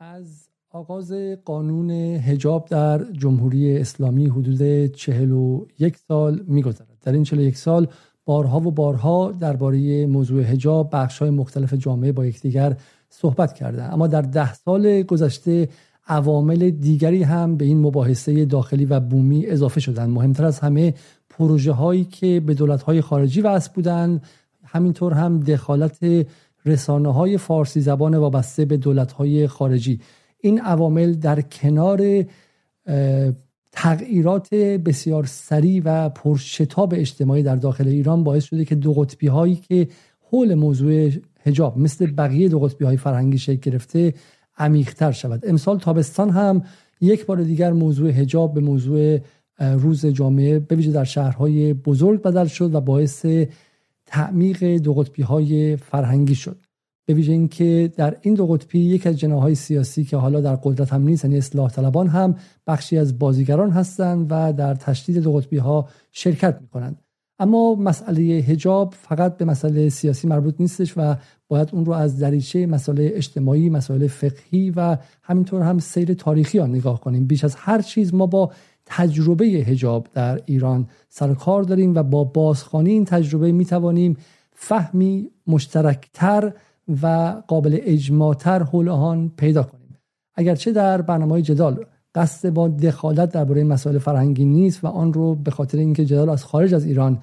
[0.00, 1.12] از آغاز
[1.44, 6.98] قانون هجاب در جمهوری اسلامی حدود چهل و یک سال میگذرد.
[7.02, 7.88] در این چهل و یک سال
[8.24, 12.76] بارها و بارها درباره موضوع هجاب بخش های مختلف جامعه با یکدیگر
[13.08, 13.82] صحبت کرده.
[13.82, 15.68] اما در ده سال گذشته
[16.06, 20.10] عوامل دیگری هم به این مباحثه داخلی و بومی اضافه شدند.
[20.10, 20.94] مهمتر از همه
[21.30, 24.22] پروژه هایی که به دولت های خارجی وصل بودند
[24.64, 26.26] همینطور هم دخالت
[26.66, 30.00] رسانه های فارسی زبان وابسته به دولت های خارجی.
[30.40, 32.24] این عوامل در کنار
[33.72, 39.56] تغییرات بسیار سریع و پرشتاب اجتماعی در داخل ایران باعث شده که دو قطبی هایی
[39.56, 39.88] که
[40.30, 41.10] حول موضوع
[41.42, 44.14] هجاب مثل بقیه دو قطبی های فرهنگی شکل گرفته
[44.58, 45.46] عمیقتر شود.
[45.46, 46.62] امسال تابستان هم
[47.00, 49.18] یک بار دیگر موضوع هجاب به موضوع
[49.58, 53.26] روز جامعه به ویژه در شهرهای بزرگ بدل شد و باعث
[54.10, 56.66] تعمیق دو قطبی های فرهنگی شد.
[57.06, 60.92] به ویژه اینکه در این دو قطبی یک از جناهای سیاسی که حالا در قدرت
[60.92, 62.34] هم نیست یعنی اصلاح طلبان هم
[62.66, 67.02] بخشی از بازیگران هستند و در تشدید دو قطبی ها شرکت می کنند
[67.38, 71.16] اما مسئله هجاب فقط به مسئله سیاسی مربوط نیستش و
[71.48, 76.70] باید اون رو از دریچه مسئله اجتماعی مسائل فقهی و همینطور هم سیر تاریخی آن
[76.70, 77.26] نگاه کنیم.
[77.26, 78.52] بیش از هر چیز ما با
[78.90, 84.16] تجربه هجاب در ایران سر کار داریم و با بازخوانی این تجربه می توانیم
[84.52, 86.52] فهمی مشترکتر
[87.02, 89.96] و قابل اجماعتر حول آن پیدا کنیم.
[90.34, 95.50] اگرچه در برنامه جدال قصد با دخالت درباره مسائل فرهنگی نیست و آن رو به
[95.50, 97.18] خاطر اینکه جدال از خارج از ایران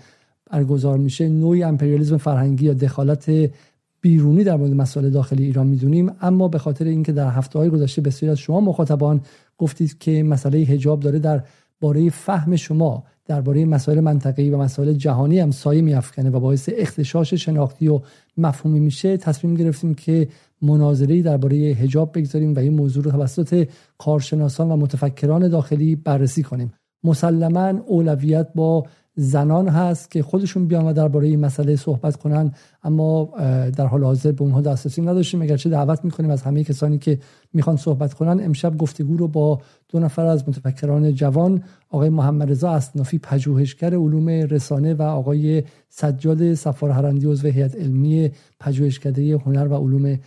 [0.52, 3.52] برگزار میشه نوعی امپریالیسم فرهنگی یا دخالت
[4.02, 8.02] بیرونی در مورد مسائل داخلی ایران می‌دونیم اما به خاطر اینکه در هفته های گذشته
[8.02, 9.22] بسیاری از شما مخاطبان
[9.58, 11.44] گفتید که مسئله حجاب داره در
[11.80, 17.34] باره فهم شما درباره مسائل منطقه‌ای و مسائل جهانی هم سایه میافکنه و باعث اختشاش
[17.34, 18.02] شناختی و
[18.38, 19.18] مفهومی میشه.
[19.18, 20.28] تصمیم گرفتیم که
[20.62, 26.74] مناظری درباره حجاب بگذاریم و این موضوع رو توسط کارشناسان و متفکران داخلی بررسی کنیم.
[27.04, 28.86] مسلما اولویت با
[29.20, 32.52] زنان هست که خودشون بیان و درباره این مسئله صحبت کنن.
[32.84, 33.30] اما
[33.76, 35.42] در حال حاضر به اونها دسترسی نداشتیم.
[35.42, 37.20] اگرچه دعوت می‌کنیم از همه کسانی که
[37.54, 42.72] می‌خوان صحبت کنن امشب گفتگو رو با دو نفر از متفکران جوان آقای محمد رضا
[42.72, 49.76] اسنافی پژوهشگر علوم رسانه و آقای سجاد صفار هرندی عضو هیئت علمی پژوهشکده هنر و
[49.76, 50.20] علوم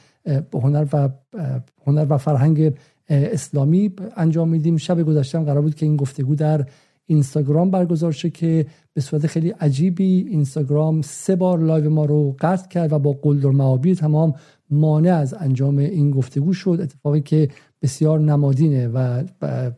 [0.55, 1.09] هنر و
[1.87, 2.73] هنر و فرهنگ
[3.09, 4.77] اسلامی انجام میدیم.
[4.77, 6.67] شب گذشته قرار بود که این گفتگو در
[7.11, 12.69] اینستاگرام برگزار شد که به صورت خیلی عجیبی اینستاگرام سه بار لایو ما رو قطع
[12.69, 14.35] کرد و با قلدر مآبی تمام
[14.71, 16.79] مانع از انجام این گفتگو شد.
[16.83, 17.49] اتفاقی که
[17.83, 19.25] بسیار نمادینه و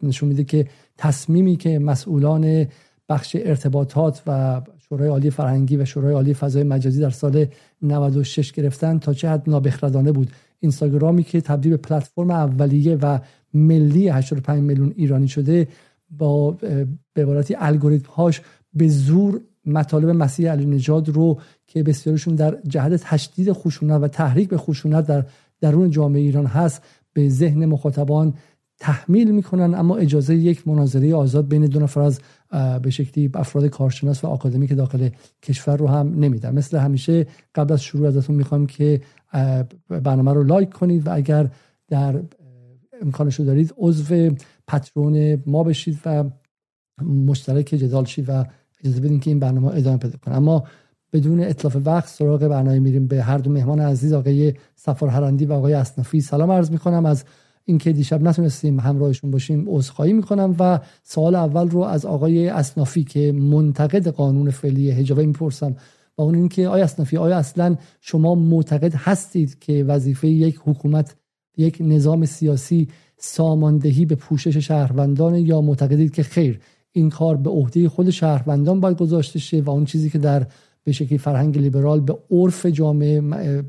[0.03, 0.67] نشون میده که
[0.99, 2.67] تصمیمی که مسئولان
[3.09, 7.47] بخش ارتباطات و شورای عالی فرهنگی و شورای عالی فضای مجازی در سال
[7.83, 10.31] 96 گرفتن تا چه حد نابخردانه بود.
[10.61, 13.19] اینستاگرامی که تبدیل به پلتفرم اولیه و
[13.55, 15.69] ملی 85 میلیون ایرانی شده
[16.19, 16.51] با
[17.15, 18.41] به عبارتی الگوریتم هاش
[18.75, 24.49] به زور مطالب مسیح علی نجاد رو که بسیارشون در جهت تشدید خشونت و تحریک
[24.49, 25.25] به خشونت در
[25.61, 28.35] درون جامعه ایران هست به ذهن مخاطبان
[28.79, 32.21] تحمیل می‌کنن اما اجازه یک مناظره آزاد بین دو نفر از
[32.83, 35.09] به شکلی افراد کارشناس و آکادمی که داخل
[35.43, 36.55] کشور رو هم نمیدن.
[36.55, 39.01] مثل همیشه قبل از شروع ازتون می‌خوام که
[39.89, 41.51] برنامه رو لایک کنید و اگر
[41.89, 42.23] در
[43.03, 43.75] امکانش رو دارید.
[43.77, 44.31] عضو
[44.69, 46.25] پترون ما بشید و
[47.03, 48.45] مشترک جدال شید و
[48.85, 50.65] اجازه بدین که این برنامه ادامه پیدا کنه اما
[51.13, 55.53] بدون اطلاف وقت سراغ برنامه میریم به هر دو مهمان عزیز آقای سفار هرندی و
[55.53, 57.07] آقای اسنافی سلام عرض می‌کنم.
[57.07, 57.25] از
[57.65, 63.33] اینکه دیشب نتونستیم همراهشون باشیم عذرخواهی می‌کنم و سوال اول رو از آقای اسنافی که
[63.33, 65.77] منتقد قانون فعلی حجاب می‌پرسم.
[66.19, 71.17] و اون اینکه آیا اسنافی آیا اصلا شما معتقد هستید که وظیفه یک حکومت
[71.57, 76.61] یک نظام سیاسی ساماندهی به پوشش شهروندان یا معتقدید که خیر
[76.93, 80.47] این کار به عهده خود شهروندان باید گذاشته شه و اون چیزی که در
[80.85, 83.23] به شکلی فرهنگ لیبرال به عرف جامعه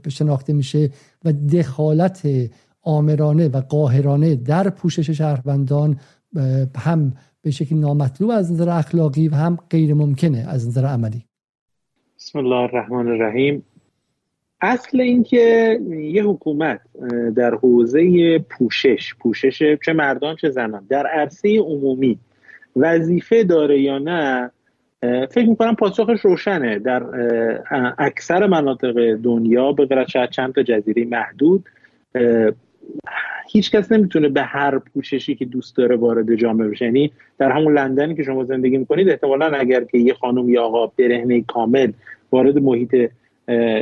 [0.08, 0.90] شناخته میشه
[1.26, 2.28] و دخالت
[2.82, 5.98] آمرانه و قاهرانه در پوشش شهروندان
[6.76, 11.26] هم به شکلی نامطلوب از نظر اخلاقی و هم غیر ممکنه از نظر عملی.
[12.18, 13.64] بسم الله الرحمن الرحیم.
[14.64, 16.80] اصل اینکه یه حکومت
[17.36, 22.20] در حوزه پوشش پوشش چه مردان چه زنان در عرصه عمومی
[22.76, 24.52] وظیفه داره یا نه
[25.32, 26.80] فکر می‌کنم پاسخش روشنه.
[26.80, 27.04] در
[27.98, 31.66] اکثر مناطق دنیا به غیر شاید چند تا جزیره محدود
[33.52, 36.86] هیچ کس نمی‌تونه به هر پوششی که دوست داره وارد جامعه بشه.
[36.86, 40.88] یعنی در همون لندنی که شما زندگی می‌کنید احتمالا اگر که یه خانم یا آقا
[40.88, 41.92] برهنه کامل
[42.32, 42.96] وارد محیط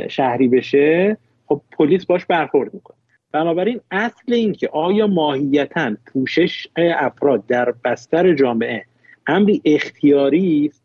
[0.08, 1.16] شهری بشه
[1.46, 2.96] خب پلیس باش برخورد می‌کنه.
[3.32, 8.84] بنابراین اصل این که آیا ماهیتا پوشش افراد در بستر جامعه
[9.26, 10.82] امری اختیاری است؟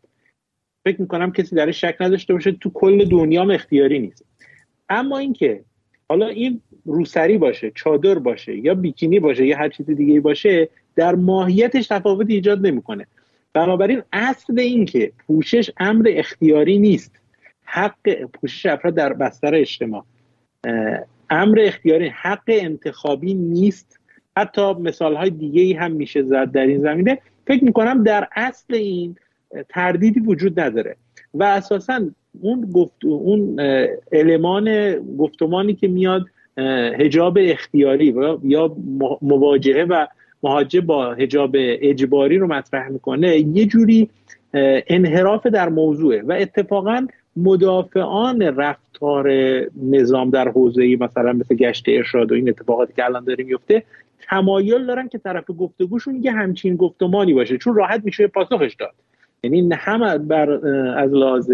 [0.84, 4.24] فکر می‌کنم کسی در شک نداشته باشه تو کل دنیا اختیاری نیست.
[4.88, 5.60] اما اینکه
[6.08, 11.14] حالا این روسری باشه چادر باشه یا بیکینی باشه یا هر چیز دیگه باشه در
[11.14, 13.06] ماهیتش تفاوت ایجاد نمی‌کنه.
[13.52, 17.17] بنابراین اصل این که پوشش امر اختیاری نیست
[17.70, 20.04] حق پوشش افراد در بستر اجتماع.
[21.30, 23.98] امر اختیاری حق انتخابی نیست.
[24.36, 27.18] حتی مثال های دیگه ای هم میشه زد در این زمینه.
[27.46, 29.16] فکر می‌کنم در اصل این
[29.68, 30.96] تردیدی وجود نداره.
[31.34, 32.00] و اساسا
[32.40, 33.60] اون گفت اون
[34.12, 36.26] المان گفتمانی که میاد
[36.98, 38.14] هجاب اختیاری
[38.44, 38.76] یا
[39.22, 40.06] مواجهه و
[40.42, 44.10] مهاجه با هجاب اجباری رو مطرح می‌کنه یه جوری
[44.86, 46.22] انحراف در موضوعه.
[46.22, 47.06] و اتفاقا
[47.42, 49.30] مدافعان رفتار
[49.82, 53.82] نظام در حوزه مثلا مثل گشت ارشاد و این اتفاقاتی که الان داریم میفته
[54.30, 58.94] تمایل دارن که طرف گفتگوشون یه همچین گفتمانی باشه چون راحت میشه پاسخش داد.
[59.42, 60.50] یعنی هم بر
[60.98, 61.50] از لحاظ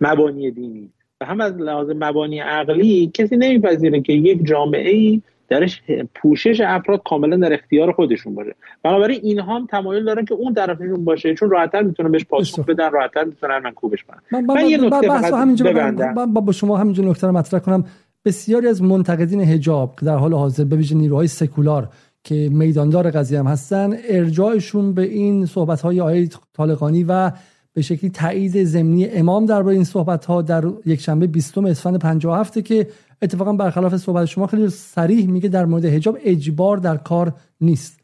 [0.00, 0.90] مبانی دینی
[1.20, 5.82] و هم از لحاظ مبانی عقلی کسی نمیپذیره که یک جامعه ای درش
[6.14, 8.54] پوشش افراد کاملا در اختیار خودشون باشه.
[8.82, 12.90] بنابراین اینها هم تمایل دارن که اون طرفشون باشه چون راحتتر می‌تونن بهش پاسخ بدن
[12.90, 14.18] راحتتر می‌تونن من کوبش کنن.
[14.32, 17.84] من, من, من یه نکته فقط با شما همینجا نکته رو مطرح کنم.
[18.24, 21.88] بسیاری از منتقدین حجاب که در حال حاضر به ویژه نیروهای سکولار
[22.24, 27.32] که میداندار قضیه هم هستن ارجاعشون به این صحبت های آیه طالقانی و
[27.72, 32.58] به شکلی تایید ضمنی امام درباره این صحبت ها در یک شنبه 20 اسفند 57
[32.58, 32.86] که
[33.22, 38.00] اتفاقا برخلاف صحبت شما خیلی صریح میگه در مورد حجاب اجبار در کار نیست.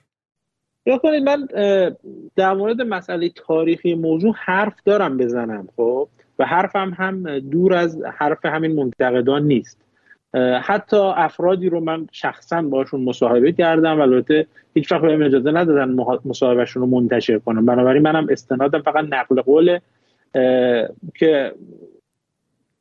[0.87, 1.49] یا کنید من
[2.37, 6.09] در مورد مسئله تاریخی موضوع حرف دارم بزنم خب؟
[6.39, 9.81] و حرفم هم دور از حرف همین منتقدان نیست.
[10.63, 16.83] حتی افرادی رو من شخصا باشون مصاحبه کردم البته هیچ وقت بهم اجازه ندادن مصاحبهشون
[16.83, 17.67] رو منتشر کنم.
[17.67, 19.83] بنابراین منم استنادم فقط نقل قوله
[21.15, 21.53] که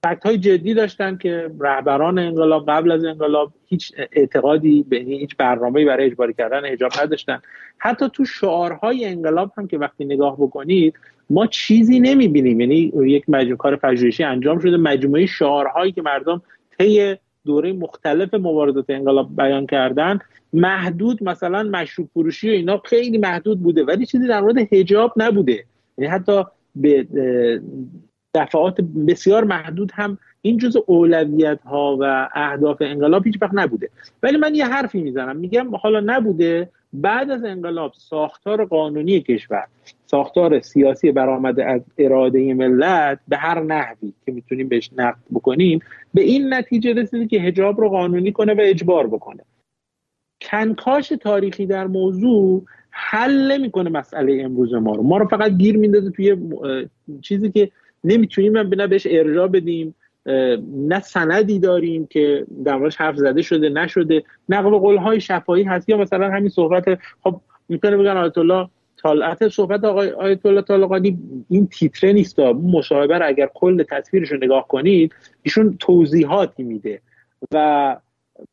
[0.04, 5.86] فکت های جدی داشتن که رهبران انقلاب قبل از انقلاب هیچ اعتقادی به هیچ برنامه‌ای
[5.86, 7.42] برای اجباری کردن حجاب نداشتن.
[7.78, 10.94] حتی تو شعارهای انقلاب هم که وقتی نگاه بکنید
[11.30, 12.60] ما چیزی نمی‌بینیم.
[12.60, 16.42] یعنی یک مجموعه کار پژوهشی انجام شده مجموعه شعارهایی که مردم
[16.80, 17.16] طی
[17.46, 20.20] دوره مختلف مبارزات انقلاب بیان کردن
[20.54, 25.64] محدود مثلا مشروب فروشی و اینا خیلی محدود بوده ولی چیزی در مورد حجاب نبوده.
[25.98, 26.44] یعنی حتی
[26.76, 27.08] به
[28.34, 33.90] دفعات بسیار محدود هم این جزء اولویت ها و اهداف انقلاب هیچ وقت نبوده.
[34.24, 35.36] ولی من یه حرفی می‌زنم.
[35.36, 39.68] میگم حالا نبوده بعد از انقلاب ساختار قانونی کشور
[40.06, 45.80] ساختار سیاسی برآمده از اراده ملت به هر نحوی که می‌تونیم بهش نقد بکنیم
[46.14, 49.44] به این نتیجه رسیده که هجاب رو قانونی کنه و اجبار بکنه.
[50.42, 55.04] کنکاش تاریخی در موضوع حل نمی‌کنه مسئله امروز ما رو.
[55.04, 56.38] ما رو فقط گیر میندازه توی
[57.22, 57.72] چیزی که
[58.04, 59.96] نمی‌تونیم نه بهش ارجاع بدیم
[60.88, 65.90] نه سندی داریم که در موردش حرف زده شده نشده نقل قول های شفاهی هست.
[65.90, 68.70] یا مثلا همین صحبت خب می‌تونه بگن آیت الله
[69.04, 71.20] طالعت صحبت آقای آیت الله طالقانی
[71.50, 77.02] این تیتره نیست مصاحبه اگر کل تصویرش رو نگاه کنید ایشون توضیحاتی میده.
[77.52, 77.98] و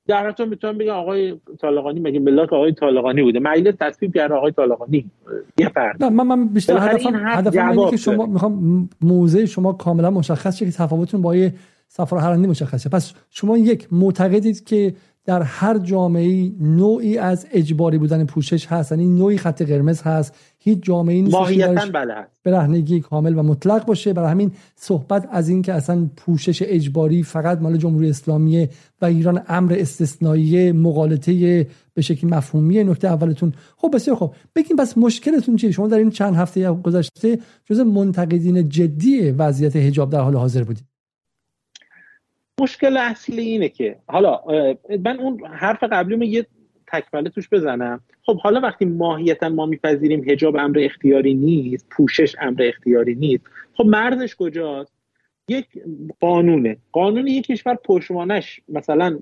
[0.06, 4.52] در حتی می‌تونم بگم آقای طالقانی مگه ملاک آقای طالقانی بوده؟ مجلس تصویب کرده آقای
[4.52, 5.10] طالقانی.
[5.58, 6.04] یه فرد.
[6.04, 10.66] نه من من بیشتر هدفم هدفم اینه که شما می‌خوام موزه شما کاملا مشخص شه
[10.66, 11.54] که تفاوتتون با یه
[11.88, 18.26] سفر هرندی مشخصه پس شما یک معتقدید که در هر جامعه نوعی از اجباری بودن
[18.26, 18.92] پوشش هست.
[18.92, 20.34] یعنی نوعی خط قرمز هست.
[20.58, 24.12] هیچ جامعه نیست ماهیتا بله برهنگی کامل و مطلق باشه.
[24.12, 28.68] برای همین صحبت از این که اصلا پوشش اجباری فقط مال جمهوری اسلامی
[29.02, 33.52] و ایران امر استثنایی مقالطه به شکلی مفهومی نکته اولتون.
[33.76, 38.68] خب بسیار خب بگیم بس مشکلتون چیه؟ شما در این چند هفته گذشته جز منتقدین
[38.68, 40.89] جدی وضعیت حجاب در حال حاضر بودید.
[42.60, 44.40] مشکل اصلی اینه که حالا
[45.04, 46.46] من اون حرف قبلی یه
[46.86, 48.00] تکمله توش بزنم.
[48.22, 53.84] خب حالا وقتی ماهیتا ما میپذیریم هجاب امر اختیاری نیست پوشش امر اختیاری نیست خب
[53.86, 54.92] مرزش کجاست؟
[55.48, 55.66] یک
[56.20, 56.76] قانونه.
[56.92, 59.18] قانون یک کشور پشمانش مثلا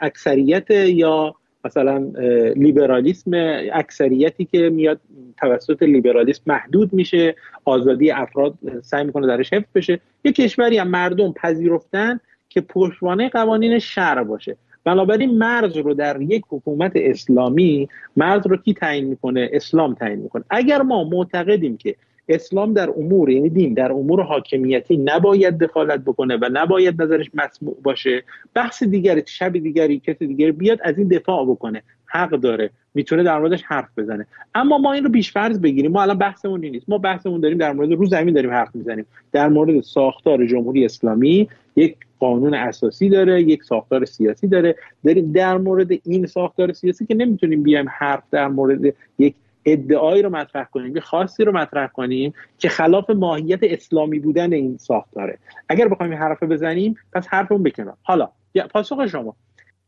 [0.00, 1.34] اکثریت یا
[1.64, 2.12] مثلا
[2.56, 3.30] لیبرالیسم
[3.72, 5.00] اکثریتی که میاد
[5.36, 7.34] توسط لیبرالیسم محدود میشه
[7.64, 10.00] آزادی افراد سعی می‌کنه درش حفظ بشه.
[10.24, 12.20] یک کشوری هم مردم پذیرفتن
[12.52, 14.56] که پشتوانه قوانین شرع باشه.
[14.84, 20.44] بنابراین مرز رو در یک حکومت اسلامی مرز رو کی تعیین می‌کنه؟ اسلام تعیین می‌کنه.
[20.50, 21.96] اگر ما معتقدیم که
[22.28, 27.76] اسلام در امور یعنی دین در امور حاکمیتی نباید دخالت بکنه و نباید نظرش مسموع
[27.82, 28.22] باشه
[28.54, 31.82] بحث دیگری شب دیگری کسی دیگری بیاد از این دفاع بکنه.
[32.12, 32.70] حق داره.
[32.94, 34.26] می‌تونه در موردش حرف بزنه.
[34.54, 35.92] اما ما این رو بیشفرض بگیریم.
[35.92, 36.88] ما الان بحثمون نیست.
[36.88, 39.06] ما بحثمون داریم در مورد رو زمین داریم حرف می‌زنیم.
[39.32, 44.76] در مورد ساختار جمهوری اسلامی یک قانون اساسی داره یک ساختار سیاسی داره.
[45.04, 50.30] داریم در مورد این ساختار سیاسی که نمی‌تونیم بیایم حرف در مورد یک ادعایی رو
[50.30, 55.38] مطرح کنیم یه خاصی رو مطرح کنیم که خلاف ماهیت اسلامی بودن این ساختاره.
[55.68, 58.28] اگر بخوایم حرف بزنیم پس حرفمون بکنم حالا
[58.70, 59.36] پاسخ شما.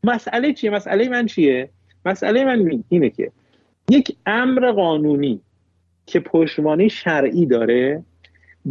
[0.03, 1.69] مسئله چیه؟ مسئله من چیه؟
[2.05, 3.31] مسئله من اینه که
[3.89, 5.41] یک امر قانونی
[6.05, 8.03] که پشتوانه شرعی داره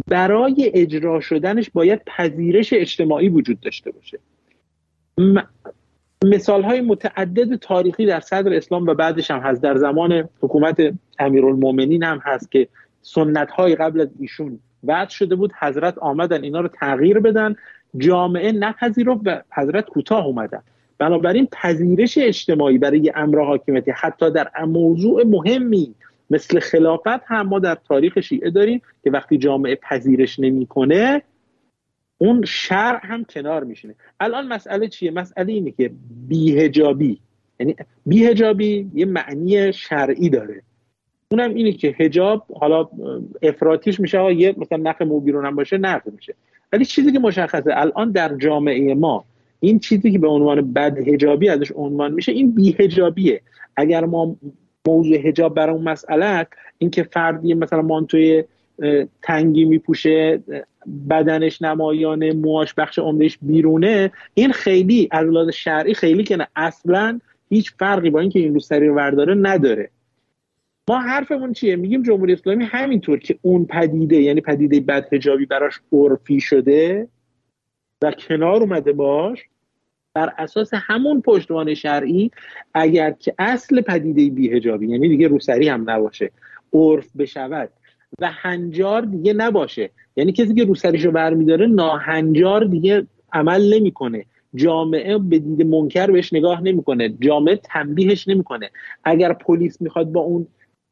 [0.07, 4.19] برای اجرا شدنش باید پذیرش اجتماعی وجود داشته باشه.
[6.23, 9.61] مثال های متعدد تاریخی در صدر اسلام و بعدش هم هست.
[9.61, 12.67] در زمان حکومت امیرالمومنین هم هست که
[13.01, 15.53] سنت های قبل از ایشون بعد شده بود.
[15.59, 17.55] حضرت آمدن اینا رو تغییر بدن.
[17.97, 20.61] جامعه نپذیرفت و حضرت کوتاه اومدن.
[20.97, 25.95] بنابراین پذیرش اجتماعی برای امر حاکمیتی حتی در موضوع مهمی
[26.29, 31.21] مثل خلافت هم ما در تاریخ شیعه داریم که وقتی جامعه پذیرش نمی‌کنه
[32.17, 33.95] اون شرع هم کنار میشینه.
[34.19, 35.91] الان مسئله چیه؟ مسئله اینه که
[36.27, 37.19] بیهجابی
[37.59, 37.75] یعنی
[38.05, 40.61] بیهجابی یه معنی شرعی داره.
[41.31, 42.89] اونم اینه که هجاب حالا
[43.41, 46.35] افراتیش میشه یه مثلا نخ مو بیرون هم باشه نقد میشه.
[46.73, 49.25] ولی چیزی که مشخصه الان در جامعه ما
[49.65, 53.41] این چیزی که به عنوان بد هجابی ازش عنوان میشه این بیهجابیه
[53.75, 54.35] اگر ما
[54.87, 58.43] موضوع هجاب برای اون مسئله اینکه فردی مثلا مانتوی
[59.21, 60.43] تنگی میپوشه
[61.09, 67.19] بدنش نمایانه موهاش بخش عمدهش بیرونه این خیلی از لحاظ شرعی خیلی که نه اصلا
[67.49, 69.89] هیچ فرقی با اینکه این روسری رو ورداره نداره.
[70.89, 76.39] ما حرفمون چیه؟ میگیم جمهوری اسلامی همینطور که اون پدیده یعنی پدیده بدهجابی براش عرفی
[76.39, 77.07] شده
[78.01, 79.39] و کنار اومده باش
[80.15, 82.31] بر اساس همون پشتوانه شرعی
[82.73, 86.31] اگر که اصل پدیده بیهجابی یعنی دیگه روسری هم نباشه
[86.73, 87.69] عرف بشود
[88.21, 89.89] و هنجار دیگه نباشه.
[90.15, 94.25] یعنی کسی که روسریشو برمیداره ناهنجار دیگه عمل نمی‌کنه.
[94.55, 97.09] جامعه به دید منکر بهش نگاه نمی‌کنه.
[97.09, 98.69] جامعه تنبیهش نمی‌کنه.
[99.03, 100.47] اگر پلیس می‌خواد با اون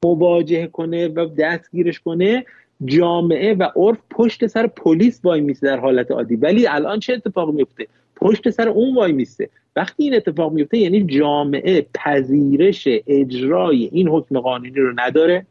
[0.06, 2.46] مواجهه کنه و دستگیرش کنه
[2.86, 6.36] جامعه و عرف پشت سر پلیس وای میسته در حالت عادی.
[6.36, 9.50] ولی الان چه اتفاق میفته پشت سر اون وای میسته.
[9.76, 15.46] وقتی این اتفاق میفته یعنی جامعه پذیرش اجرای این حکم قانونی رو نداره.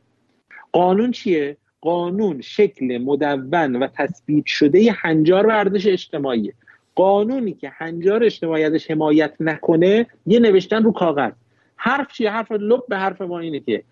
[0.73, 6.53] قانون چیه؟ قانون شکل مدون و تثبیت شده هنجار و اجتماعی.
[6.95, 11.33] قانونی که هنجار اجتماعی ازش حمایت نکنه یه نوشتن رو کاغذ.
[11.77, 13.83] حرف چیه؟ حرف لب به حرف ما اینه که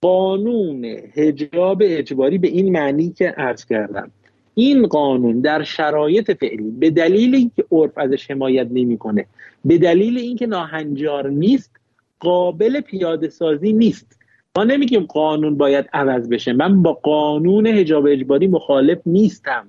[0.00, 0.84] قانون
[1.16, 4.10] هجاب اجباری به این معنی که عرض کردم.
[4.54, 9.26] این قانون در شرایط فعلی به دلیل اینکه عرف ازش حمایت نمی‌کنه
[9.64, 11.70] به دلیل اینکه ناهنجار نیست
[12.20, 14.18] قابل پیاده سازی نیست.
[14.56, 16.52] ما نمیگیم قانون باید عوض بشه.
[16.52, 19.66] من با قانون هجاب اجباری مخالف نیستم.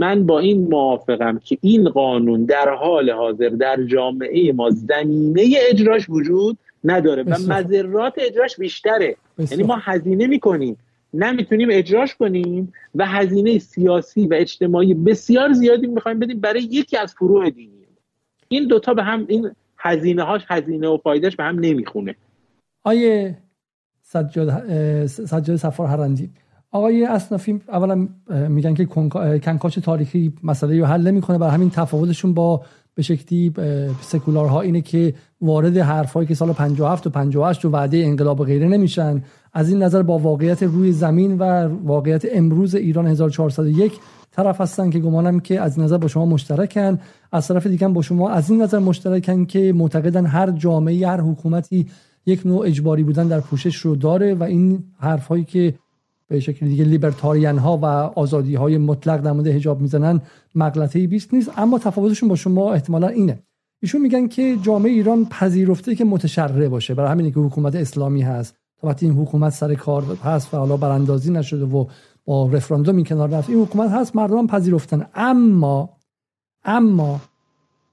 [0.00, 6.08] من با این موافقم که این قانون در حال حاضر در جامعه ما زمینه اجراش
[6.08, 9.16] وجود نداره و مذرات اجراش بیشتره.
[9.50, 10.76] یعنی ما هزینه می‌کنیم.
[11.14, 17.14] نمی‌تونیم اجراش کنیم و هزینه سیاسی و اجتماعی بسیار زیادی می‌خوایم بدیم برای یکی از
[17.14, 17.86] فروع دینی
[18.48, 22.14] این دوتا به هم این هزینه هاش هزینه و فایدهش به هم نمی‌خونه.
[22.84, 23.38] آیه
[24.02, 26.30] سجاد سجاد سفار هرندی
[26.76, 28.08] آقای اسنافی اولا
[28.48, 28.84] میگن که
[29.38, 31.38] کنکاش تاریخی مسئله رو حل نمی‌کنه.
[31.38, 32.62] بر همین تفاوتشون با
[32.94, 33.52] به شکلی
[34.00, 39.22] سکولارها اینه که وارد حرفهایی که سال 57 و 58 و وعده انقلاب غیره نمیشن.
[39.52, 43.92] از این نظر با واقعیت روی زمین و واقعیت امروز ایران 1401
[44.30, 46.98] طرف هستن که گمانم که از نظر با شما مشترکن.
[47.32, 51.86] از طرف دیگه با شما از این نظر مشترکن که معتقدن هر جامعه هر حکومتی
[52.26, 55.74] یک نوع اجباری بودن در پوشش رو داره و این حرف هایی که
[56.28, 57.84] به شکل دیگه لیبرتاریان ها و
[58.20, 60.20] آزادی های مطلق در مورد حجاب می‌زنن
[60.54, 63.42] مغلطه بیست نیست اما تفاوتشون با شما احتمالا اینه.
[63.82, 66.94] ایشون میگن که جامعه ایران پذیرفته که متشرع باشه.
[66.94, 68.56] برای همینه که حکومت اسلامی هست.
[68.80, 71.86] تا وقتی این حکومت سر کار هست و حالا براندازی نشده و
[72.24, 73.50] با رفراندوم این کنار رفت.
[73.50, 75.06] این حکومت هست مردم پذیرفتن.
[75.14, 75.90] اما
[76.64, 77.20] اما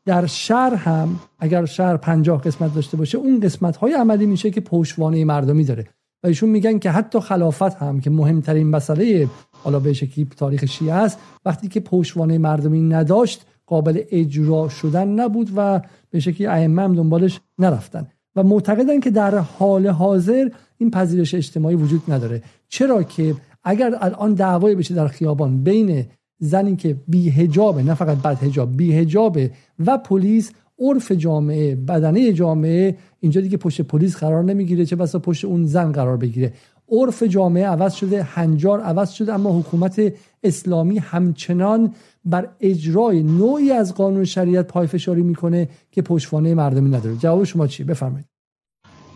[0.05, 4.61] در شهر هم اگر شهر پنجاه قسمت داشته باشه اون قسمت های عملی میشه که
[4.61, 5.87] پشتوانه مردمی داره.
[6.23, 10.93] و ایشون میگن که حتی خلافت هم که مهمترین مسئله حالا به شکلی تاریخ شیعه
[10.93, 16.95] است وقتی که پشتوانه مردمی نداشت قابل اجرا شدن نبود و به شکلی ائمه هم
[16.95, 18.07] دنبالش نرفتن.
[18.35, 22.41] و معتقدن که در حال حاضر این پذیرش اجتماعی وجود نداره.
[22.69, 26.05] چرا که اگر الان دعوای بشه در خیابان بین
[26.39, 29.51] زنی که بی هجابه نه فقط بد هجاب بی هجابه
[29.85, 35.45] و پلیس عرف جامعه بدنه جامعه اینجا دیگه پشت پلیس قرار نمی‌گیره چه بسا پشت
[35.45, 36.53] اون زن قرار بگیره.
[36.91, 40.13] عرف جامعه عوض شده هنجار عوض شده اما حکومت
[40.43, 41.93] اسلامی همچنان
[42.25, 47.15] بر اجرای نوعی از قانون شریعت پایفشاری می‌کنه که پشتوانه مردمی نداره.
[47.15, 48.25] جواب شما چی بفرمایید.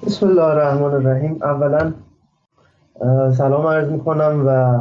[0.06, 1.94] بسم الله الرحمن الرحیم اولا
[3.38, 4.80] سلام عرض می‌کنم و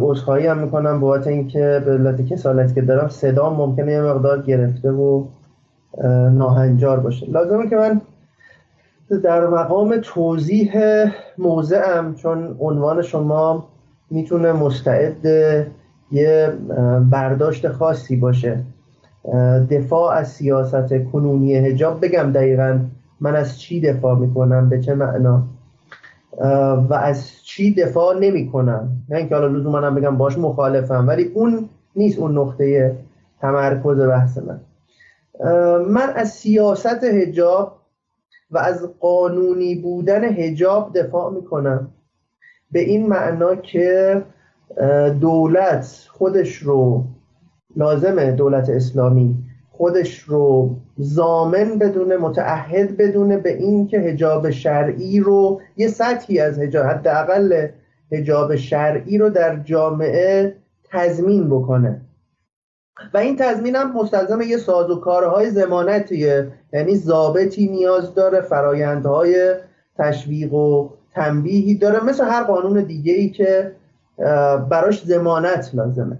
[0.00, 4.90] عذرخواهی هم می‌کنم بابت اینکه به علت کسالتی که دارم صدا ممکنه یه مقدار گرفته
[4.90, 5.24] و
[6.32, 7.26] ناهنجار باشه.
[7.26, 8.00] لازمه که من
[9.22, 10.74] در مقام توضیح
[11.38, 13.68] موضعم چون عنوان شما
[14.10, 15.26] می‌تونه مستعد
[16.12, 16.52] یه
[17.10, 18.62] برداشت خاصی باشه.
[19.70, 22.78] دفاع از سیاست کنونی هجاب بگم دقیقا
[23.20, 25.42] من از چی دفاع می‌کنم به چه معنا؟
[26.88, 31.24] و از چی دفاع نمی کنم نه اینکه حالا لزوما هم بگم باش مخالفم ولی
[31.34, 32.96] اون نیست اون نقطه
[33.40, 34.60] تمرکز بحث من.
[35.88, 37.80] من از سیاست هجاب
[38.50, 41.90] و از قانونی بودن هجاب دفاع می‌کنم.
[42.72, 44.22] به این معنا که
[45.20, 47.04] دولت خودش رو
[47.76, 49.36] لازمه دولت اسلامی
[49.70, 56.58] خودش رو زامن بدونه متعهد بدونه به این که هجاب شرعی رو یه سطحی از
[56.58, 57.68] هجاب حداقل
[58.12, 60.56] هجاب شرعی رو در جامعه
[60.90, 62.00] تضمین بکنه.
[63.14, 69.54] و این تضمین هم مستلزم یه سازوکارهای زمانتیه یعنی ضابطی نیاز داره فرایندهای
[69.98, 73.76] تشویق و تنبیهی داره مثل هر قانون دیگه ای که
[74.70, 76.18] براش زمانت لازمه.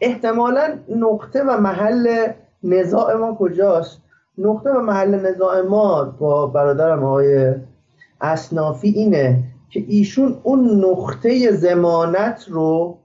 [0.00, 4.00] احتمالا نقطه و محل نزاع ما کجاست؟
[4.38, 7.54] نقطه و محل نزاع ما با برادرم آقای
[8.20, 12.98] اسنافی اینه که ایشون اون نقطه زمانت رو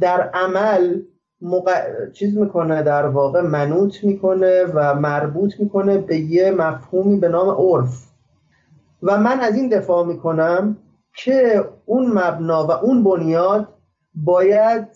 [0.00, 1.00] در عمل
[2.12, 8.08] چیز می‌کنه در واقع منوط می‌کنه و مربوط می‌کنه به یه مفهومی به نام عرف.
[9.02, 10.76] و من از این دفاع می‌کنم
[11.16, 13.68] که اون مبنا و اون بنیاد
[14.14, 14.88] باید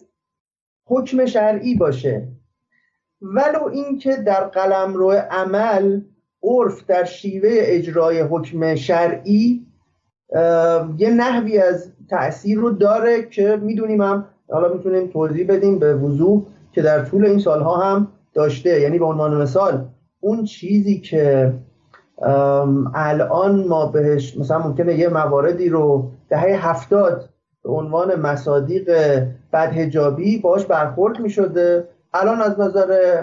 [0.85, 2.29] حکم شرعی باشه.
[3.23, 6.01] ولو اینکه در قلمرو عمل
[6.43, 9.67] عرف در شیوه اجرای حکم شرعی
[10.99, 16.43] یه نحوی از تاثیر رو داره که می‌دونیم هم حالا می‌تونیم توضیح بدیم به وضوح
[16.73, 18.81] که در طول این سالها هم داشته.
[18.81, 19.85] یعنی به عنوان مثال
[20.21, 21.53] اون چیزی که
[22.95, 27.29] الان ما بهش مثلا ممکنه یه مواردی رو دهه هفتاد
[27.63, 28.91] به عنوان مصادیق
[29.53, 33.21] بدهجابی باش برخورد می شده الان از نظر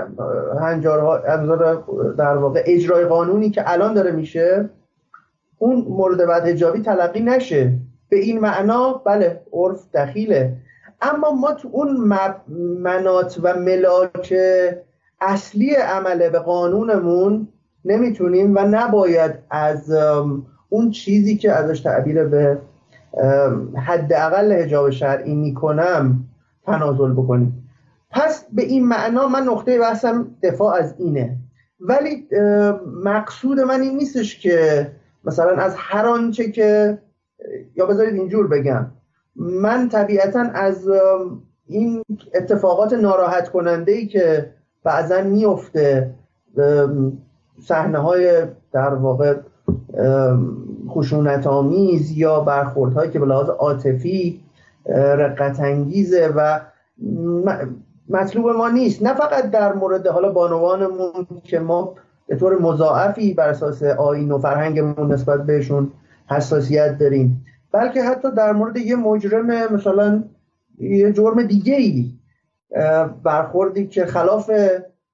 [0.62, 1.76] هنجارها از نظر
[2.18, 4.70] در واقع اجرای قانونی که الان داره میشه
[5.58, 7.74] اون مورد بدهجابی تلقی نشه.
[8.10, 10.58] به این معنا بله عرف دخیله.
[11.04, 11.98] اما ما تو اون
[12.80, 14.36] منات و ملاک
[15.22, 17.48] اصلی عمله به قانونمون
[17.86, 19.92] نمی‌تونیم و نباید از
[20.70, 22.58] اون چیزی که ازش تعبیر به
[23.86, 26.26] حداقل حجاب شرعی می‌کنم
[26.66, 27.70] تنازل بکنیم.
[28.12, 31.38] پس به این معنا من نقطه بحثم دفاع از اینه.
[31.80, 32.28] ولی
[33.04, 34.92] مقصود من این نیستش که
[35.24, 36.98] مثلا از هر آنچه که
[37.76, 38.86] یا بذارید اینجور بگم.
[39.36, 40.90] من طبیعتا از
[41.68, 42.04] این
[42.36, 44.50] اتفاقات ناراحت کننده ای که
[44.84, 46.14] بعضا میفته
[47.62, 49.36] صحنه های در واقع
[50.90, 54.44] خشونت آمیز یا برخوردهایی که به لحاظ عاطفی
[54.90, 56.60] رقت انگیزه و
[58.10, 59.04] مطلوب ما نیست.
[59.04, 61.96] نه فقط در مورد حالا بانوانمون که ما
[62.28, 65.92] به طور مضاعفی بر اساس آین و فرهنگمون نسبت بهشون
[66.30, 67.46] حساسیت داریم.
[67.74, 70.24] بلکه حتی در مورد یه مجرم مثلا
[70.80, 72.12] یه جرم دیگه ای
[73.24, 74.52] برخوردی که خلاف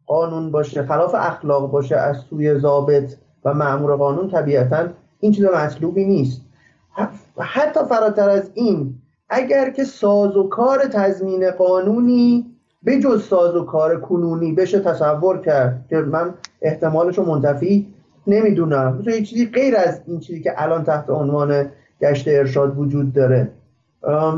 [0.06, 3.14] قانون باشه خلاف اخلاق باشه از سوی ضابط
[3.46, 4.88] و معمور قانون طبیعتا
[5.20, 6.42] این چیز مطلوبی نیست.
[7.40, 8.96] حتی فراتر از این
[9.30, 12.46] اگر که ساز و کار تضمین قانونی
[12.84, 17.94] به جز ساز و کار کنونی بشه تصور کرد که من احتمالش رو منتفی
[18.28, 18.98] نمی‌دونم.
[18.98, 21.70] مثل یه چیزی غیر از این چیزی که الان تحت عنوان
[22.02, 23.52] گشت ارشاد وجود داره.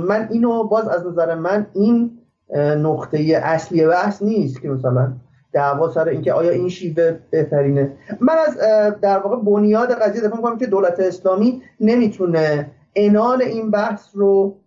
[0.08, 2.18] من اینو باز از نظر من این
[2.58, 5.14] نقطه اصلی بحث نیست که مثلا
[5.54, 7.94] دعوا سر اینکه آیا این شیوه بهترینه.
[8.20, 8.58] من از
[9.02, 14.58] در واقع بنیاد قضیه دفاع می‌کنم که دولت اسلامی نمی‌تونه انان این بحث رو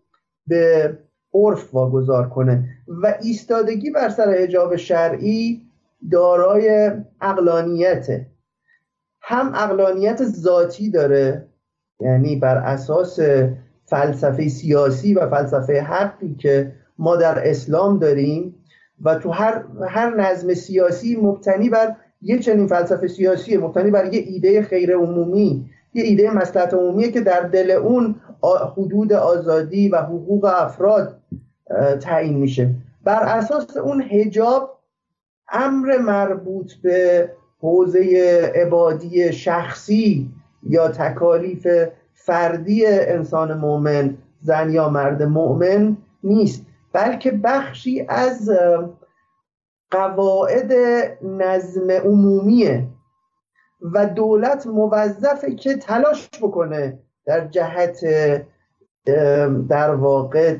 [0.46, 0.98] به
[1.34, 2.64] عرف واگذار کنه
[3.02, 5.62] و ایستادگی بر سر حجاب شرعی
[6.10, 8.26] دارای اقلانیته
[9.20, 11.46] هم اقلانیت ذاتی داره
[12.04, 13.18] یعنی بر اساس
[13.84, 18.54] فلسفه سیاسی و فلسفه حقی که ما در اسلام داریم
[19.02, 24.20] و تو هر, هر نظم سیاسی مبتنی بر یه چنین فلسفه سیاسی مبتنی بر یه
[24.20, 28.14] ایده خیر عمومی یه ایده مسلحت عمومیه که در دل اون
[28.76, 31.18] حدود آزادی و حقوق افراد
[32.00, 32.70] تعیین میشه.
[33.04, 34.78] بر اساس اون هجاب
[35.52, 38.00] امر مربوط به حوزه
[38.54, 40.30] عبادی شخصی
[40.68, 41.66] یا تکالیف
[42.14, 48.50] فردی انسان مؤمن زن یا مرد مؤمن نیست بلکه بخشی از
[49.90, 50.72] قواعد
[51.22, 52.86] نظم عمومیه
[53.92, 58.00] و دولت موظفه که تلاش بکنه در جهت
[59.68, 60.56] در واقع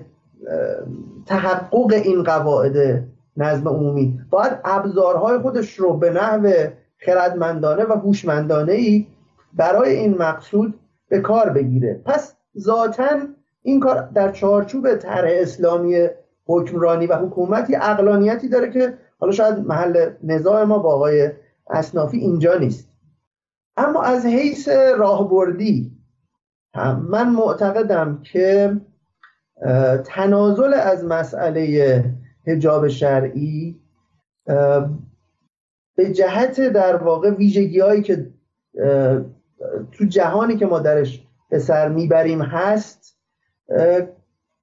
[1.26, 3.04] تحقق این قواعد
[3.36, 4.20] نظم عمومی.
[4.30, 6.52] باید ابزارهای خودش رو به نحو
[6.98, 9.06] خردمندانه و هوشمندانه ای
[9.54, 12.02] برای این مقصود به کار بگیره.
[12.04, 13.18] پس ذاتا
[13.62, 16.08] این کار در چارچوب طرح اسلامی
[16.46, 21.30] حکمرانی و حکومتی اقلانیتی داره که حالا شاید محل نزاع ما با آقای
[21.70, 22.88] اسنافی اینجا نیست.
[23.76, 25.92] اما از حیث راهبردی
[27.08, 28.76] من معتقدم که
[30.04, 32.04] تنازل از مسئله
[32.46, 33.80] هجاب شرعی
[35.96, 38.30] به جهت در واقع ویژگی هایی که
[39.92, 43.18] تو جهانی که ما درش به سر می‌بریم هست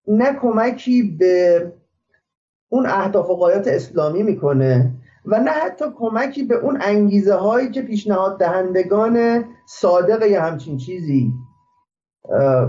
[0.08, 1.73] نه کمکی به
[2.69, 4.91] اون اهداف و قایات اسلامی می‌کنه
[5.25, 11.34] و نه حتی کمکی به اون انگیزه هایی که پیشنهاد دهندگان صادق یا همچین چیزی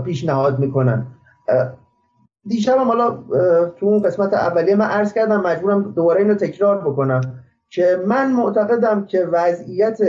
[0.05, 1.07] پیشنهاد می‌کنن.
[2.45, 3.11] دیشب هم حالا
[3.69, 9.05] تو اون قسمت اولیه من عرض کردم مجبورم دوباره اینو تکرار بکنم که من معتقدم
[9.05, 9.99] که وضعیت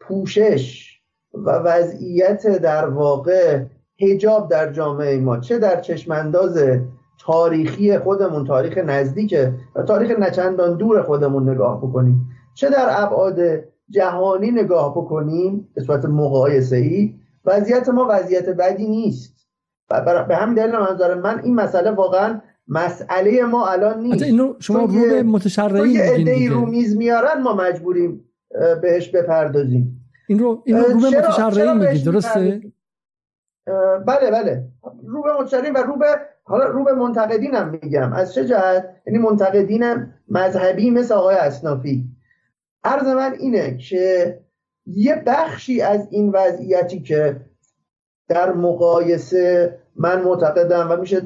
[0.00, 0.91] پوشش
[1.34, 3.64] و وضعیت در واقع
[4.00, 6.58] هجاب در جامعه ما چه در چشمانداز
[7.20, 9.34] تاریخی خودمون تاریخ نزدیک
[9.74, 13.38] و تاریخ نچندان دور خودمون نگاه بکنیم؟ چه در ابعاد
[13.90, 17.14] جهانی نگاه بکنیم؟ به صورت مقایسه ای
[17.44, 19.46] وضعیت ما وضعیت بدی نیست.
[19.90, 24.22] و به همین دلیل منظر من این مسئله واقعا مسئله ما الان نیست.
[24.22, 28.24] اینو شما رو به متشرعین یه رو میز میارن ما مجبوریم
[28.82, 30.01] بهش بپردازیم.
[30.32, 32.60] این رو این رو, به متشرعین میگید درسته؟
[34.06, 34.68] بله بله.
[35.06, 36.06] رو به متشرعین و رو به
[36.44, 38.12] حالا رو به منتقدین هم میگم.
[38.12, 42.08] از چه جهت؟ یعنی منتقدین مذهبی مثل آقای اسنافی
[42.84, 44.38] عرض من اینه که
[44.86, 47.40] یه بخشی از این وضعیتی که
[48.28, 51.20] در مقایسه من معتقدم و میشه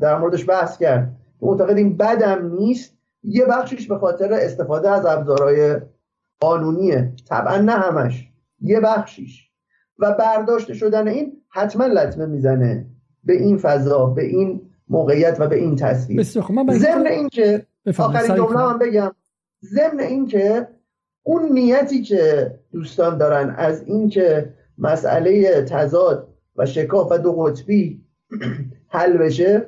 [0.00, 5.80] در موردش بحث کرد معتقد این بدم نیست یه بخشیش به خاطر استفاده از ابزارهای
[6.40, 7.12] قانونیه.
[7.28, 8.29] طبعا نه همش.
[8.60, 9.50] یه بخشیش.
[9.98, 12.86] و برداشته شدن این حتما لطمه می‌زنه
[13.24, 16.18] به این فضا به این موقعیت و به این تصویر.
[16.78, 17.66] ضمن اینکه
[17.98, 19.12] آخرین جمله هم بگم.
[19.64, 20.68] ضمن اینکه
[21.22, 28.04] اون نیتی که دوستان دارن از اینکه مسئله تضاد و شکاف و دو قطبی
[28.88, 29.66] حل بشه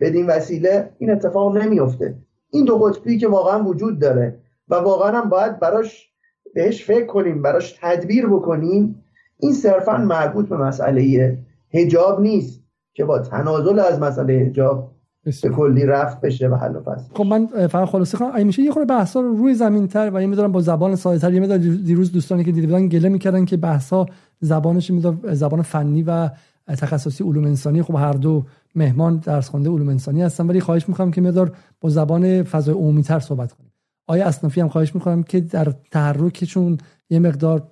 [0.00, 2.18] بدین وسیله این اتفاق نمیفته
[2.50, 6.12] این دو قطبی که واقعا وجود داره و واقعا هم باید براش
[6.56, 9.02] بهش فکر کنیم براش تدبیر بکنیم
[9.38, 11.38] این صرفا مربوط به مسئله
[11.74, 12.60] هجاب نیست
[12.94, 14.92] که با تنازل از مسئله هجاب
[15.24, 17.14] به کلی رفت بشه و حل و فصل.
[17.14, 20.26] خب من فقط خلاصه کنم میشه یه خورده بحثا رو روی زمین تر و یه
[20.26, 23.56] می‌دونم با زبان ساده تر یه می‌دونم دیروز دوستانی که دیده بودن گله می‌کردن که
[23.56, 24.06] بحثا
[24.40, 24.92] زبانش
[25.32, 26.30] زبان فنی و
[26.68, 27.82] تخصصی علوم انسانی.
[27.82, 31.88] خب هر دو مهمان درس خونده علوم انسانی هستن ولی خواهش می‌کنم که مدار با
[31.88, 33.65] زبان فضای عمومی تر صحبت کنیم.
[34.06, 36.78] آیا اسنافی هم خواهش می‌کنم که در تحرکشون
[37.10, 37.62] یه مقدار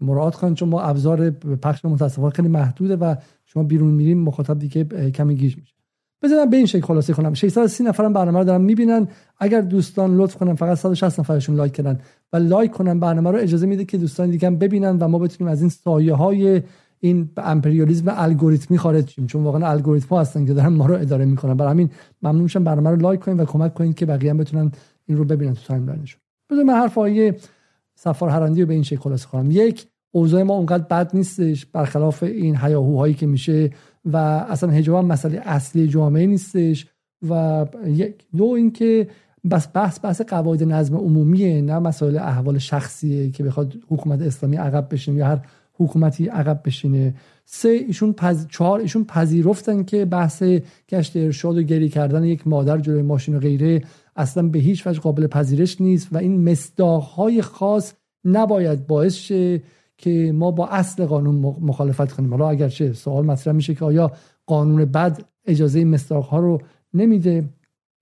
[0.00, 3.14] مراعات کنید چون ما ابزار پخش متاسفانه خیلی محدوده و
[3.46, 5.74] شما بیرون میریم مخاطب دیگه کمی گیج میشه.
[6.22, 7.34] بذارم به این شکل خلاصه کنم.
[7.34, 9.08] 630 نفرم برنامه رو دارن می‌بینن.
[9.38, 11.98] اگر دوستان لطف کنن فقط 160 نفرشون لایک کردن
[12.32, 15.52] و لایک کنن برنامه رو اجازه میده که دوستان دیگه هم ببینن و ما بتونیم
[15.52, 16.62] از این سایه های
[17.00, 19.26] این امپریالیسم الگوریتمی خارج شیم.
[19.26, 21.54] چون واقعا الگوریتم هستن که دارن ما رو اداره می‌کنن.
[21.54, 21.90] برای همین
[22.22, 24.72] ممنون میشم برنامه رو لایک کنین و کمک کنین که بقیه هم بتونن
[25.10, 26.20] این رو ببینن تو timeline شون
[26.50, 27.34] بذار من حرف های
[27.94, 29.50] صفار هرندی رو به این شکل خلاصه کنم.
[29.50, 33.70] یک اوضاع ما اونقدر بد نیستش برخلاف این هیاهوهایی که میشه
[34.04, 36.86] و اصلا حجاب مسئله اصلی جامعه نیستش
[37.28, 39.08] و یک دو اینکه
[39.50, 44.88] بس بحث بحث قواعد نظم عمومیه نه مسائل احوال شخصیه که بخواد حکومت اسلامی عقب
[44.90, 45.40] بشین یا هر
[45.72, 47.14] حکومتی عقب بشینه.
[47.44, 48.46] سه ایشون پز...
[48.48, 50.42] چهار ایشون پذیرفتن که بحث
[50.88, 53.82] گشت ارشاد و گری کردن یک مادر جلوی ماشین و غیره
[54.16, 57.92] اصلا به هیچ وجه قابل پذیرش نیست و این مصداقهای خاص
[58.24, 59.62] نباید باعث شه
[59.98, 62.30] که ما با اصل قانون مخالفت کنیم.
[62.30, 64.12] حالا اگرچه سوال مطرح میشه که آیا
[64.46, 66.60] قانون بد اجازه مستاق ها رو
[66.94, 67.48] نمیده؟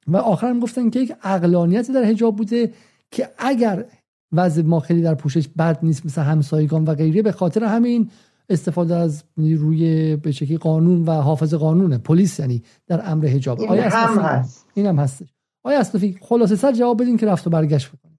[0.06, 2.72] و آخر هم گفتن که یک اقلانیت در حجاب بوده
[3.10, 3.84] که اگر
[4.32, 8.10] وضع ما خیلی در پوشش بد نیست مثل همسایگان و غیره به خاطر همین
[8.48, 13.60] استفاده از روی به شکلی قانون و حافظ قانون پلیس یعنی در امر حجاب.
[13.60, 14.66] این هم هست.
[14.74, 15.37] این هم هستش.
[15.62, 18.18] آیا اصطفی خلاصه سر جواب بدین که رفت و برگشت بکنید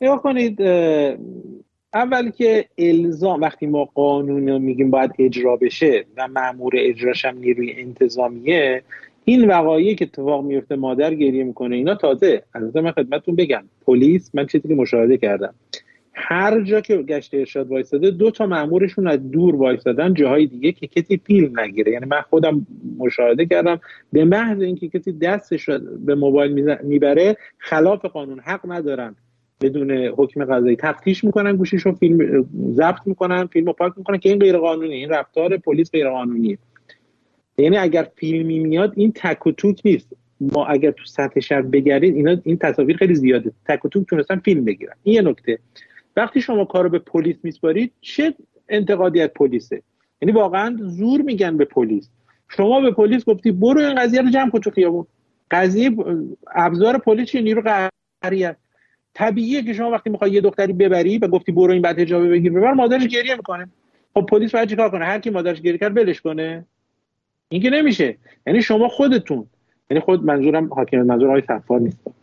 [0.00, 0.62] نگاه کنید
[1.94, 7.38] اول که الزام وقتی ما قانون رو میگیم باید اجرا بشه و مامور اجراش هم
[7.38, 8.82] نیروی انتظامیه
[9.24, 13.64] این وقایعی که اتفاق میفته مادر گریه می‌کنه اینا تازه از من خدمتتون بگم.
[13.86, 15.54] پلیس من چیزی که مشاهده کردم.
[16.14, 20.86] هر جا که گشت ارشاد وایستاده دو تا مامورشون از دور وایستادن جاهای دیگه که
[20.86, 21.92] کسی فیلم نگیره.
[21.92, 22.66] یعنی من خودم
[22.98, 23.80] مشاهده کردم
[24.12, 25.70] به محض اینکه کسی دستش
[26.06, 29.16] به موبایل می‌بره خلاف قانون حق ندارن.
[29.60, 34.58] بدون حکم قضایی تفتیش می‌کنن گوشیشو فیلم ضبط می‌کنن فیلمو پاک می‌کنن که این غیر
[34.58, 36.58] قانونی این رفتار پلیس غیر قانونیه
[37.58, 40.12] یعنی اگر فیلمی میاد این تک و توک نیست.
[40.40, 43.52] ما اگر تو سطح شهر بگردید اینا این تصاویر خیلی زیاده.
[43.68, 44.94] تک و توک تونستن فیلم بگیرن.
[45.02, 45.58] این یه نکته.
[46.16, 48.34] وقتی شما کارو به پلیس میسپارید چه
[48.68, 49.82] انتقادی از پلیسه؟
[50.22, 52.10] یعنی واقعا زور میگن به پلیس.
[52.48, 55.06] شما به پلیس گفتی برو این قضیه رو جمع کن تو خیابون.
[55.50, 55.90] قضیه
[56.54, 57.90] ابزار پلیس نیرو
[58.22, 58.56] قهریه
[59.14, 62.52] طبیعیه که شما وقتی می‌خوای یه دختری ببری و گفتی برو این بعد حجاب بگیر
[62.52, 63.68] ببر مادرش گریه می‌کنه.
[64.14, 66.66] خب پلیس باید چیکار کنه؟ هر کی مادرش گریه کرد ولش کنه.
[67.48, 68.16] این که نمیشه.
[68.46, 69.46] یعنی شما خودتون.
[69.90, 72.13] یعنی خود منظورم حاکم منظور آقای صفار نیست.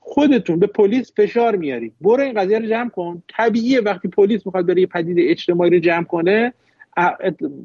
[0.00, 1.92] خودتون به پلیس فشار میارید.
[2.00, 3.22] برو این قضیه رو جمع کن.
[3.36, 6.52] طبیعیه وقتی پلیس می‌خواد بره پدید اجتماعی رو جمع کنه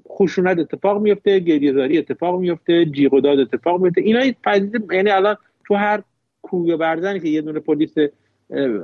[0.09, 4.01] خشونت اتفاق میفته گریهزاری اتفاق میفته جیغ و داد اتفاق میفته.
[4.01, 6.01] اینا پدید یعنی الان تو هر
[6.41, 7.95] کوه برزنی که یه دونه پلیس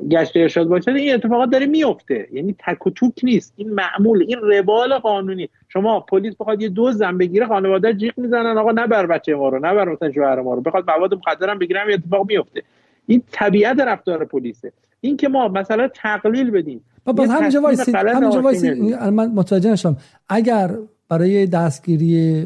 [0.09, 2.27] گشت ارشاد باشه این اتفاقات داره میفته.
[2.31, 3.53] یعنی تک و توک نیست.
[3.57, 5.49] این معمول این روال قانونی.
[5.69, 9.57] شما پلیس بخواد یه دو زن بگیره خانواده جیغ می‌زنن آقا نبر بچه ما رو
[9.57, 10.61] نبر مثلا شوهر ما رو.
[10.61, 12.63] بخواد مواد مخدر هم بگیرم یه اتفاق میفته.
[13.07, 14.71] این طبیعت رفتار پلیسه.
[15.01, 16.81] این که ما مثلا تقلیل بدیم.
[17.05, 18.93] باز همینجا وایسید همینجا وایسید.
[18.93, 19.97] من متوجه نشم
[20.29, 20.71] اگر
[21.09, 22.45] برای دستگیری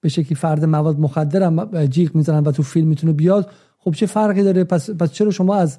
[0.00, 4.06] به شکلی فرد مواد مخدر هم جیغ می‌زنن و تو فیلم می‌تونه بیاد خب چه
[4.06, 5.78] فرقی داره؟ پس, پس چرا شما از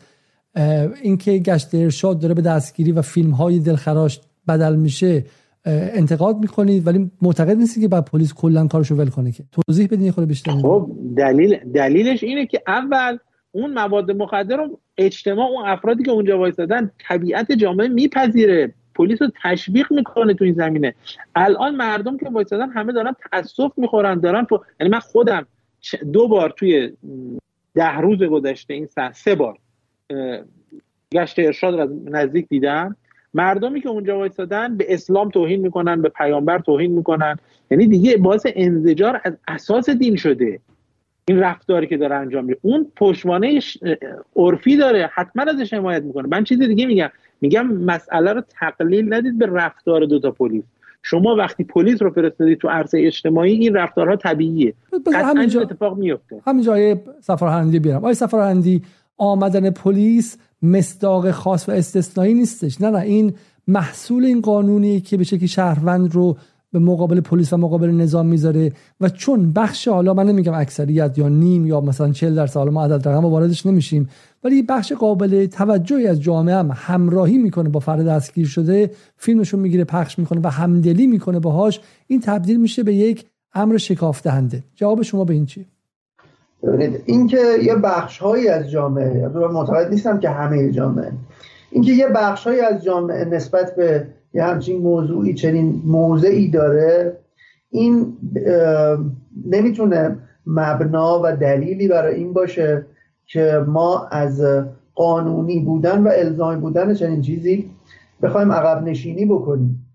[1.01, 5.25] اینکه گشت ارشاد داره به دستگیری و فیلم های دلخراش بدل میشه
[5.65, 10.11] انتقاد می‌کنید ولی معتقد نیستی که بعد پلیس کلا کارشو ول کنه که؟ توضیح بدین
[10.11, 10.51] خود بیشتر.
[10.51, 13.17] خب دلیل دلیلش اینه که اول
[13.57, 18.73] اون مواد مخدر رو اجتماع اون افرادی که اونجا وایسادن طبیعت جامعه میپذیره.
[18.95, 20.95] پلیس رو تشویق می‌کنه تو این زمینه.
[21.35, 25.45] الان مردم که وایسادن همه دارن تاسف می‌خورن دارن تو یعنی من خودم
[26.13, 26.91] دو بار توی
[27.75, 29.57] ده روز گذشته این سه بار
[31.13, 32.95] گشت ارشاد رو نزدیک دیدم.
[33.33, 37.35] مردمی که اونجا وایسادن به اسلام توهین می‌کنن به پیامبر توهین می‌کنن.
[37.71, 40.59] یعنی دیگه باعث انزجار از اساس دین شده.
[41.29, 42.59] این رفتاری که داره انجام میده.
[42.61, 43.59] اون پشتوانه
[44.35, 46.27] عرفی داره حتما ازش حمایت می‌کنه.
[46.27, 47.09] من چیزی دیگه میگم.
[47.41, 50.63] میگم مسئله رو تقلیل ندید به رفتار دوتا پلیس.
[51.03, 54.73] شما وقتی پلیس رو فرستادید تو عرصه اجتماعی این رفتارها طبیعیه.
[55.13, 58.05] همینجا اتفاق میفته همینجا آیه سفرهندی بیارم.
[58.05, 58.81] آیه سفرهندی
[59.17, 62.81] آمدن پلیس مصداق خاص و استثنایی نیستش.
[62.81, 63.33] نه نه این
[63.67, 66.37] محصول این قانونی که به شکلی شهروند رو
[66.71, 71.29] به مقابل پلیس و مقابل نظام می‌ذاره و چون بخش حالا من نمیگم اکثریت یا
[71.29, 74.09] نیم یا مثلا 40 درصد حالا ما عدد رقم واردش نمیشیم
[74.43, 79.83] ولی بخش قابل توجهی از جامعه هم همراهی می‌کنه با فرد دستگیر شده فیلمشون می‌گیره
[79.83, 85.01] پخش می‌کنه و همدلی می‌کنه باهاش این تبدیل میشه به یک امر شکاف دهنده جواب
[85.01, 85.65] شما به این چی
[86.63, 91.11] ببینید اینکه یه بخش هایی از جامعه معتقد نیستم که همه جامعه
[91.71, 97.17] اینکه یه بخش از جامعه نسبت به یه همچین موضوعی چنین موضعی داره.
[97.69, 98.17] این
[99.45, 102.85] نمی‌تونه مبنا و دلیلی برای این باشه
[103.25, 104.43] که ما از
[104.95, 107.71] قانونی بودن و الزامی بودن چنین چیزی
[108.21, 109.85] بخوایم عقب نشینی بکنیم.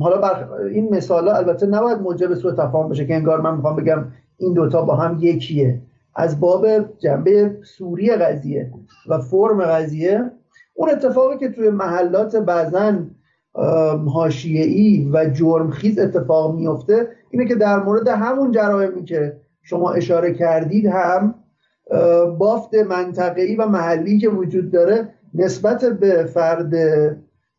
[0.00, 3.76] حالا بر این مثال ها البته نباید موجب سوء تفاهم بشه که انگار من می‌خوام
[3.76, 4.04] بگم
[4.36, 5.80] این دوتا با هم یکیه.
[6.16, 6.66] از باب
[6.98, 8.70] جنبه سوری قضیه
[9.08, 10.30] و فرم قضیه
[10.74, 12.92] اون اتفاقی که توی محلات بعضا
[14.08, 20.86] حاشیه‌ای و جرمخیز اتفاق میفته اینه که در مورد همون جرائمی که شما اشاره کردید
[20.86, 21.34] هم
[22.38, 26.74] بافت منطقه‌ای و محلی که وجود داره نسبت به فرد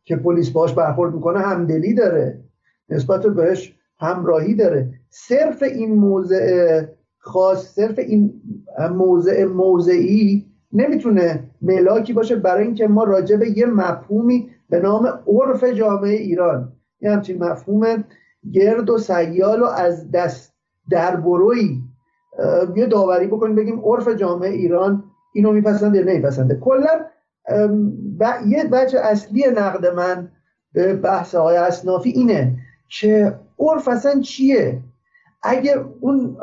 [0.04, 2.40] که پلیس باش برخورد می‌کنه همدلی داره.
[2.88, 4.88] نسبت بهش همراهی داره.
[5.10, 6.82] صرف این موضع
[7.18, 8.42] خاص صرف این
[8.90, 15.64] موضع موضعی نمی‌تونه ملاکی باشه برای اینکه ما راجع به یه مفهومی به نام عرف
[15.64, 16.72] جامعه ایران.
[17.00, 18.04] یه همچین مفهوم
[18.52, 20.54] گرد و سیال و از دست
[20.90, 21.80] دربروی
[22.76, 25.04] یه داوری بکنیم بگیم عرف جامعه ایران
[25.34, 27.00] اینو میپسنده یا نمیپسنده کلا
[28.46, 30.28] یه بچه اصلی نقد من
[30.72, 32.56] به بحث های اصنافی اینه
[32.88, 34.82] که عرف اصلا چیه؟
[35.42, 36.36] اگه اون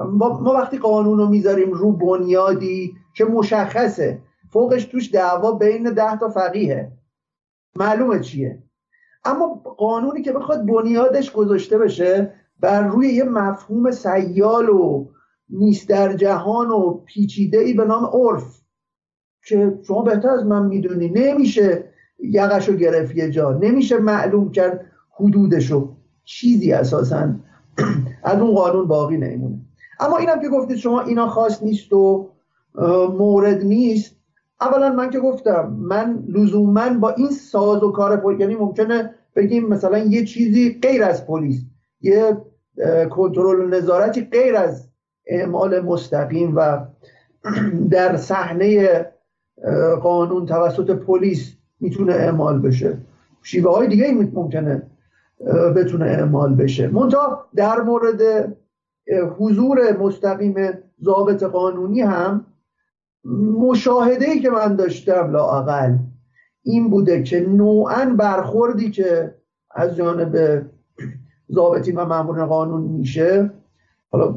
[0.43, 4.19] ما وقتی قانون رو می‌ذاریم رو بنیادی که مشخصه
[4.53, 6.91] فوقش توش دعوا بین ده تا فقیه
[7.79, 8.63] معلومه چیه.
[9.25, 15.07] اما قانونی که بخواد بنیادش گذاشته بشه بر روی یه مفهوم سیال و
[15.49, 18.61] نیست در جهان و پیچیده ای به نام عرف
[19.47, 21.09] که شما بهتر از من می‌دونی.
[21.09, 23.51] نمیشه یقشو گرفت یه جا.
[23.51, 25.95] نمیشه معلوم کرد حدودشو.
[26.23, 27.33] چیزی اساسا
[28.23, 29.59] از اون قانون باقی نمیمونه.
[29.99, 32.29] اما اینم که گفتید شما اینا خاص نیست و
[33.17, 34.16] مورد نیست.
[34.61, 39.67] اولا من که گفتم من لزوما با این ساز و کار پلیس یعنی ممکنه بگیم
[39.67, 41.61] مثلا یه چیزی غیر از پلیس
[42.01, 42.37] یه
[43.09, 44.89] کنترل نظارتی غیر از
[45.25, 46.85] اعمال مستقیم و
[47.91, 49.05] در صحنه
[50.01, 52.97] قانون توسط پلیس می‌تونه اعمال بشه.
[53.41, 54.83] شیوه های دیگه ممکنه
[55.75, 56.87] بتونه اعمال بشه.
[56.87, 58.21] منتها در مورد
[59.37, 60.55] حضور مستقیم
[61.03, 62.45] ضابط قانونی هم
[63.59, 65.97] مشاهده ای که من داشتم لاقل
[66.63, 69.35] این بوده که نوعا برخوردی که
[69.71, 70.61] از جانب
[71.51, 73.51] ضابطین و مامورین قانون میشه
[74.11, 74.35] حالا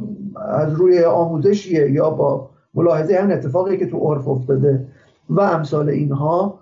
[0.49, 4.87] از روی آموزشیه یا با ملاحظه هم اتفاقی که تو عرف افتاده
[5.31, 6.61] و امثال اینها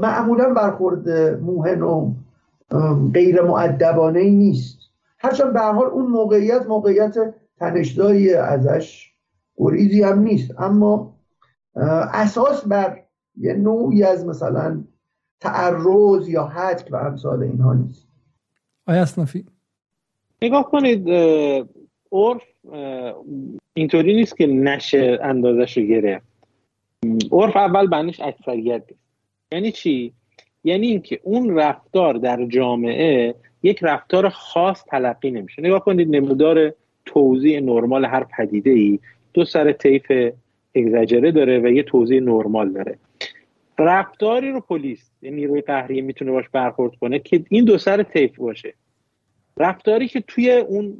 [0.00, 1.08] معمولا برخورد
[1.40, 2.14] موهن و
[3.14, 4.78] غیر معدبانه ای نیست.
[5.18, 7.14] هرچند به حال اون موقعیت موقعیت
[7.58, 9.12] تنشدایی ازش
[9.56, 10.50] گریزی هم نیست.
[10.58, 11.11] اما
[11.76, 13.02] اساس بر
[13.36, 14.84] یه نوعی از مثلا
[15.40, 18.08] تعرض یا حتک و امثال اینها نیست.
[18.86, 19.44] آیا اصنافی؟
[20.42, 21.08] نگاه کنید
[22.12, 22.42] عرف
[23.74, 26.26] اینطوری نیست که نشه اندازش رو گرفت.
[27.32, 28.84] عرف اول بنش اکثریت
[29.52, 30.12] یعنی چی؟
[30.64, 35.62] یعنی اینکه اون رفتار در جامعه یک رفتار خاص تلقی نمیشه.
[35.62, 36.74] نگاه کنید نمودار
[37.06, 38.98] توضیح نرمال هر پدیده ای
[39.34, 40.12] دو سر طیف
[40.74, 42.98] اگزاجره داره و یه توضیح نرمال داره.
[43.78, 48.74] رفتاری رو پلیس نیروی قهریه می‌تونه باش برخورد کنه که این دو سر طیف باشه.
[49.56, 50.96] رفتاری که توی اون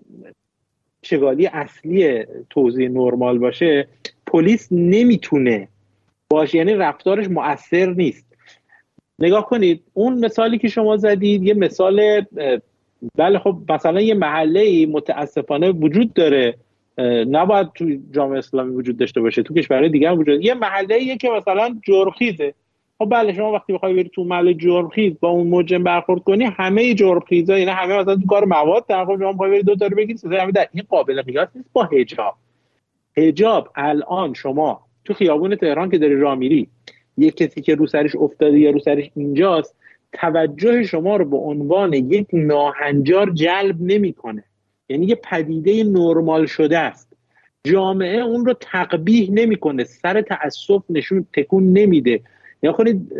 [1.02, 3.88] چگالی اصلی توضیح نرمال باشه
[4.26, 5.68] پلیس نمی‌تونه
[6.30, 6.58] باشه.
[6.58, 8.26] یعنی رفتارش مؤثر نیست.
[9.18, 12.24] نگاه کنید اون مثالی که شما زدید یه مثال
[13.16, 16.54] بله خب مثلا یه محله متاسفانه وجود داره.
[17.30, 21.16] نباید تو جامعه اسلامی وجود داشته باشه تو کشورهای دیگه هم وجود یه محله ایه
[21.16, 22.54] که مثلا جرخیزه
[22.98, 26.94] خب بله شما وقتی بخوای بری تو محله جرخیز با اون مجرم برخورد کنی همه
[26.94, 30.18] جرخیزا یعنی همه مثلا تو کار مواد در خب شما بخوای دو تا رو بگیری
[30.54, 31.68] در این قابل قیاس نیست.
[31.72, 32.34] با حجاب.
[33.16, 36.68] حجاب الان شما تو خیابون تهران که داری راه میری
[37.18, 39.76] یه کسی که رو سرش افتاده یا رو سرش اینجاست
[40.12, 44.44] توجه شما رو به عنوان یک ناهنجار جلب نمی‌کنه.
[44.92, 47.12] یعنی یه پدیده نرمال شده است.
[47.64, 52.20] جامعه اون رو تقبیح نمی‌کنه سر تعصب نشون تکون نمیده.
[52.62, 53.12] یا کنید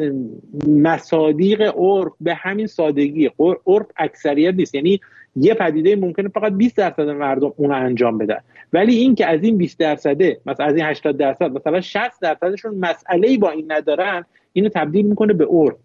[0.69, 3.31] مصادیق عرف به همین سادگی
[3.67, 4.75] عرف اکثریت نیست.
[4.75, 5.01] یعنی
[5.37, 8.39] یه پدیده ممکنه فقط 20 درصد مردم اون انجام بدن.
[8.73, 12.75] ولی این که از این 20 درصده مثلا از این 80 درصد مثلا 60 درصدشون
[12.75, 15.77] مسئله با این ندارن اینو تبدیل می‌کنه به عرف.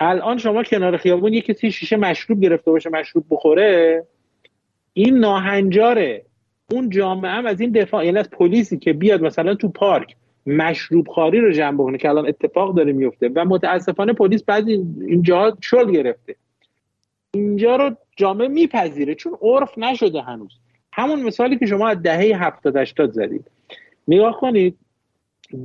[0.00, 4.02] الان شما کنار خیابون یه کسی شیشه مشروب گرفته باشه مشروب بخوره
[4.98, 6.24] این ناهنجاره.
[6.72, 11.08] اون جامعه هم از این دفاع یعنی از پلیسی که بیاد مثلا تو پارک مشروب
[11.08, 15.90] خاری رو جمع بکنه که الان اتفاق داره میفته و متاسفانه پلیس بعضی اینجا شل
[15.90, 16.36] گرفته.
[17.34, 20.52] اینجا رو جامعه میپذیره چون عرف نشده هنوز.
[20.92, 23.50] همون مثالی که شما از دهه 70 80 زدید.
[24.08, 24.76] نگاه کنید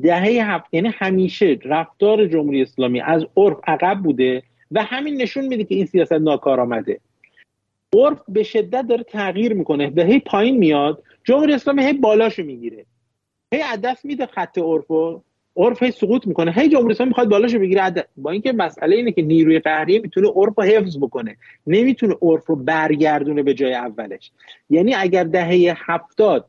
[0.01, 5.63] دهه هفت یعنی همیشه رفتار جمهوری اسلامی از عرف عقب بوده و همین نشون میده
[5.63, 6.99] که این سیاست ناکارآمده
[7.97, 12.85] عرف به شدت داره تغییر می‌کنه به هی پایین میاد جمهوری اسلامی هی بالاشو می‌گیره.
[13.53, 15.21] هی دست میده خط عرفو
[15.57, 16.51] عرف هی سقوط می‌کنه.
[16.51, 17.93] هی جمهوری اسلامی می‌خواد بالاشو بگیره.
[18.17, 21.37] با اینکه مسئله اینه که نیروی قهریه می‌تونه عرف رو حفظ بکنه
[21.67, 24.31] نمی‌تونه عرف رو برگردونه به جای اولش.
[24.69, 26.45] یعنی اگر دهه هفتاد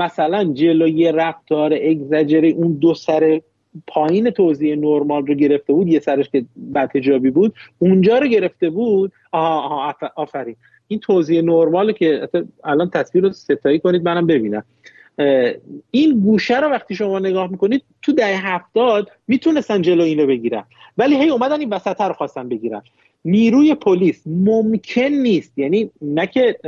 [0.00, 3.40] مثلا جلوی رفتار اگزاجری اون دو سر
[3.86, 9.12] پایین توضیح نرمال رو گرفته بود یه سرش که بدهجابی بود اونجا رو گرفته بود.
[9.32, 10.56] آها آها آفرین.
[10.88, 12.28] این توضیح نرمال که
[12.64, 14.64] الان تصویر رو ستایی کنید منم ببینم.
[15.90, 20.64] این گوشه رو وقتی شما نگاه می‌کنید تو دهه هفتاد می‌تونستن جلو اینو بگیرن.
[20.98, 22.82] ولی هی اومدن این وسط رو خواستن بگیرن.
[23.24, 26.58] نیروی پلیس ممکن نیست یعنی نه که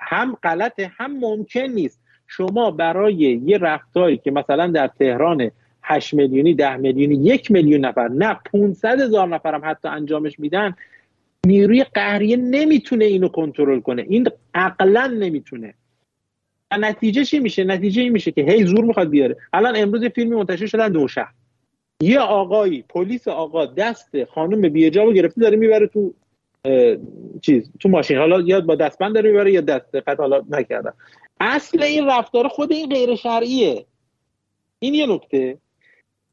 [0.00, 2.00] هم غلطه هم ممکن نیست.
[2.26, 5.50] شما برای یه رفتاری که مثلا در تهران
[5.88, 10.74] 8 میلیونی 10 میلیونی یک میلیون نفر نه 500 هزار نفر هم حتی انجامش میدن
[11.46, 14.02] نیروی قهریه نمی‌تونه اینو کنترل کنه.
[14.08, 15.74] این عقلا نمی‌تونه.
[16.70, 19.36] و نتیجه چی میشه؟ نتیجه این میشه که هی زور می‌خواد بیاره.
[19.52, 21.32] الان امروز فیلمی منتشر شدن دو شهر.
[22.02, 26.14] یه آقایی پلیس آقا دست خانم بیجابو گرفته داره می‌بره تو
[27.42, 28.18] چیز تو ماشین.
[28.18, 30.94] حالا یا با دستبند داره می‌بره یا دست قطع حالا نکردم.
[31.40, 33.86] اصل این رفتار خود این غیر شرعیه.
[34.78, 35.58] این یه نکته.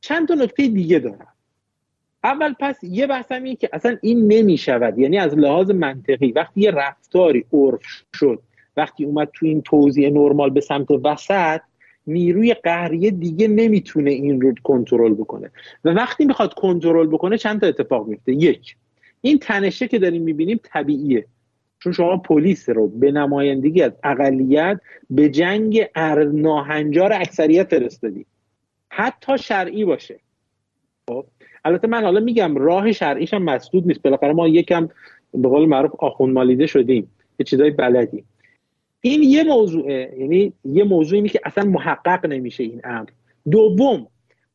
[0.05, 1.27] چند تا نکته دیگه دارم.
[2.23, 4.99] اول پس یه بحثم اینه که اصلا این نمی‌شود.
[4.99, 7.81] یعنی از لحاظ منطقی وقتی یه رفتاری عرف
[8.13, 8.39] شد
[8.77, 11.61] وقتی اومد تو این توضیح نرمال به سمت وسط
[12.07, 15.51] نیروی قهریه دیگه نمی‌تونه این رو کنترل بکنه.
[15.85, 18.75] و وقتی می‌خواد کنترل بکنه چند تا اتفاق میفته یک
[19.21, 21.25] این تنشه که داریم می‌بینیم طبیعیه.
[21.79, 24.79] چون شما پلیس رو به نمایندگی از اقلیت
[25.09, 25.89] به جنگ
[26.33, 28.25] ناهنجار اکثریت فرستادی.
[28.97, 30.19] حتی شرعی باشه.
[31.09, 31.25] خب
[31.65, 34.01] البته من حالا میگم راه شرعیش هم مسدود نیست.
[34.01, 34.89] بالاخره ما یکم
[35.31, 37.11] به قول معروف آخون مالیده شدیم.
[37.39, 38.25] یه چیزای بلدیم.
[39.01, 43.09] این یه موضوعه یعنی یه موضوعی که اصلا محقق نمیشه این امر.
[43.51, 44.07] دوم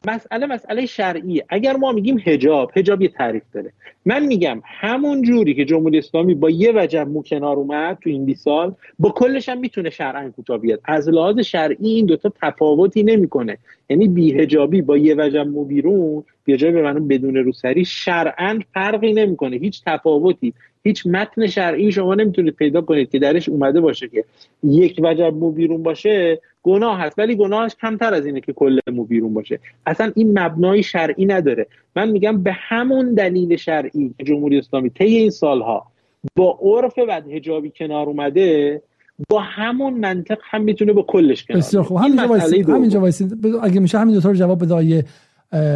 [0.07, 1.45] مسئله مسئله شرعیه.
[1.49, 3.73] اگر ما میگیم هجاب هجاب یه تعریف داره.
[4.05, 8.25] من میگم همون جوری که جمهوری اسلامی با یه وجب مو کنار اومد تو این
[8.25, 10.81] 20 سال با کلش هم می‌تونه شرعا کوتاه بیاد.
[10.85, 13.59] از لحاظ شرعی این دوتا تفاوتی نمی‌کنه.
[13.91, 19.57] یعنی بیهجابی با یه وجب مو بیرون بیهجابی به من بدون روسری شرعا فرقی نمی‌کنه.
[19.57, 20.55] هیچ تفاوتی
[20.85, 24.25] هیچ متن شرعی شما نمی‌تونید پیدا کنید که درش اومده باشه که
[24.63, 27.19] یک وجب مو بیرون باشه گناه هست.
[27.19, 29.59] ولی گناهش کمتر از اینه که کل مو بیرون باشه.
[29.87, 31.67] اصلا این مبنای شرعی نداره.
[31.97, 35.87] من میگم به همون دلیل شرعی که جمهوری اسلامی طی این سالها
[36.37, 38.83] با عرف بد هجابی کنار اومده
[39.29, 41.97] با همون منطق هم می‌تونه با کلش کنار بسیار خوب.
[41.97, 43.47] همینجا وایسید همینجا وایسید.
[43.63, 45.05] اگه میشه همین دو تا جواب بده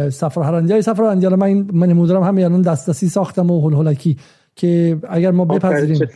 [0.09, 4.17] سفر هرندی سفر هرندی من من نمودارم همین الان دسترسی ساختم و هول هولکی
[4.55, 6.07] که اگر ما بپذیریم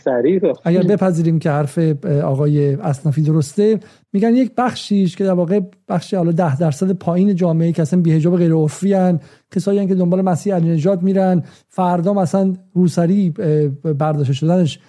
[0.66, 3.80] اگر بپذیریم که حرف آقای اصنافی درسته
[4.14, 8.38] میگن یک بخشیش که در واقع بخش حالا ده درصد پایین جامعه که اصلا بیهجاب
[8.38, 9.20] غیر عرفی ان
[9.52, 13.30] کسایی که دنبال مسیح علی نجات میرن فردا مثلا روسری
[14.00, 14.80] برداشته شدنش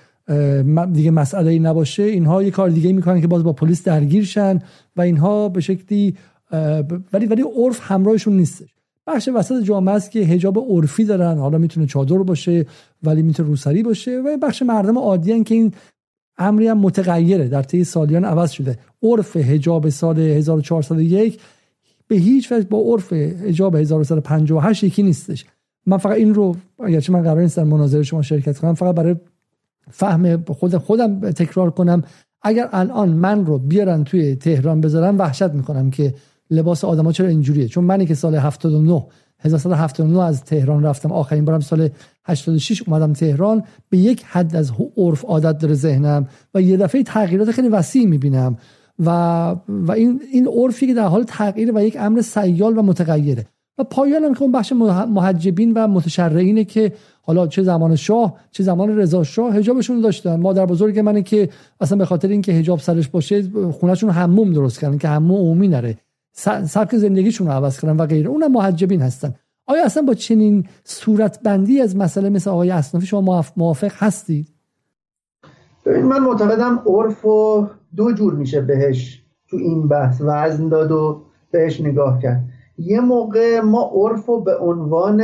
[0.93, 2.03] دیگه مسئله ای نباشه.
[2.03, 4.59] اینها یه کار دیگه می‌کنن که باز با پلیس درگیر شن
[4.97, 6.17] و اینها به شکلی
[7.13, 8.80] ولی ولی عرف همراهشون نیستش.
[9.07, 11.39] بخش وسط جامعه است که حجاب عرفی دارن.
[11.39, 12.67] حالا می‌تونه چادر باشه
[13.03, 15.73] ولی می‌تونه روسری باشه و بخش مردم عادی که این
[16.39, 17.49] امری هم متغیره.
[17.49, 18.79] در طی سالیان عوض شده.
[19.03, 21.41] عرف حجاب سال 1401
[22.09, 25.45] به هیچ وجه با عرف حجاب 1358 یکی نیستش.
[25.87, 29.17] من فقط این رو اگرچه من قرار نیست در مناظره شما شرکت کنم فقط برای
[29.91, 32.03] فهم خود خودم تکرار کنم.
[32.43, 36.15] اگر الان من رو بیارن توی تهران بذارن وحشت می‌کنم که
[36.51, 39.07] لباس آدما چرا اینجوریه؟ چون منی که سال 79
[39.41, 41.13] 1979 از تهران رفتم.
[41.13, 41.89] آخرین بارم سال
[42.25, 43.63] 86 اومدم تهران.
[43.89, 48.57] به یک حد از عرف عادت داره ذهنم و یه دفعه تغییرات خیلی وسیع می‌بینم.
[48.99, 49.11] و
[49.69, 53.47] و این این عرفی که در حال تغییر و یک امر سیال و متغیره.
[53.79, 56.93] و پایانم که اون بخش محجبین و متشرعینه که
[57.23, 60.41] حالا چه زمان شاه چه زمان رضا شاه حجابشون داشتن.
[60.41, 61.49] مادر بزرگ منه که
[61.81, 63.43] اصلا به خاطر اینکه حجاب سرش باشه
[63.73, 65.99] خونهشون حموم درست کردن که حموم عمومی نره.
[66.33, 68.29] سبک زندگیشون رو عوض کردن و غیره.
[68.29, 69.35] اونم محجبین هستن.
[69.67, 74.49] آیا اصلا با چنین صورت بندی از مسئله مثل آقای اصنافی شما موافق هستید
[75.87, 81.81] من معتقدم عرف و دو جور میشه بهش تو این بحث وزن داد و بهش
[81.81, 82.45] نگاه کرد.
[82.79, 85.23] یه موقع ما عرف رو به عنوان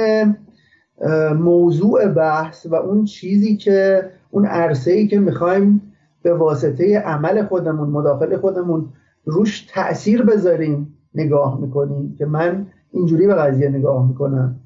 [1.34, 5.92] موضوع بحث و اون چیزی که اون عرصه ای که می‌خوایم
[6.22, 8.88] به واسطه عمل خودمون مداخل خودمون
[9.24, 10.95] روش تاثیر بذاریم.
[11.16, 14.60] نگاه می‌کنیم که من اینجوری به قضیه نگاه می‌کنم.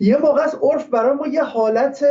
[0.00, 2.04] یه موقع از عرف برای ما یه حالت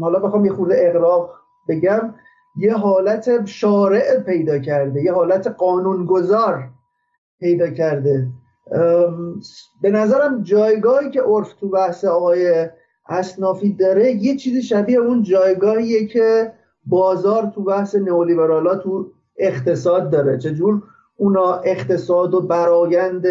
[0.00, 1.30] حالا بخوام یه خورده اقراق
[1.68, 2.14] بگم
[2.56, 6.68] یه حالت شارع پیدا کرده یه حالت قانونگذار
[7.40, 8.26] پیدا کرده.
[9.82, 12.68] به نظرم جایگاهی که عرف تو بحث آقای
[13.08, 16.52] اصنافی داره یه چیزی شبیه اون جایگاهیه که
[16.86, 20.38] بازار تو بحث نئولیبرالا تو اقتصاد داره.
[20.38, 20.82] چجور؟
[21.16, 23.26] اونا اقتصاد و برایند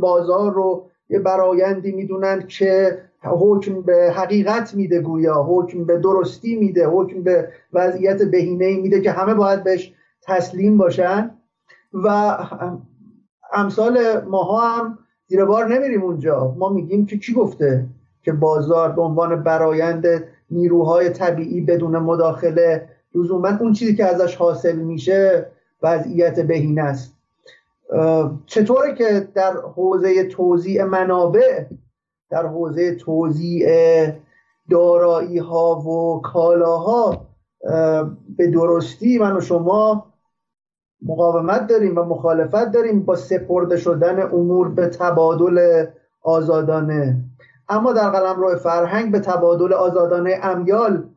[0.00, 6.86] بازار رو یه برایندی می‌دونن که حکم به حقیقت میده گویا حکم به درستی میده
[6.86, 11.30] حکم به وضعیت بهینه میده که همه باید بهش تسلیم باشن.
[11.94, 12.38] و
[13.52, 16.54] امثال ماها هم زیر بار نمیریم اونجا.
[16.58, 17.86] ما میگیم که کی گفته
[18.22, 20.06] که بازار به عنوان برایند
[20.50, 25.46] نیروهای طبیعی بدون مداخله لزوما اون چیزی که ازش حاصل میشه
[25.82, 27.13] وضعیت بهینه است.
[28.46, 31.64] چطوره که در حوزه توزیع منابع
[32.30, 33.66] در حوزه توزیع
[34.70, 37.26] دارایی ها و کالاها
[38.36, 40.06] به درستی من و شما
[41.02, 45.86] مقاومت داریم و مخالفت داریم با سپرده شدن امور به تبادل
[46.22, 47.24] آزادانه.
[47.68, 51.08] اما در قلم روی فرهنگ به تبادل آزادانه امیال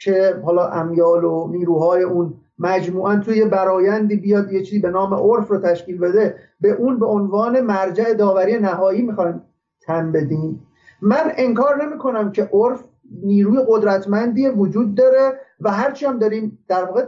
[0.00, 5.48] که حالا امیال و نیروهای اون مجموعا توی برایندی بیاد یه چیزی به نام عرف
[5.48, 9.42] رو تشکیل بده به اون به عنوان مرجع داوری نهایی می‌خوایم
[9.80, 10.66] تن بدیم.
[11.02, 12.84] من انکار نمی کنم که عرف
[13.22, 17.06] نیروی قدرتمندی وجود داره و هرچی هم داریم در واقع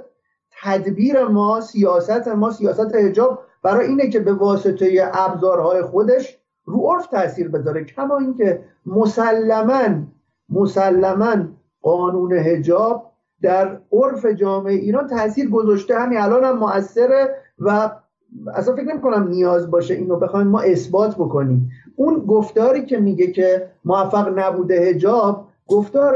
[0.63, 7.07] تدبیر ما سیاست ما سیاست حجاب برای اینه که به واسطه ابزارهای خودش رو عرف
[7.07, 7.85] تاثیر بذاره.
[7.85, 9.89] کما اینکه مسلما
[10.49, 11.37] مسلما
[11.83, 13.10] قانون حجاب
[13.43, 15.99] در عرف جامعه ایران تاثیر گذاشته.
[15.99, 17.91] همین الان هم مؤثره و
[18.55, 21.71] اصلا فکر نمی کنم نیاز باشه اینو بخوایم ما اثبات بکنیم.
[21.97, 26.15] اون گفتاری که میگه که موفق نبوده هجاب گفتار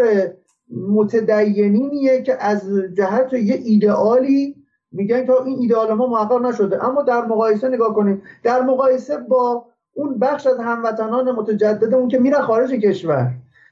[0.88, 4.56] متدینینیه که از جهت یه ایدئالی
[4.92, 6.84] میگن که این ایدئال ما محقق نشده.
[6.84, 12.18] اما در مقایسه نگاه کنیم در مقایسه با اون بخش از هموطنان متجدد اون که
[12.18, 13.30] میره خارج کشور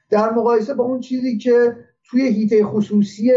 [0.09, 1.75] در مقایسه با اون چیزی که
[2.09, 3.31] توی هیته خصوصی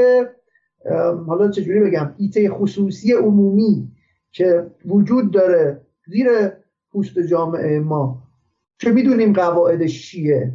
[1.27, 3.93] حالا چجوری بگم هیته خصوصی عمومی
[4.33, 6.29] که وجود داره زیر
[6.93, 8.23] پوست جامعه ما
[8.79, 10.53] که می‌دونیم قواعدش چیه.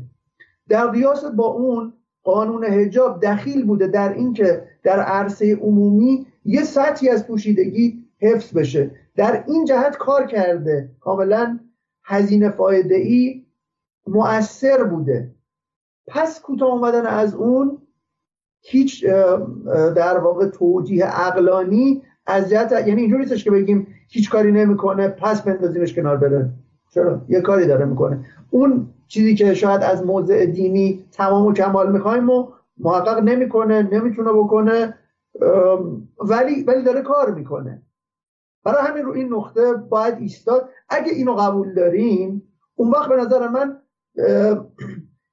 [0.70, 1.94] در قیاس با اون
[2.24, 8.92] قانون هجاب دخیل بوده در اینکه در عرصه عمومی یه سطحی از پوشیدگی حفظ بشه.
[9.16, 10.90] در این جهت کار کرده.
[11.00, 11.60] کاملا
[12.04, 13.46] هزینه فایده ای
[14.08, 15.36] مؤثر بوده.
[16.08, 17.81] پس کوتاه اومدن از اون
[18.62, 19.06] هیچ
[19.96, 25.42] در واقع توجیه عقلانی از جهت یعنی اینجوری نیستش که بگیم هیچ کاری نمی‌کنه پس
[25.42, 26.50] بندازیمش کنار بره.
[26.94, 28.26] چرا؟ یه کاری داره می‌کنه.
[28.50, 32.48] اون چیزی که شاید از موضع دینی تمام و کمال می‌خوایم و
[32.78, 34.94] محقق نمی‌کنه نمی‌تونه بکنه
[36.20, 37.82] ولی ولی داره کار می‌کنه.
[38.64, 40.70] برای همین رو این نقطه باید ایستاد.
[40.90, 42.44] اگه اینو قبول داریم
[42.76, 43.78] اون وقت به نظر من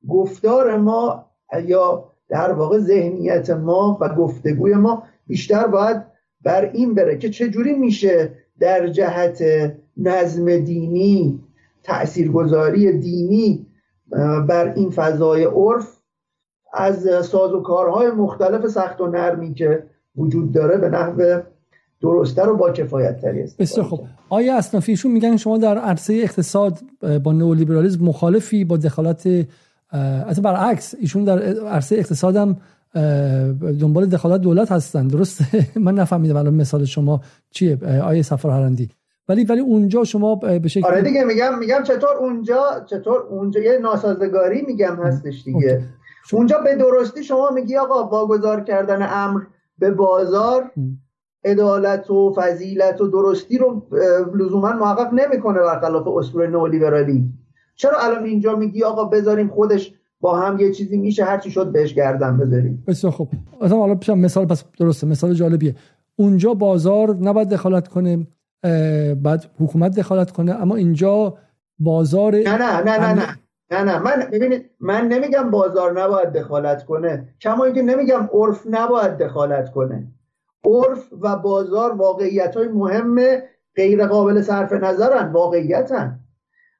[0.08, 1.30] گفتار ما
[1.64, 6.02] یا در واقع ذهنیت ما و گفتگوی ما بیشتر باید
[6.42, 9.42] بر این بره که چجوری میشه در جهت
[9.96, 11.40] نظم دینی
[11.82, 13.66] تاثیرگذاری دینی
[14.48, 15.98] بر این فضای عرف
[16.72, 19.82] از ساز و کارهای مختلف سخت و نرمی که
[20.16, 21.40] وجود داره به نحو
[22.02, 24.00] درستتر و با کفایت تری است بسیار خوب.
[24.28, 26.78] آیا اصنافیشون میگن شما در عرصه اقتصاد
[27.24, 29.28] با نئولیبرالیسم مخالفی با دخالت
[29.92, 32.56] اصلا برعکس ایشون در عرصه اقتصاد هم
[33.80, 35.44] دنبال دخالت دولت هستن درسته؟
[35.86, 37.20] من نفهمیدم الان مثال شما
[37.50, 38.90] چیه آیه سفر هرندی.
[39.28, 43.78] ولی ولی اونجا شما به شکل آره دیگه میگم میگم چطور اونجا چطور اونجا یه
[43.78, 45.82] ناسازگاری میگم هستش دیگه.
[46.32, 49.40] اونجا به درستی شما میگی آقا واگذار کردن امر
[49.78, 50.70] به بازار
[51.44, 53.86] عدالت و فضیلت و درستی رو
[54.34, 57.24] لزوما محقق نمی‌کنه برخلاف اصول نولیبرالی.
[57.78, 61.72] چرا الان اینجا میگی آقا بذاریم خودش با هم یه چیزی میشه هر چی شد
[61.72, 63.28] بهش گردن بذاریم؟ بسیار خوب.
[63.60, 65.74] اصلا حالا پیشم مثال پس درسته مثال جالبیه.
[66.16, 68.26] اونجا بازار نباید دخالت کنه
[69.14, 71.34] بعد حکومت دخالت کنه اما اینجا
[71.78, 73.36] بازار نه نه نه نه نه
[73.70, 73.98] نه نه.
[73.98, 77.28] من ببینید من نمیگم بازار نباید دخالت کنه.
[77.40, 80.06] کما اینکه نمیگم عرف نباید دخالت کنه.
[80.64, 83.18] عرف و بازار واقعیت های مهم
[83.76, 86.20] غیر قابل صرف نظرن واقعیتن.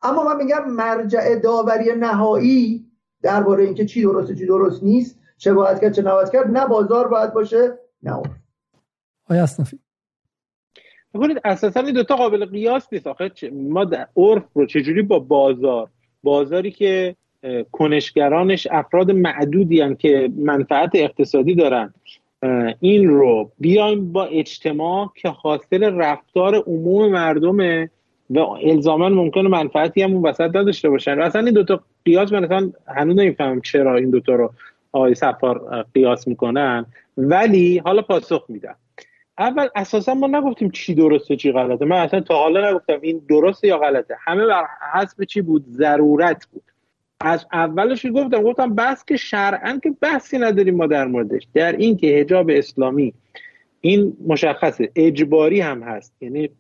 [0.03, 2.87] اما من میگم مرجع داوری نهایی
[3.23, 7.09] درباره اینکه چی درسته چی درست نیست چه باید کرد چه نباید کرد نه بازار
[7.09, 8.31] باید باشه نه عرف
[9.31, 9.79] آیا اصنافی
[11.15, 13.07] بکنید اساسا این دوتا قابل قیاس نیست.
[13.07, 13.87] آخه ما
[14.17, 15.89] عرف رو چجوری با بازار
[16.23, 17.17] بازاری که
[17.73, 21.95] کنشگرانش افراد معدودی هم که منفعت اقتصادی دارن
[22.81, 27.91] این رو بیایم با اجتماع که حاصل رفتار عموم مردمه
[28.31, 31.19] و الزاما ممکنه منفعتی هم اون وسط نداشته باشن.
[31.19, 34.53] و اصلا این دوتا قیاس من اصلا هنوز نمی‌فهمم چرا این دوتا رو
[34.93, 36.87] آقای سفار قیاس می‌کنن.
[37.17, 38.77] ولی حالا پاسخ میدم.
[39.39, 41.85] اول اساسا ما نگفتیم چی درسته چی غلطه.
[41.85, 44.17] من اصلا تا حالا نگفتم این درسته یا غلطه.
[44.21, 44.65] همه بر
[44.95, 46.63] حسب چی بود؟ ضرورت بود.
[47.21, 51.47] از اولش گفتم گفتم بس که شرعا که بحثی نداریم ما در موردش.
[51.55, 53.15] در این که حجاب اسلامی
[53.81, 54.91] این مشخصه.
[54.97, 56.15] اجباری هم هست.
[56.21, 56.51] یعنی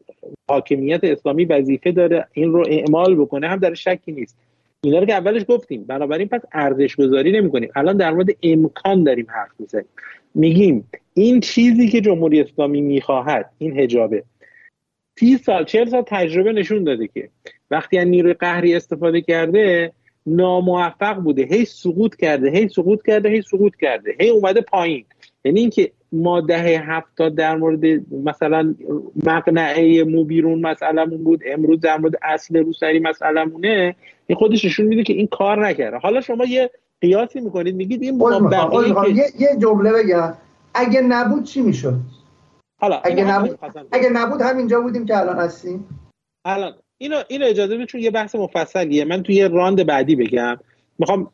[0.48, 4.38] حاکمیت اسلامی وظیفه داره این رو اعمال بکنه هم در شکی نیست.
[4.80, 5.84] اینا رو که اولش گفتیم.
[5.84, 9.88] بنابراین پس ارزش گذاری نمی کنیم الان در مورد امکان داریم حرف می‌زنیم
[10.34, 14.22] میگیم این چیزی که جمهوری اسلامی می‌خواهد این هجابه
[15.18, 17.28] سی سال چهل سال تجربه نشون داده که
[17.70, 19.92] وقتی از نیروی قهری استفاده کرده
[20.26, 21.42] ناموفق بوده.
[21.42, 24.16] هی سقوط کرده هی سقوط کرده هی سقوط کرده.
[24.20, 25.04] هی اومده پایین.
[25.44, 27.84] یعنی اینکه ما دهه هفتاد در مورد
[28.24, 28.74] مثلا
[29.26, 35.02] مقنعه مو بیرون مسئلهمون بود امروز در مورد اصل روسری مسئلهمونه این خودش نشون میده
[35.02, 35.96] که این کار نکرده.
[35.96, 36.70] حالا شما یه
[37.00, 39.10] قیاسی می‌کنید میگید این که...
[39.14, 40.34] یه, یه جمله بگم.
[40.74, 41.94] اگه نبود چی می‌شد؟
[42.80, 43.58] حالا اگه نبود
[43.92, 45.88] اگه نبود همینجا بودیم که الان هستیم.
[46.44, 49.04] الان اینو اینو اجازه بدید چون یه بحث مفصلیه.
[49.04, 50.56] من توی یه راند بعدی بگم.
[50.98, 51.30] می‌خوام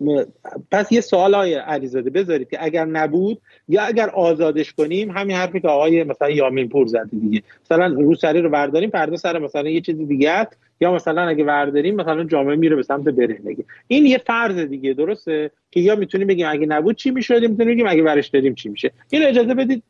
[0.71, 5.61] پس یه سوال های علیزاده بذارید که اگر نبود یا اگر آزادش کنیم همین حرفی
[5.61, 7.43] که آقای مثلا یامین پور زده دیگه.
[7.65, 10.47] مثلا روسری رو برداریم فردا سر مثلا یه چیز دیگه
[10.81, 15.51] یا مثلا اگه برداریم مثلا جامعه میره به سمت برهنگی این یه فرض دیگه درسته؟
[15.71, 18.91] که یا می‌تونیم بگیم اگه نبود چی می‌شد می‌تونیم بگیم اگه برش داریم چی میشه.
[19.11, 19.83] این اجازه بدید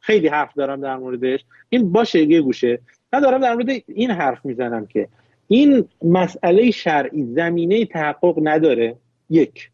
[0.00, 1.44] خیلی حرف دارم در موردش.
[1.68, 2.78] این باشه یه گوشه.
[3.12, 5.08] من دارم در مورد این حرف می‌زنم که
[5.48, 8.96] این مسئله شرعی زمینه تحقق نداره.
[9.32, 9.70] یک.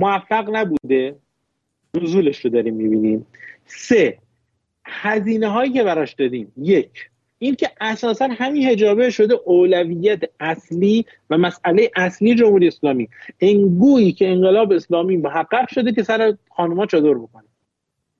[0.00, 1.16] موفق نبوده.
[1.94, 3.26] نزولش رو داریم می‌بینیم.
[3.64, 4.18] سه.
[4.84, 6.52] هزینه هایی که براش دادیم.
[6.56, 7.10] یک.
[7.38, 13.08] این که اساسا همین هجابه شده اولویت اصلی و مسئله اصلی جمهوری اسلامی.
[13.40, 17.44] انگویی که انقلاب اسلامی محقق شده که سر خانوما چادر بکنه.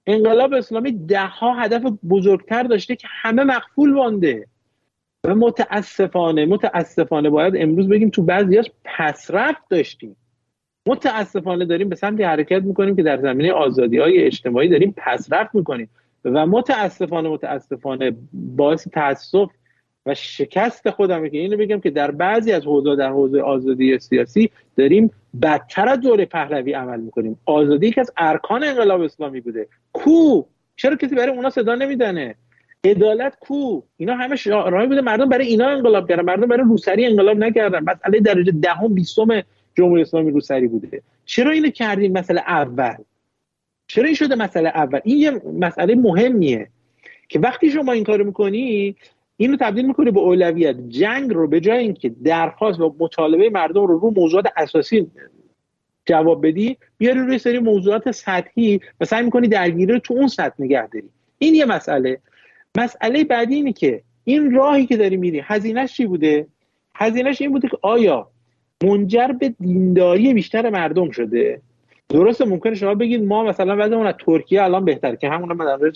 [0.06, 4.46] انقلاب اسلامی ده ها هدف بزرگتر داشته که همه مقفول بانده
[5.24, 10.16] و متاسفانه متاسفانه باید امروز بگیم تو بعضیاش پسرفت داشتیم.
[10.86, 15.88] متاسفانه داریم به سمتی حرکت می‌کنیم که در زمینه آزادی های اجتماعی داریم پسرفت می‌کنیم
[16.24, 19.50] و متاسفانه متاسفانه باعث تاسف
[20.06, 24.50] و شکست خودم که اینو بگم که در بعضی از حوزه در حوزه آزادی سیاسی
[24.76, 25.10] داریم
[25.42, 27.38] بدتر از دوره پهلوی عمل می‌کنیم.
[27.44, 29.66] آزادی که از ارکان انقلاب اسلامی بوده.
[29.92, 30.42] کو؟
[30.76, 32.34] چرا کسی برای اونا صدا نمیدنه
[32.84, 35.00] عدالت کو؟ اینا همه شعارهایی بوده.
[35.00, 36.22] مردم برای اینا انقلاب کردن.
[36.22, 37.84] مردم برای روسری انقلاب نکردن.
[37.84, 39.42] مسئله درجه دهم بیستم
[39.74, 41.02] جمهوری اسلامی روسری بوده.
[41.24, 42.94] چرا اینو کردیم مسئله اول؟
[43.86, 46.68] چرا این شده مسئله اول؟ این یه مسئله مهمیه
[47.28, 48.96] که وقتی شما این کارو می‌کنی
[49.36, 50.76] اینو تبدیل می‌کنی به اولویت.
[50.88, 55.10] جنگ رو به جای اینکه درخواست و مطالبه مردم رو رو موضوعات اساسی
[56.06, 60.54] جواب بدی بیاری روی سری موضوعات سطحی و سعی می‌کنی درگیری رو تو اون سطح
[60.58, 61.08] نگه داری.
[61.38, 62.20] این یه مسئله.
[62.76, 66.46] مسئله بعدی اینه که این راهی که داری میری هزینهش چی بوده؟
[66.94, 68.30] هزینهش این بوده که آیا
[68.82, 71.60] منجر به دینداری بیشتر مردم شده.
[72.08, 75.92] درسته ممکنه شما بگید ما مثلا وضعمون از ترکیه الان بهتر که همون من در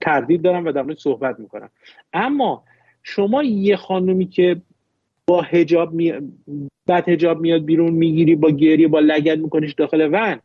[0.00, 1.70] تردید دارم و در صحبت می‌کنم.
[2.12, 2.64] اما
[3.02, 4.60] شما یه خانومی که
[5.26, 6.12] با هجاب می...
[6.86, 10.40] بعد هجاب میاد بیرون می‌گیری با گریه با لگت میکنیش داخل ون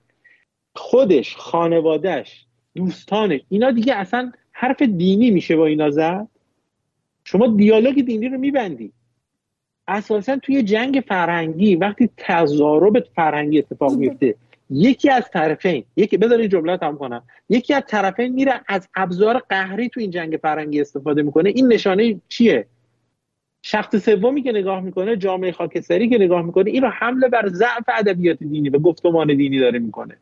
[0.76, 6.28] خودش خانوادهش دوستانش اینا دیگه اصلا حرف دینی میشه با اینا زد؟
[7.24, 8.92] شما دیالوگ دینی رو میبندی.
[9.88, 14.36] اساسا توی جنگ فرهنگی وقتی تضارب فرهنگی اتفاق میفته
[14.70, 17.24] یکی از طرفین یکی بذار این جمله تمام کنم.
[17.50, 21.50] یکی از طرفین میره از ابزار قهری تو این جنگ فرهنگی استفاده می‌کنه.
[21.50, 22.66] این نشانه چیه؟
[23.62, 27.84] شخص سومی که نگاه می‌کنه جامعه خاکستری که نگاه می‌کنه این رو حمله بر ضعف
[27.88, 30.18] ادبیات دینی و گفتمان دینی داره می‌کنه.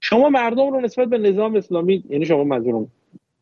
[0.00, 2.90] شما مردم رو نسبت به نظام اسلامی یعنی شما منظورم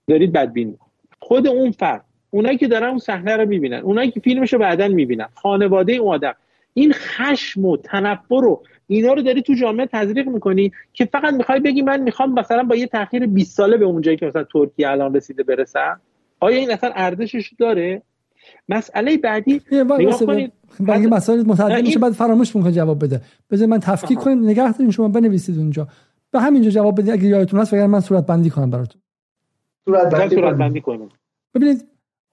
[0.08, 0.78] دارید بدبین.
[1.20, 4.88] خود اون فرد اونایی که دارن اون صحنه رو می‌بینن اونایی که فیلمش رو بعدا
[4.88, 6.34] می‌بینن خانواده اون آدم.
[6.74, 11.60] این خشم و تنفر و اینا رو داری تو جامعه تزریق می‌کنی که فقط می‌خوای
[11.60, 15.14] بگی من می‌خوام مثلا با یه تاخیر 20 ساله به اونجایی که مثلا ترکیه الان
[15.14, 16.00] رسیده برسم؟
[16.40, 18.02] آیا این اصلا ارزشش داره؟
[18.68, 20.52] مسئله بعدی نگاه کنید.
[20.80, 23.20] برای مسائل متعدد میشه بعد فراموش می‌کنه جواب بده.
[23.50, 25.88] بذار من تفکیک کنیم نگه دارین شما بنویسید اونجا.
[26.30, 29.02] به همینجا جواب بدید اگه یادتون هست من صورت بندی کنم براتون.
[29.84, 31.08] صورت بندی کنیم.
[31.54, 31.84] ببینید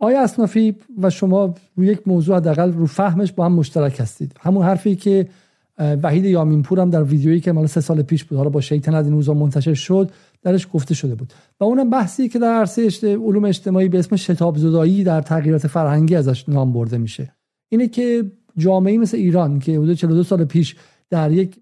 [0.03, 4.65] آیا اصنافی و شما روی یک موضوع حداقل رو فهمش با هم مشترک هستید؟ همون
[4.65, 5.27] حرفی که
[5.77, 9.05] وحید یامینپور هم در ویدیویی که مال سه سال پیش بود حالا با شیطان از
[9.05, 11.33] این روزا منتشر شد درش گفته شده بود.
[11.59, 16.15] و اونم بحثی که در عرصه علوم اجتماعی به اسم شتاب زدایی در تغییرات فرهنگی
[16.15, 17.35] ازش نام برده میشه.
[17.69, 20.75] اینه که جامعه مثل ایران که حدود 42 سال پیش
[21.09, 21.59] در یک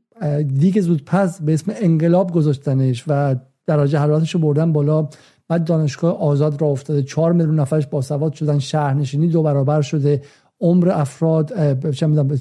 [0.57, 3.35] دیگ زودپس به اسم انقلاب گذاشتنش و
[3.67, 5.09] درجه حرارتش رو بردن بالا
[5.51, 7.03] بعد دانشگاه آزاد را افتاده.
[7.03, 8.59] چهار میلیون نفرش باسواد شدن.
[8.59, 10.21] شهرنشینی دو برابر شده.
[10.61, 11.53] عمر افراد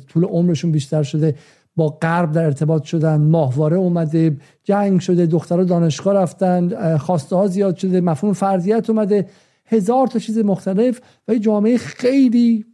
[0.08, 1.34] طول عمرشون بیشتر شده.
[1.76, 3.16] با غرب در ارتباط شدن.
[3.20, 4.36] ماهواره اومده.
[4.64, 5.26] جنگ شده.
[5.26, 6.96] دخترها دانشگاه رفتن.
[6.96, 8.00] خواسته ها زیاد شده.
[8.00, 9.26] مفهوم فردیت اومده.
[9.66, 12.64] هزار تا چیز مختلف و جامعه خیلی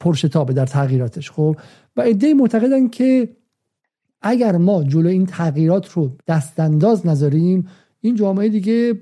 [0.00, 1.56] پرشتابه در تغییراتش خب؟
[1.96, 3.28] و ایده معتقدن که
[4.22, 7.66] اگر ما جلو این تغییرات رو دستانداز نذاریم
[8.00, 8.94] این جامعه دیگه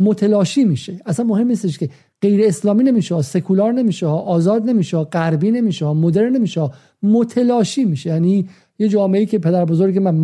[0.00, 1.00] متلاشی میشه.
[1.06, 1.90] اصلا مهم نیستش که
[2.22, 6.70] غیر اسلامی نمیشه سکولار نمیشه آزاد نمیشه غربی نمیشه مدرن نمیشه
[7.02, 8.10] متلاشی میشه.
[8.10, 10.14] یعنی یه جامعه که پدر بزرگ من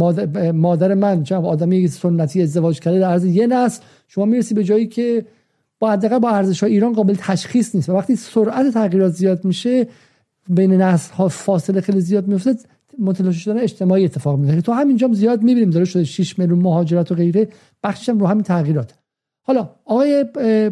[0.50, 4.86] مادر, من چند آدمی سنتی ازدواج کرده در عرض یه نسل شما می‌رسی به جایی
[4.86, 5.26] که
[5.78, 7.88] با حداقل با ارزش های ایران قابل تشخیص نیست.
[7.88, 9.86] و وقتی سرعت تغییرات زیاد میشه
[10.48, 12.56] بین نسل ها فاصله خیلی زیاد میفته
[12.98, 17.14] متلاشی شدن اجتماعی اتفاق میفته تو همینجا زیاد می‌بینیم داره شده 6 میلیون مهاجرت و
[17.14, 17.48] غیره
[17.82, 18.94] بخشش هم رو همین تغییرات.
[19.46, 20.24] حالا آقای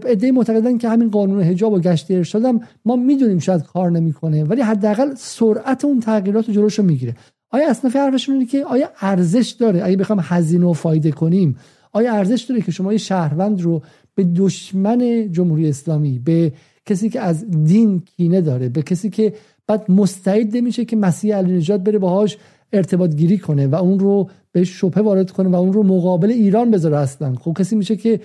[0.06, 2.42] ایده معتقدن که همین قانون حجاب و گشت ارشاد
[2.84, 7.16] ما می‌دونیم شاید کار نمی‌کنه ولی حداقل سرعت اون تغییرات رو جلوشو می‌گیره.
[7.50, 11.56] آیا اصناف حرفشون اینه که آیا ارزش داره؟ اگه بخوام هزینه و فایده کنیم
[11.92, 13.82] آیا ارزش داره که شما یه شهروند رو
[14.14, 16.52] به دشمن جمهوری اسلامی به
[16.86, 19.32] کسی که از دین کینه داره به کسی که
[19.66, 22.38] بعد مستعد نمیشه که مسیح علی نجات بره باهاش
[22.72, 26.70] ارتباط گیری کنه و اون رو به شبهه وارد کنه و اون رو مقابل ایران
[26.70, 28.20] بذاره اصلا؟ خب کسی میشه که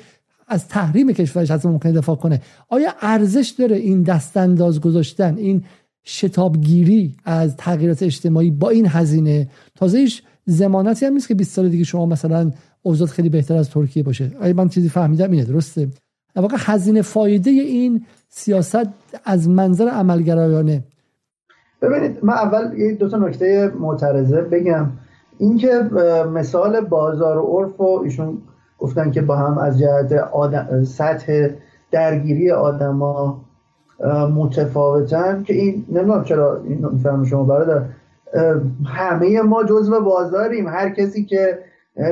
[0.47, 2.41] از تحریم کشورش از ممکن دفاع کنه.
[2.69, 5.63] آیا ارزش داره این دستانداز گذاشتن این
[6.05, 11.83] شتابگیری از تغییرات اجتماعی با این هزینه؟ تازهش زمانتی هم نیست که 20 سال دیگه
[11.83, 14.31] شما مثلا اوضاع خیلی بهتر از ترکیه باشه.
[14.41, 15.87] آیا من چیزی فهمیدم؟ اینه درسته.
[16.35, 18.87] واقع هزینه فایده این سیاست
[19.25, 20.83] از منظر عملگرایانه.
[21.81, 24.91] ببینید من اول دو تا نکته معترضه بگم.
[25.37, 25.67] اینکه
[26.33, 28.37] مثال بازار و عرف و ایشون
[28.79, 31.47] گفتن که با هم از جهت آدم، سطح
[31.91, 33.41] درگیری آدما
[34.35, 37.81] متفاوتن که این نمی‌دونم چرا این میفهم شما برادر
[38.85, 40.67] همه ما جزو بازاریم.
[40.67, 41.59] هر کسی که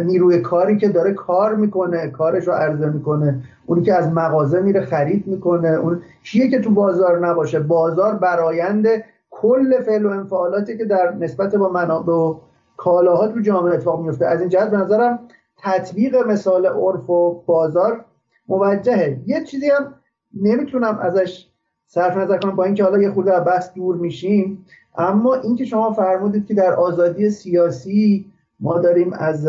[0.05, 4.81] نیروی کاری که داره کار می‌کنه کارش رو عرضه می‌کنه اونی که از مغازه میره
[4.81, 8.87] خرید می‌کنه اون کیه که تو بازار نباشه؟ بازار برایند
[9.31, 12.35] کل فعل و انفعالاتی که در نسبت با منابع و
[12.77, 15.19] کالاها تو جامعه اتفاق میفته از این جهت به نظرم
[15.65, 18.05] تطبیق مثال عرف و بازار
[18.47, 19.21] موجهه.
[19.25, 19.93] یه چیزی هم
[20.41, 21.47] نمی‌تونم ازش
[21.87, 24.65] صرف نظر کنم با اینکه حالا یه خورده بحث دور میشیم.
[24.97, 29.47] اما اینکه شما فرمودید که در آزادی سیاسی ما داریم از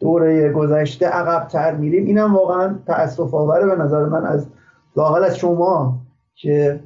[0.00, 4.46] دوره گذشته عقبتر میریم اینم واقعا تاسف آوره به نظر من از
[4.96, 5.98] لاحال از شما
[6.34, 6.80] که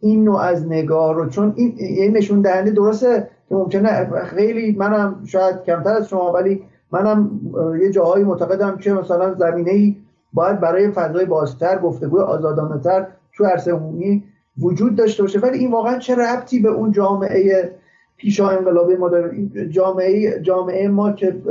[0.00, 5.62] این نوع از نگاه رو چون این نشون دهنده درسته که ممکنه خیلی منم شاید
[5.62, 7.40] کمتر از شما ولی منم
[7.80, 9.96] یه جاهایی معتقدم که مثلا زمینه ای
[10.32, 14.24] باید برای فضای بازتر گفتگوی آزادانه تر تو عرصه عمومی
[14.58, 15.38] وجود داشته باشه.
[15.38, 17.74] ولی این واقعا چه ربطی به اون جامعه
[18.16, 21.42] پیشا انقلابی ما داره؟ جامعه جامعه ما که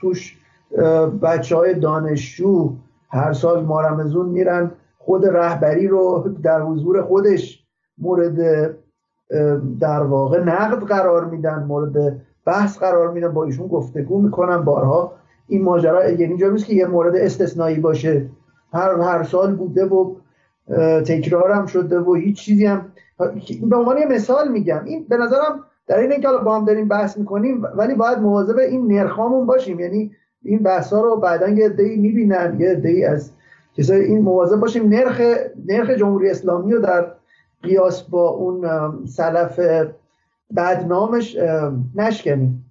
[0.00, 0.38] توش
[1.22, 2.72] بچه های دانشجو
[3.10, 7.64] هر سال مارمزون میرن خود رهبری رو در حضور خودش
[7.98, 8.70] مورد
[9.80, 15.12] در واقع نقد قرار میدن مورد بحث قرار میدن با ایشون گفتگو می‌کنن بارها.
[15.48, 18.26] این ماجرا یعنی جا که یه مورد استثنایی باشه.
[18.72, 20.14] هر هر سال بوده و
[21.00, 22.92] تکرارم شده و هیچ چیزی هم.
[23.62, 24.80] به عنوان یه مثال میگم.
[24.84, 28.92] این به نظرم در این اینکه با هم داریم بحث می‌کنیم ولی باید مواظب این
[28.92, 29.80] نرخامون باشیم.
[29.80, 30.10] یعنی
[30.42, 33.30] این بحث ها رو بعدا یه عده‌ای می‌بینن یه عده‌ای از
[33.76, 35.20] کسای این مواظب باشیم نرخ
[35.66, 37.06] نرخ جمهوری اسلامی رو در
[37.62, 38.66] قیاس با اون
[39.06, 39.60] سلف
[40.56, 41.36] بدنامش
[41.94, 42.70] نشکنیم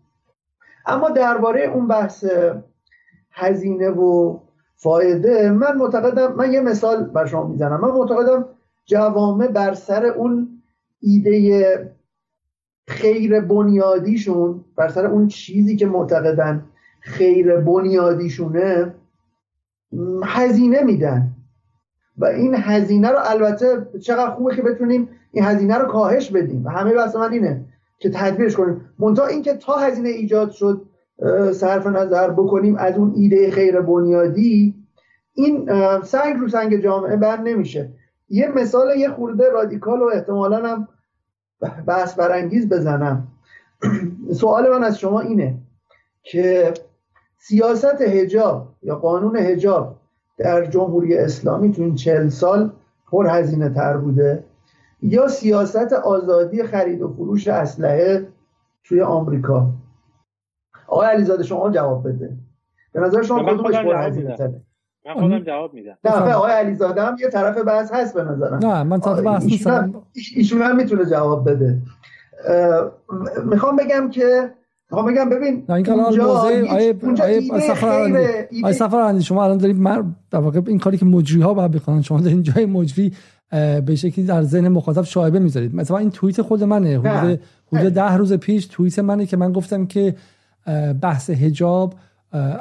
[0.85, 2.25] اما درباره اون بحث
[3.31, 4.39] هزینه و
[4.75, 7.81] فایده من معتقدم من یه مثال بر شما می‌زنم.
[7.81, 8.45] من معتقدم
[8.85, 10.61] جوامع بر سر اون
[10.99, 11.95] ایده
[12.87, 16.65] خیر بنیادیشون بر سر اون چیزی که معتقدن
[16.99, 18.95] خیر بنیادیشونه
[20.23, 21.32] هزینه میدن.
[22.17, 26.65] و این هزینه رو البته چقدر خوبه که بتونیم این هزینه رو کاهش بدیم.
[26.65, 27.65] و همه بحث من اینه
[27.99, 28.89] که تدبیرش کنیم.
[28.99, 30.81] منتها اینکه تا هزینه ایجاد شد
[31.51, 34.75] صرف نظر بکنیم از اون ایده خیر بنیادی
[35.33, 35.69] این
[36.01, 37.89] سنگ رو سنگ جامعه بر نمیشه.
[38.29, 40.87] یه مثال یه خورده رادیکال و احتمالا هم
[41.87, 43.27] بحث برانگیز بزنم.
[44.39, 45.57] سوال من از شما اینه
[46.23, 46.73] که
[47.37, 49.99] سیاست هجاب یا قانون هجاب
[50.37, 52.71] در جمهوری اسلامی تو این چل سال
[53.07, 54.43] پر هزینه تر بوده.
[55.01, 58.27] یا سیاست آزادی خرید و فروش اسلحه
[58.83, 59.69] توی آمریکا.
[60.87, 62.37] آقای علیزاده شما جواب بده.
[62.93, 64.61] به نظر شما کدومش پر هزینه تره؟
[65.05, 65.97] من خودم جواب میدم.
[66.03, 68.59] نه آقای علیزاده هم یه طرف بحث هست به نظرم.
[68.63, 70.03] نه من طرف بحث نیستم.
[70.35, 71.77] ایشون هم می‌تونه جواب بده.
[73.45, 74.51] می‌خوام بگم که
[74.93, 76.25] می‌خوام بگم ببین این اونجا
[77.23, 77.51] آیه
[78.71, 82.21] سفر شما الان دارید من در واقع این کاری که مجری ها باید بکنن شما
[82.21, 83.13] دارین جای مجری
[83.85, 85.75] به شکلی در ذهن مخاطب شایبه می‌ذارید.
[85.75, 86.99] مثلا این توییت خود منه.
[86.99, 87.39] حدود
[87.73, 90.15] حدود ده روز پیش توییت منه که من گفتم که
[91.01, 91.93] بحث حجاب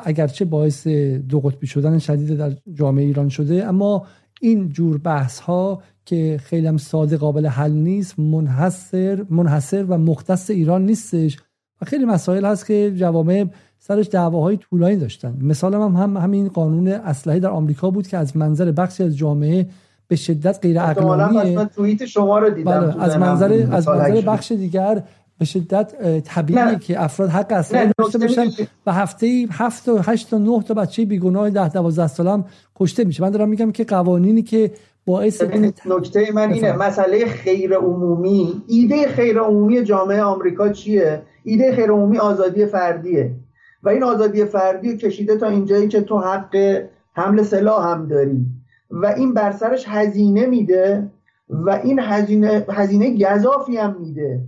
[0.04, 0.86] اگرچه باعث
[1.28, 4.06] دو قطبی شدن شدید در جامعه ایران شده اما
[4.40, 10.50] این جور بحث ها که خیلی هم ساده قابل حل نیست منحصر منحصر و مختص
[10.50, 11.36] ایران نیستش.
[11.82, 13.44] و خیلی مسائل هست که جوامع
[13.78, 15.36] سرش دعواهای طولانی داشتن.
[15.40, 19.66] مثال هم, هم همین قانون اسلحه در آمریکا بود که از منظر بخشی از جامعه
[20.08, 25.02] به شدت غیر اقلانیه توییت شما رو دیدم بله، از منظر از منظر بخش دیگر
[25.42, 28.46] به شدت طبیعی که افراد حق اسلحه داشته باشن.
[28.86, 32.44] و هفته ای هفت و هشت و نه تا بچه بیگناه ده دوازده سالم
[32.76, 33.22] کشته میشه.
[33.22, 34.70] من دارم میگم که قوانینی که
[35.06, 35.42] باعث
[35.86, 38.62] نکته من اینه مسئله خیر عمومی.
[38.68, 43.32] ایده خیر عمومی جامعه آمریکا چیه؟ ایده خیر عمومی آزادی فردیه.
[43.82, 46.82] و این آزادی فردی کشیده تا اینجایی که تو حق
[47.12, 48.46] حمل سلاح هم داری.
[48.90, 51.10] و این بر سرش هزینه میده
[51.48, 54.40] و این هزینه هزینه گذافی هم میده.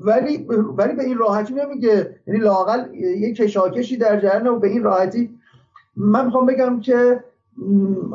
[0.00, 2.16] ولی ولی به این راحتی نمیگه.
[2.26, 5.30] یعنی لاقل یه کشاکشی در جریانه و به این راحتی.
[5.96, 7.24] من می‌خوام بگم که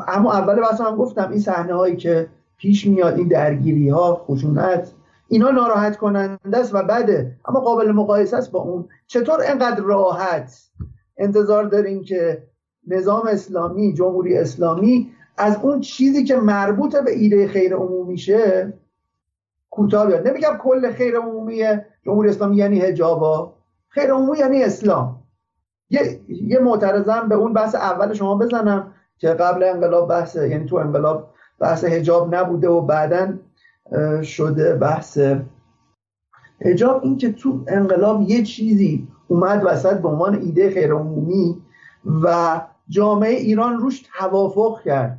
[0.08, 2.28] اما اول بحث هم گفتم این صحنه هایی که
[2.58, 4.92] پیش میاد این درگیری ها خشونت
[5.28, 7.36] اینا ناراحت کننده است و بده.
[7.46, 8.86] اما قابل مقایسه است با اون.
[9.08, 10.70] چطور انقدر راحت
[11.18, 12.44] انتظار داریم که
[12.88, 18.74] نظام اسلامی جمهوری اسلامی از اون چیزی که مربوط به ایده خیر عمومیشه
[19.72, 20.28] کوتاه بیاد.
[20.28, 21.64] نمیگم کل خیر عمومی
[22.06, 23.54] جمهوری اسلامی یعنی حجابا
[23.88, 25.24] خیر عمومی یعنی اسلام.
[25.90, 30.76] یه, یه معترضم به اون بحث اول شما بزنم که قبل انقلاب بحث یعنی تو
[30.76, 33.34] انقلاب بحث حجاب نبوده و بعدا
[34.22, 35.20] شده بحث
[36.62, 37.04] حجاب.
[37.04, 41.62] این که تو انقلاب یه چیزی اومد وسط به عنوان ایده خیر عمومی
[42.24, 45.18] و جامعه ایران روش توافق کرد.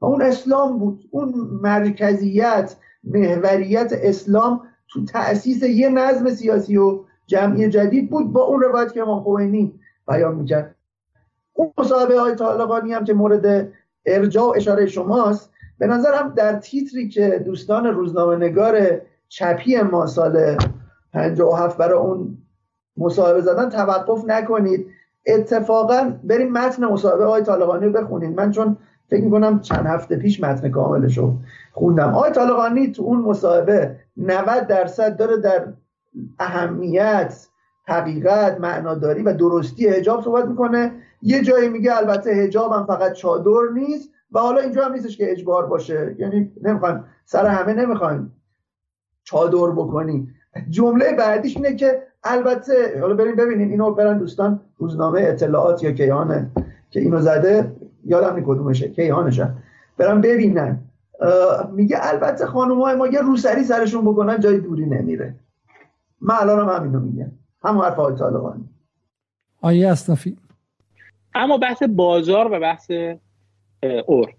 [0.00, 1.08] و اون اسلام بود.
[1.10, 2.76] اون مرکزیت
[3.14, 9.02] محوریت اسلام تو تأسیس یه نظم سیاسی و جمعی جدید بود با اون روایت که
[9.02, 10.74] امام خمینی بیان می‌کرد.
[11.52, 13.68] اون مصاحبه های طالقانی هم که مورد
[14.06, 20.56] ارجاع و اشاره شماست به نظرم در تیتری که دوستان روزنامه نگار چپی ما سال
[21.12, 22.38] 57 برای اون
[22.96, 24.86] مصاحبه زدن توقف نکنید.
[25.26, 28.36] اتفاقا بریم متن مصاحبه های طالقانی رو بخونید.
[28.36, 28.76] من چون
[29.08, 31.34] فکر می‌کنم چند هفته پیش متن کاملش رو
[31.72, 32.14] خوندم.
[32.14, 35.64] آقای طالقانی تو اون مصاحبه 90 درصد داره در
[36.38, 37.46] اهمیت
[37.84, 40.92] حقیقت معناداری و درستی حجاب صحبت می‌کنه.
[41.22, 45.32] یه جایی میگه البته حجاب هم فقط چادر نیست و حالا اینجا هم نیستش که
[45.32, 46.16] اجبار باشه.
[46.18, 48.32] یعنی نمی‌خوایم سر همه نمی‌خوایم
[49.24, 50.28] چادر بکنی
[50.70, 56.50] جمله بعدیش اینه که البته حالا بریم ببینیم اینو برن دوستان روزنامه اطلاعات یا کیهانه
[56.90, 57.72] که اینو زده.
[58.08, 58.88] یادم نی کدومشه.
[58.88, 59.52] کیهانشه.
[59.96, 60.80] برن ببینن
[61.72, 65.34] میگه البته خانم ما یه روسری سرشون بکنن جای دوری نمیره.
[66.20, 67.32] من الان هم همینو میگم.
[67.64, 68.64] هم حرف های طالبانی
[69.60, 70.36] آیه اصنافی
[71.34, 72.90] اما بحث بازار و بحث
[73.82, 74.34] ارد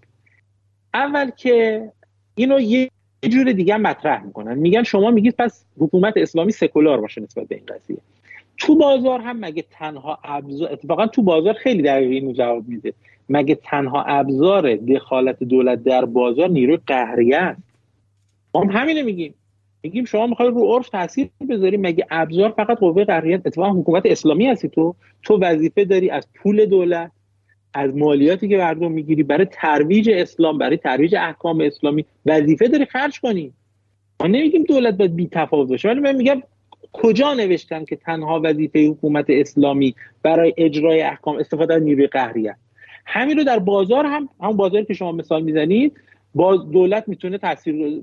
[0.94, 1.86] اول که
[2.34, 2.90] اینو یه
[3.28, 4.54] جور دیگه مطرح می‌کنن.
[4.58, 7.98] میگن شما میگید پس حکومت اسلامی سکولار باشه نسبت به این قضیه.
[8.58, 12.94] تو بازار هم مگه تنها ابزار اتفاقا تو بازار خیلی دقیق اینو جواب میده.
[13.30, 17.62] مگه تنها ابزار دخالت دولت در بازار نیروی قهریه است؟
[18.54, 19.34] ما هم همینه میگیم.
[19.82, 24.46] میگیم شما می‌خوای رو عرف تاثیر بذاری مگه ابزار فقط قوه قهریه اتفاقا حکومت اسلامی
[24.46, 24.94] هستی تو.
[25.22, 27.10] تو وظیفه داری از پول دولت
[27.74, 33.20] از مالیاتی که مردم می‌گیری برای ترویج اسلام برای ترویج احکام اسلامی وظیفه داری خرج
[33.20, 33.52] کنی.
[34.20, 36.42] ما نمیگیم دولت باید بی تفاوت باشه ولی من میگم
[36.92, 42.56] کجا نوشتن که تنها وظیفه حکومت اسلامی برای اجرای احکام استفاده از نیروی قهریه؟
[43.12, 45.92] همین رو در بازار هم همون بازاری که شما مثال می‌زنید
[46.34, 48.00] با دولت می‌تونه تاثیر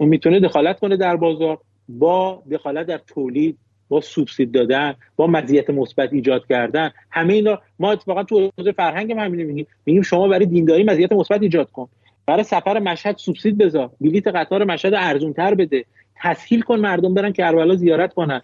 [0.00, 1.58] می‌تونه دخالت کنه در بازار
[1.88, 3.58] با دخالت در تولید
[3.88, 6.90] با سوبسید دادن با مزیت مثبت ایجاد کردن.
[7.10, 9.66] همه اینا ما اتفاقا تو حوزه فرهنگ هم همین میگیم.
[9.86, 11.88] میگیم شما برای دینداری مزیت مثبت ایجاد کن.
[12.26, 13.90] برای سفر مشهد سوبسید بذار.
[14.00, 15.84] بلیت قطار مشهد ارزون تر بده.
[16.16, 18.40] تسهیل کن مردم برن کربلا زیارت کنن.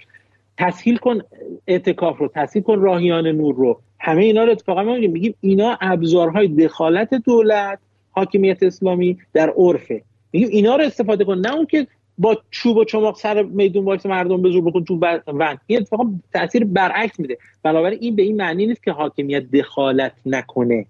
[0.58, 1.18] تسهیل کن
[1.66, 2.30] اعتکاف رو.
[2.34, 3.80] تسهیل کن راهیان نور رو.
[4.00, 7.78] همه اینا رو اتفاقا ما میگیم اینا ابزارهای دخالت دولت
[8.10, 10.02] حاکمیت اسلامی در عرفه.
[10.32, 11.86] میگیم اینا رو استفاده کن نه اون که
[12.18, 15.58] با چوب و چماق سر میدون وایسی مردم به زور بکن تو ون.
[15.66, 17.38] این اتفاقا تاثیر برعکس میده.
[17.62, 20.86] بنابراین این به این معنی نیست که حاکمیت دخالت نکنه.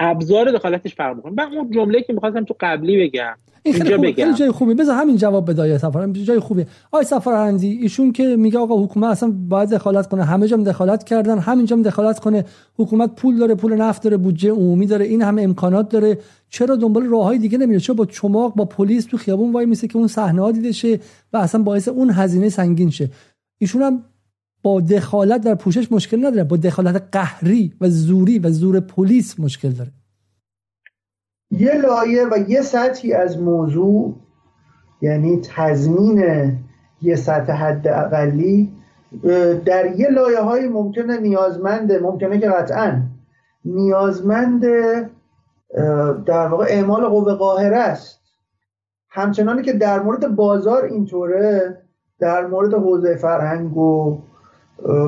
[0.00, 1.32] ابزار دخالتش فرق می‌کنه.
[1.32, 4.74] من اون جمله که می‌خواستم تو قبلی بگم این خیلی, خوب، خیلی جای خوبی.
[4.74, 6.12] بذار همین جواب بده آیه سفر.
[6.12, 6.66] جای خوبی.
[6.92, 10.24] آیه سفرهندی ایشون که میگه آقا حکومت اصلا باید دخالت کنه.
[10.24, 12.44] همه جام دخالت کردن همین جام دخالت کنه.
[12.76, 16.18] حکومت پول داره پول نفت داره بودجه عمومی داره این همه امکانات داره.
[16.50, 19.96] چرا دنبال راههای دیگه نمیره؟ چرا با چماق با پلیس تو خیابون وای میسه که
[19.96, 21.00] اون صحنه ها دیده شه
[21.32, 23.10] و اصلا باعث اون هزینه سنگین شه؟
[23.58, 24.04] ایشون هم
[24.62, 29.70] با دخالت در پوشش مشکل نداره با دخالت قهری و زوری و زور پلیس مشکل
[29.70, 29.90] داره.
[31.50, 34.14] یه لایه و یه سطحی از موضوع
[35.02, 36.52] یعنی تضمین
[37.02, 38.72] یه سطح حد اقلی
[39.64, 43.02] در یه لایه های ممکنه نیازمنده ممکنه که قطعا
[43.64, 44.64] نیازمند
[46.26, 48.20] در واقع اعمال قوه قاهره است.
[49.10, 51.78] همچنانی که در مورد بازار اینطوره
[52.18, 54.22] در مورد حوزه فرهنگ و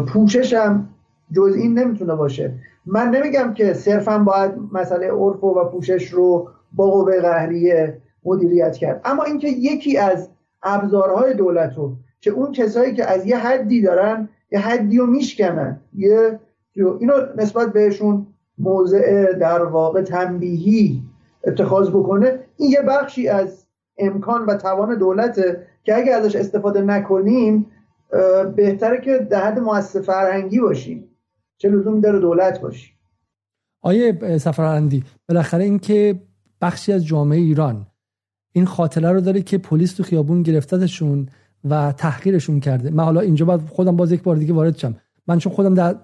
[0.08, 0.88] پوشش هم
[1.32, 2.54] جز این نمی‌تونه باشه.
[2.86, 9.00] من نمیگم که صرفا باید مسئله عرف و پوشش رو با قوه قهریه مدیریت کرد.
[9.04, 10.28] اما اینکه یکی از
[10.62, 15.80] ابزارهای دولت رو که اون کسایی که از یه حدی دارن یه حدی رو میشکنن
[15.94, 16.38] یه
[16.74, 18.26] اینو نسبت بهشون
[18.58, 21.02] موضع در واقع تنبیهی
[21.44, 23.66] اتخاذ بکنه این یه بخشی از
[23.98, 27.66] امکان و توان دولته که اگه ازش استفاده نکنیم
[28.56, 31.04] بهتره که در حد مؤسسه فرهنگی باشیم
[31.58, 32.92] چه لزومی داره دولت باشی
[33.80, 36.20] آیه سفرندی بالاخره اینکه
[36.60, 37.86] بخشی از جامعه ایران
[38.52, 41.28] این خاطره رو داره که پلیس تو خیابون گرفتتشون
[41.64, 42.90] و تحقیرشون کرده.
[42.90, 44.94] من حالا اینجا باید خودم باز یک بار دیگه وارد شم.
[45.26, 45.96] من چون خودم در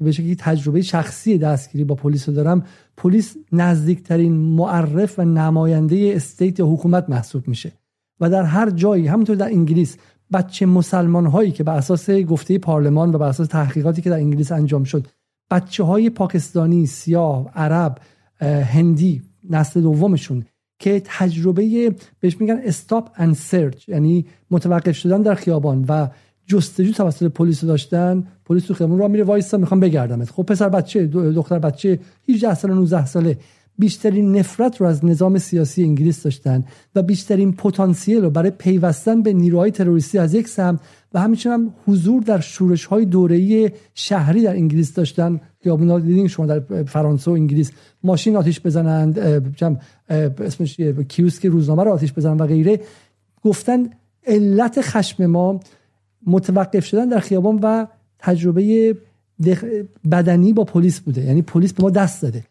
[0.00, 2.66] به شکلی تجربه شخصی دستگیری با پلیس رو دارم
[2.96, 7.72] پلیس نزدیکترین معرف و نماینده استیت یا حکومت محسوب میشه.
[8.20, 9.96] و در هر جایی همونطور در انگلیس
[10.32, 14.52] بچه مسلمان هایی که بر اساس گفته پارلمان و بر اساس تحقیقاتی که در انگلیس
[14.52, 15.06] انجام شد
[15.50, 17.98] بچه های پاکستانی سیاه عرب
[18.40, 20.44] هندی نسل دومشون
[20.78, 26.08] که تجربه بهش میگن stop and search یعنی متوقف شدن در خیابان و
[26.46, 30.30] جستجو توسط پلیس داشتن پلیس تو خیابون راه میره وایسا می‌خوام بگردمت.
[30.30, 31.98] خب پسر بچه دختر بچه
[32.28, 33.38] 18 ساله 19 ساله.
[33.78, 36.64] بیشترین نفرت رو از نظام سیاسی انگلیس داشتن
[36.94, 40.80] و بیشترین پتانسیل رو برای پیوستن به نیروهای تروریستی از یک سمت
[41.14, 45.40] و همچنین هم حضور در شورش های دوره‌ای شهری در انگلیس داشتن.
[45.62, 47.72] خیابونا دیدین؟ شما در فرانسه و انگلیس
[48.02, 49.18] ماشین آتیش بزنند
[50.08, 52.80] اسمش کیوسک روزنامه رو آتیش بزنن و غیره.
[53.42, 53.90] گفتن
[54.26, 55.60] علت خشم ما
[56.26, 57.86] متوقف شدن در خیابان و
[58.18, 58.96] تجربه
[60.10, 61.24] بدنی با پلیس بوده.
[61.24, 62.44] یعنی پلیس به ما دست داده.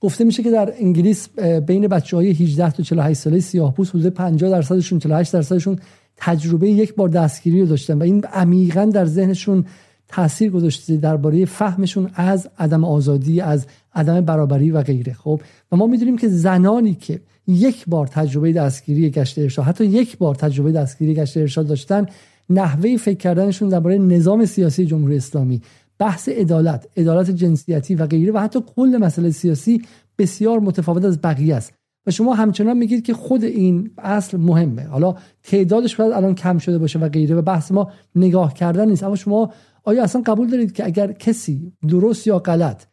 [0.00, 1.28] گفته میشه که در انگلیس
[1.66, 5.78] بین بچه های 18 تا 48 ساله سیاه پوست حدود 50 درصدشون 48 درصدشون
[6.16, 9.64] تجربه یک بار دستگیری رو داشتن و این عمیقا در ذهنشون
[10.08, 15.12] تاثیر گذاشته درباره فهمشون از عدم آزادی از عدم برابری و غیره.
[15.12, 15.40] خب
[15.72, 20.34] و ما می‌دونیم که زنانی که یک بار تجربه دستگیری گشت ارشاد حتی یک بار
[20.34, 22.06] تجربه دستگیری گشت ارشاد داشتن
[22.50, 25.62] نحوه فکر کردنشون درباره نظام سیاسی جمهوری اسلامی
[26.00, 29.82] بحث عدالت عدالت جنسیتی و غیره و حتی کل مسئله سیاسی
[30.18, 31.72] بسیار متفاوت از بقیه است.
[32.06, 34.86] و شما همچنان میگید که خود این اصل مهمه.
[34.86, 39.02] حالا تعدادش باید الان کم شده باشه و غیره و بحث ما نگاه کردن نیست.
[39.02, 39.52] اما شما
[39.84, 42.84] آیا اصلا قبول دارید که اگر کسی درست یا غلط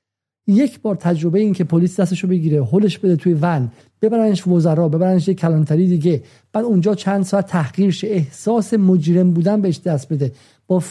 [0.47, 5.27] یک بار تجربه این که پلیس دستشو بگیره هلش بده توی ون ببرنش وزرا ببرنش
[5.27, 10.31] یک کلانتری دیگه بعد اونجا چند ساعت تحقیر شه احساس مجرم بودن بهش دست بده.
[10.68, 10.82] با,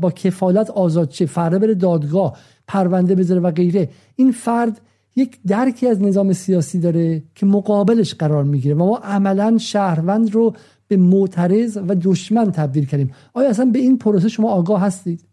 [0.00, 2.36] با کفالت آزاد چه فرده بره دادگاه
[2.68, 3.88] پرونده بذاره و غیره.
[4.16, 4.80] این فرد
[5.16, 10.54] یک درکی از نظام سیاسی داره که مقابلش قرار می‌گیره و ما عملا شهروند رو
[10.88, 13.10] به معترض و دشمن تبدیل کردیم.
[13.34, 15.24] آیا اصلا به این پروسه شما آگاه هستید؟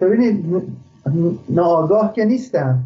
[0.00, 0.44] ببینید
[1.48, 2.82] ناآگاه که نیستم.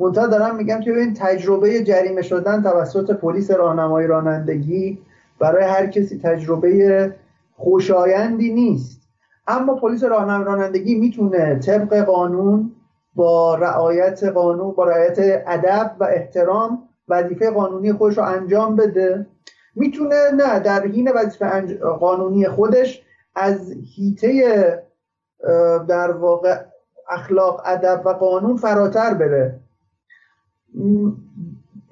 [0.00, 4.98] منتها دارم میگم که ببین تجربه جریمه شدن توسط پلیس راهنمایی رانندگی
[5.38, 7.12] برای هر کسی تجربه
[7.58, 9.08] خوشایندی نیست.
[9.46, 12.72] اما پلیس راهنمایی رانندگی می‌تونه طبق قانون
[13.14, 19.26] با رعایت قانون با رعایت ادب و احترام وظیفه قانونی خودش رو انجام بده.
[19.74, 23.02] می‌تونه نه در حین وظیفه قانونی خودش
[23.34, 24.82] از هیته
[25.88, 26.64] در واقع
[27.10, 29.60] اخلاق ادب و قانون فراتر بره.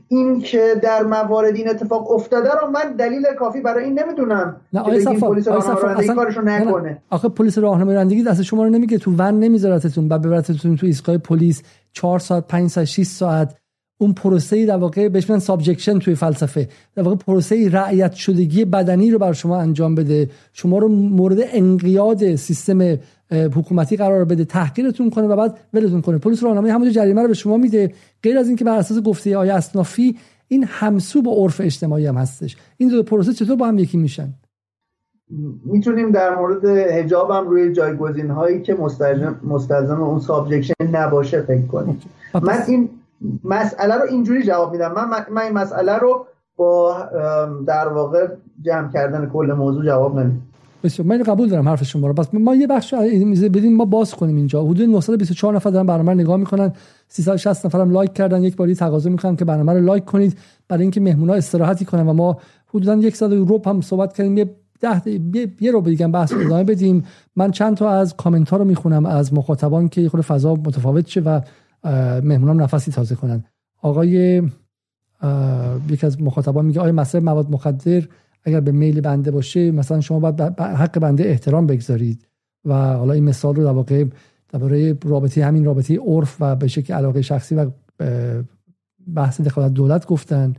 [0.08, 4.80] این که در موارد این اتفاق افتاده رو من دلیل کافی برای این نمی‌دونم نه
[4.80, 7.02] آقای صفار پلیس راهنمایی کارشو نکنه.
[7.10, 11.18] آخه پلیس راهنمایی رانندگی دست شما رو نمیگیره تو ون نمیذارتتون بعد ببرتتون تو ایستگاه
[11.18, 13.54] پلیس 4 ساعت 5 ساعت 6 ساعت
[13.98, 16.68] اون پروسه در واقع بهش میگن subjection توی فلسفه.
[16.94, 20.30] در واقع پروسه رعیت شدگی بدنی رو بر شما انجام بده.
[20.52, 22.98] شما رو مورد انقیاد سیستم
[23.30, 24.44] حکومتی قرار بده.
[24.44, 26.18] تحقیرتون کنه و بعد ولتون کنه.
[26.18, 27.92] پلیس راهنمایی همونجا جریمه رو به شما میده.
[28.22, 30.16] غیر از اینکه بر اساس گفته آقای اصنافی
[30.48, 32.56] این همسو با عرف اجتماعی هم هستش.
[32.76, 34.34] این دو پروسه چطور با هم یکی میشن؟
[35.64, 38.74] می‌تونیم در مورد حجاب هم روی جایگزین هایی که
[39.44, 41.98] مستلزم اون subjection نباشه فکر کنیم.
[42.34, 42.88] من این
[43.44, 44.92] مسئله رو اینجوری جواب میدم.
[44.92, 46.96] من من این مسئله رو با
[47.66, 48.26] در واقع
[48.62, 50.40] جمع کردن کل موضوع جواب نمیدم.
[50.84, 51.08] بسیار.
[51.08, 52.12] من قبول دارم حرف شما رو.
[52.12, 54.62] بس ما یه بخش بدیم ما باز کنیم اینجا.
[54.62, 56.72] حدود 924 نفر دارن برنامه نگاه می‌کنن.
[57.08, 58.42] 360 نفرم لایک کردن.
[58.42, 60.38] یک باری تقاضا می‌کنم که برنامه رو لایک کنید.
[60.68, 62.38] برای اینکه مهمونا استراحتی کنن و ما
[62.68, 64.38] حدودا یک ساعت رو هم صحبت کردیم.
[64.38, 64.50] یه
[64.80, 65.02] ده
[65.60, 67.04] یه رو دیگه بحث ادامه بدیم.
[67.36, 71.20] من چند تا از کامنت ها رو می‌خونم از مخاطبان که خود فضا متفاوت شه
[71.20, 71.40] و
[72.22, 73.44] مهمونان نفسی تازه کنن.
[73.82, 74.42] آقای
[75.90, 78.02] یکی از مخاطبان میگه آیا مسئله مواد مخدر
[78.44, 82.26] اگر به میل بنده باشه مثلا شما باید حق بنده احترام بگذارید.
[82.64, 84.04] و حالا این مثال رو در واقع
[84.48, 87.70] درباره رابطه همین رابطه عرف و به شکل علاقه شخصی و
[89.14, 90.52] بحث دخالت دولت گفتن.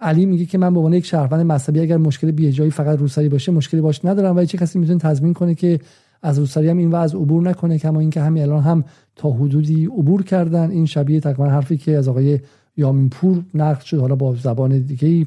[0.00, 3.52] علی میگه که من به عنوان یک شهروند مذهبی اگر مشکل بیجایی فقط روسری باشه
[3.52, 4.36] مشکلی باش ندارم.
[4.36, 5.80] و چه کسی می‌تونه تضمین کنه که
[6.22, 8.84] از روسری هم این وضع عبور نکنه کما اینکه همین الان هم
[9.16, 12.40] تا حدودی عبور کردن این شبیه تقریبا حرفی که از آقای
[12.76, 13.98] یامین پور نقد شد.
[13.98, 15.26] حالا با زبان دیگه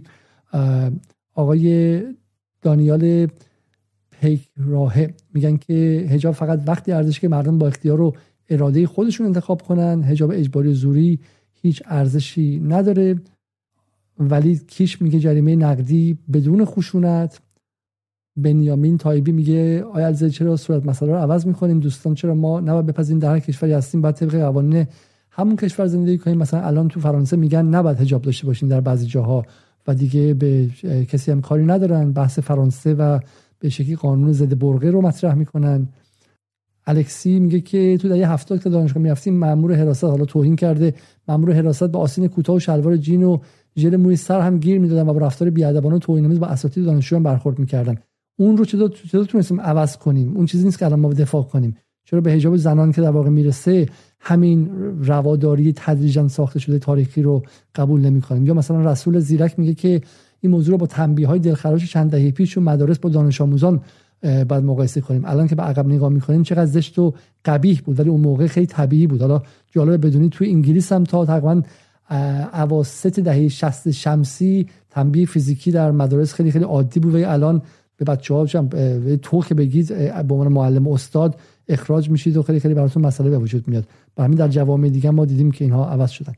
[1.36, 2.02] آقای
[2.62, 3.28] دانیال
[4.22, 8.16] پیک راهه میگن که هجاب فقط وقتی ارزش که مردم با اختیار و
[8.50, 11.20] اراده خودشون انتخاب کنن هجاب اجباری زوری
[11.54, 13.16] هیچ ارزشی نداره.
[14.20, 17.42] ولی کیش میگه جریمه نقدی بدون خشونت.
[18.38, 22.86] بنیامین تایبی میگه آیا الزه چرا صورت مسئله رو عوض می‌کنیم؟ دوستان چرا ما نباید
[22.86, 24.88] بپذیریم در هر کشوری هستیم؟ باید طبق قوانین
[25.32, 26.38] همون کشور زندگی کنیم.
[26.38, 29.46] مثلا الان تو فرانسه میگن نباید حجاب داشته باشیم در بعضی جاها
[29.88, 30.70] و دیگه به
[31.10, 32.12] کسی هم کاری ندارن.
[32.12, 33.20] بحث فرانسه و
[33.60, 35.88] به شکلی قانون ضد برقه رو مطرح می‌کنن.
[36.88, 40.94] الکسی میگه که تو یه هفته که دانشگاه می‌رفتیم مامور حراست حالا توهین کرده.
[41.28, 43.38] مامور حراست با آسین کوتاه و شلوار جین و
[43.78, 47.24] ژل موی سر هم گیر می‌دادن و با رفتار بیادبانه و توهین‌آمیز با اساتید دانشجویان
[47.24, 47.96] برخورد می‌کردن.
[48.42, 51.78] اون رو چطور چطور تونستیم عوض کنیم؟ اون چیزی نیست که الان ما دفاع کنیم.
[52.06, 53.86] چرا به حجاب زنان که در واقع می‌رسه
[54.20, 54.70] همین
[55.04, 57.44] رواداری تدریجا ساخته شده تاریخی رو
[57.76, 60.02] قبول نمی کنیم یا مثلا رسول زیرک میگه که
[60.40, 63.82] این موضوع رو با تنبیه های دلخراش چند دهه پیش و مدارس با دانش آموزان
[64.22, 65.26] بعد مقایسه کنیم.
[65.26, 67.14] الان که به عقب نگاه می‌کنیم چقدر زشت و
[67.46, 69.22] قبیح بود ولی اون موقع خیلی طبیعی بود.
[69.22, 71.62] حالا جالب بدونی توی انگلیس هم تا تقریبا
[72.54, 77.62] اواسط دهه 60 شمسی تنبیه فیزیکی در مدارس خیلی خیلی عادی بود و الان
[78.06, 78.46] به بچه ها
[79.22, 79.88] تو که بگید
[80.28, 81.36] به عنوان معلم استاد
[81.68, 83.88] اخراج میشید و خیلی خیلی براتون مسئله به وجود میاد.
[84.18, 86.34] و همین در جوامع دیگه ما دیدیم که اینها عوض شدن.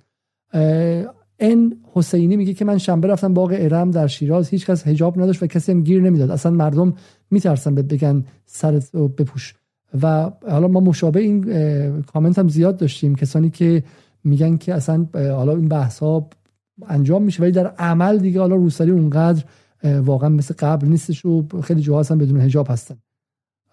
[1.39, 5.43] ان حسینی میگه که من شنبه رفتم باغ ارم در شیراز هیچ کس حجاب نداشت
[5.43, 6.32] و کسی هم گیر نمی‌داد.
[6.32, 6.93] اصلا مردم
[7.32, 9.53] میترسن بگن سرت بپوش.
[10.01, 11.43] و حالا ما مشابه این
[12.01, 13.16] کامنت هم زیاد داشتیم.
[13.16, 13.84] کسانی که
[14.24, 16.30] میگن که اصلا حالا این بحث ها
[16.88, 19.43] انجام میشه ولی در عمل دیگه حالا روسری اونقدر
[19.84, 22.96] واقعا مثل قبل نیستش و خیلی جاها هستن بدون حجاب هستن.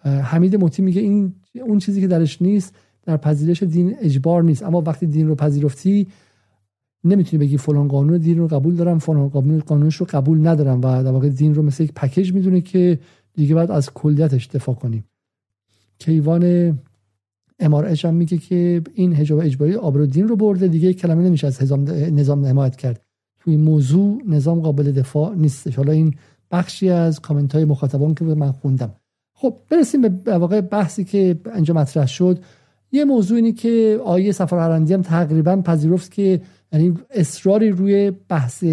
[0.05, 4.63] حمید مطی میگه این اون چیزی که درش نیست در پذیرش دین اجبار نیست.
[4.63, 6.07] اما وقتی دین رو پذیرفتی
[7.05, 11.03] نمی‌تونی بگی فلان قانون دین رو قبول دارم فلان قانون قانونش رو قبول ندارم و
[11.03, 12.99] در واقع دین رو مثل یک پکیج می‌دونه که
[13.35, 15.05] دیگه باید از کلیتش دفاع کنیم.
[15.99, 16.79] کیوان
[17.59, 21.73] امار هم میگه که این حجاب اجباری آبرو دین رو برده دیگه کلمه نمیشه از
[22.13, 23.10] نظام حمایت کرد.
[23.41, 25.77] توی موضوع نظام قابل دفاع نیستش.
[25.77, 26.15] حالا این
[26.51, 28.95] بخشی از کامنت های مخاطبان که من خوندم.
[29.35, 32.39] خب برسیم به واقع بحثی که اینجا مطرح شد.
[32.93, 36.41] یه موضوع اینه که آیه سفر هرندی هم تقریبا پذیرفت که
[36.73, 38.65] یعنی اصراری روی بحث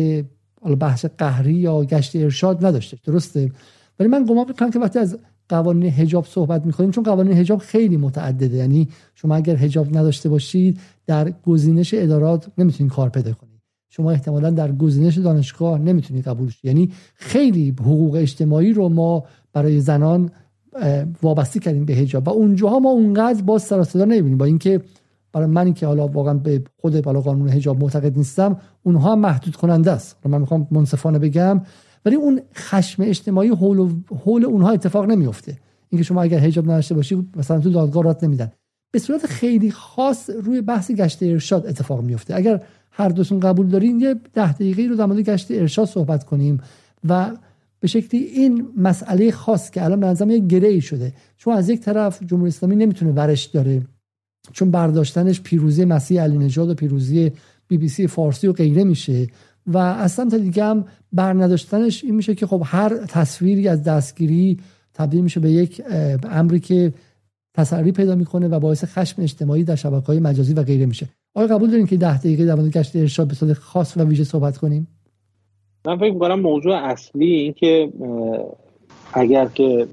[0.61, 2.97] حالا بحث قهری یا گشت ارشاد نداشته.
[3.05, 3.51] درسته؟
[3.99, 5.17] ولی من گمان می‌کنم که وقتی از
[5.49, 8.57] قوانین حجاب صحبت می‌کنیم چون قوانین حجاب خیلی متعدده.
[8.57, 13.46] یعنی شما اگر حجاب نداشته باشید در گزینش ادارات نمی‌تونید کار پیدا کنید.
[13.97, 19.79] شما احتمالا در گزینش دانشگاه نمی‌تونید قبول شید یعنی خیلی حقوق اجتماعی رو ما برای
[19.79, 20.29] زنان
[21.23, 22.27] وابسته کردیم به حجاب.
[22.27, 24.37] و اونجاها ما اونقدر باز سر صدا نمی‌بینیم.
[24.37, 24.81] با اینکه
[25.33, 29.91] برای منی که حالا واقعا به خود بالا قانون حجاب معتقد نیستم اونها محدود کننده
[29.91, 31.61] است من می‌خوام منصفانه بگم.
[32.05, 33.89] ولی اون خشم اجتماعی حول,
[34.25, 35.57] حول اونها اتفاق نمیفته
[35.89, 38.51] اینکه شما اگر حجاب نداشته باشی مثلا تو دادگاه رات نمیدن.
[38.91, 42.61] به صورت خیلی خاص روی بحث گشت ارشاد اتفاق میفته اگر
[42.97, 46.59] هر دوتون قبول دارین یه ده دقیقه رو در مورد گشت ارشاد صحبت کنیم
[47.09, 47.31] و
[47.79, 51.13] به شکلی این مسئله خاص که الان به یه گره شده.
[51.37, 53.81] چون از یک طرف جمهوری اسلامی نمی‌تونه ورش داره.
[54.51, 57.31] چون برداشتنش پیروزی مسیح علی نژاد و پیروزی
[57.67, 59.27] بی بی سی فارسی و غیره میشه.
[59.67, 64.59] و از سمت دیگه هم برنداشتنش این میشه که خب هر تصویری از دستگیری
[64.93, 65.81] تبدیل میشه به یک
[66.23, 66.93] امری که
[67.53, 71.09] تسری پیدا می‌کنه و باعث خشم اجتماعی در شبکه های مجازی و غیره میشه.
[71.37, 74.23] آیا قبول دارین که ده دقیقه در مورد گشت ارشاد به صورت خاص و ویژه
[74.23, 74.87] صحبت کنیم؟
[75.85, 77.89] من فکر می‌کنم موضوع اصلی این که
[79.13, 79.87] اگر که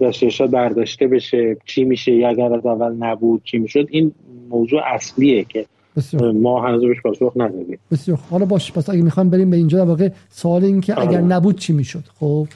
[0.00, 4.12] گشت ارشاد برداشته بشه چی میشه یا اگر از اول نبود چی می‌شد این
[4.48, 6.32] موضوع اصلیه که بسیار.
[6.32, 7.78] ما هنوز بهش پاسخ ندادیم.
[7.90, 11.10] بسیار حالا باش پس اگه می‌خوام بریم به اینجا در واقع سوال این که اگر
[11.10, 11.20] آره.
[11.20, 12.46] نبود چی می‌شد؟ خب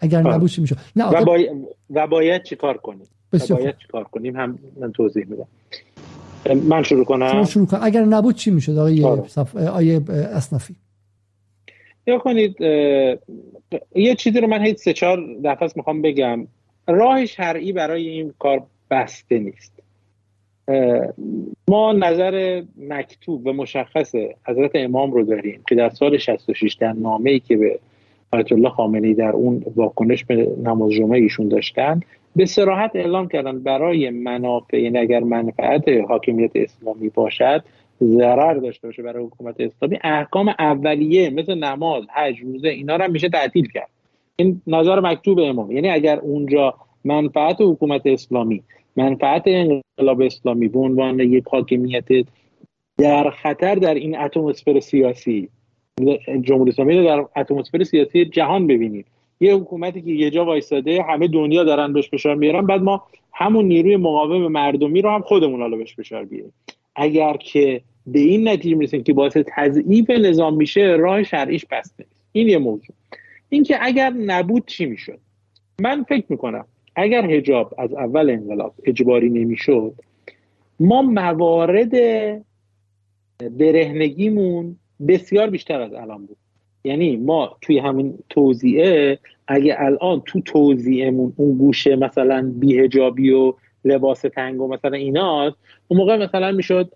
[0.00, 1.50] اگر نبود چی می‌شد؟ نه و, باید
[1.90, 3.60] و باید چی کار کنیم بسیار.
[3.60, 5.46] و باید چی کار کنیم؟ هم من توضیح میدم.
[6.64, 9.28] من شروع کنم؟ شروع کنم اگر نبود چی می‌شد آقای آره.
[9.28, 9.56] صف...
[9.56, 10.76] آقای اصنافی
[12.06, 12.60] یا کنید
[13.94, 16.46] یه چیزی رو من هیچ سه چهار دفعه می‌خوام بگم.
[16.86, 19.82] راه شرعی برای این کار بسته نیست.
[21.68, 24.14] ما نظر مکتوب و مشخص
[24.46, 27.78] حضرت امام رو داریم که در سال 66 در نامه ای که به
[28.32, 32.00] آیت الله خامنه‌ای در اون واکنش به نماز جمعه ایشون داشتن
[32.36, 37.64] به سراحت اعلام کردن برای منافع یعنی اگر منفعت حاکمیت اسلامی باشد
[38.02, 39.98] ضرر داشته باشه برای حکومت اسلامی.
[40.04, 43.88] احکام اولیه مثل نماز حج روزه اینا رو میشه تعطیل کرد.
[44.36, 45.70] این نظر مکتوب امام.
[45.70, 48.62] یعنی اگر اونجا منفعت حکومت اسلامی
[48.96, 52.08] منفعت انقلاب اسلامی به عنوان یک حاکمیت
[52.98, 55.48] در خطر در این اتمسفر سیاسی
[56.40, 59.06] جمهوری اسلامی در اتمسفر سیاسی جهان ببینید.
[59.42, 62.66] یه حکومتی که یه جا وایساده همه دنیا دارن بهش فشار میارن.
[62.66, 63.02] بعد ما
[63.32, 66.52] همون نیروی مقاوم مردمی رو هم خودمون حالا بهش فشار بیاریم
[66.96, 72.48] اگر که به این نتیجه می‌رسیم که باعث تضعیف نظام میشه راه شرعیش بسته این
[72.48, 72.96] یه موضوع.
[73.48, 75.18] اینکه اگر نبود چی می‌شد؟
[75.80, 76.64] من فکر می‌کنم
[76.96, 79.94] اگر هجاب از اول انقلاب اجباری نمی‌شد
[80.80, 81.92] ما موارد
[83.58, 84.76] برهنگیمون
[85.08, 86.36] بسیار بیشتر از الان بود.
[86.84, 89.18] یعنی ما توی همین توضیعه
[89.48, 93.54] اگه الان تو توضیعمون اون گوشه مثلا بیهجابی و
[93.84, 95.56] لباس تنگ و مثلا ایناست
[95.88, 96.92] اون موقع مثلا می‌شد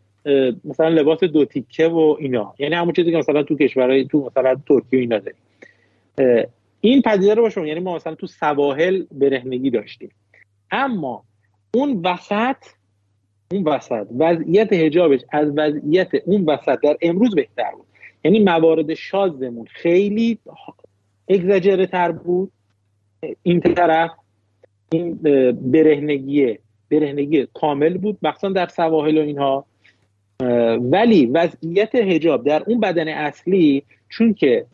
[0.64, 2.54] مثلا لباس دو تیکه و اینا.
[2.58, 6.48] یعنی همون چیزی که مثلا تو کشورهای تو مثلا ترکیه اینا داریم.
[6.80, 10.10] این پدیده رو باشون یعنی ما مثلا تو سواحل برهنگی داشتیم.
[10.70, 11.22] اما
[11.74, 12.56] اون وسط
[13.52, 17.85] اون وسط وضعیت هجابش از وضعیت اون وسط در امروز بهتر بود.
[18.26, 20.38] یعنی موارد شازمون خیلی
[21.28, 22.52] اگزاجره تر بود.
[23.42, 24.10] این طرف
[24.92, 25.14] این
[25.72, 26.58] برهنگی
[26.90, 29.64] برهنگی کامل بود مخصوصا در سواحل و اینها.
[30.80, 34.66] ولی وضعیت هجاب در اون بدن اصلی چون که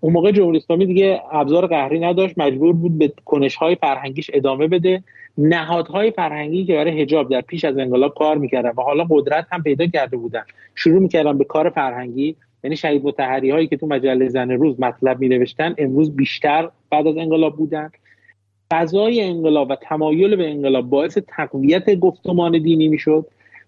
[0.00, 4.68] اون موقع جمهوری اسلامی دیگه ابزار قهری نداشت مجبور بود به کنش های فرهنگیش ادامه
[4.68, 5.02] بده.
[5.38, 9.62] نهادهای فرهنگی که برای هجاب در پیش از انقلاب کار می‌کردن و حالا قدرت هم
[9.62, 10.42] پیدا کرده بودن.
[10.74, 12.36] شروع می‌کردن به کار فرهنگی.
[12.64, 17.06] یعنی شهید متحری هایی که تو مجله زن روز مطلب می نوشتن امروز بیشتر بعد
[17.06, 17.90] از انقلاب بودن.
[18.72, 23.26] فضای انقلاب و تمایل به انقلاب باعث تقویت گفتمان دینی می‌شد.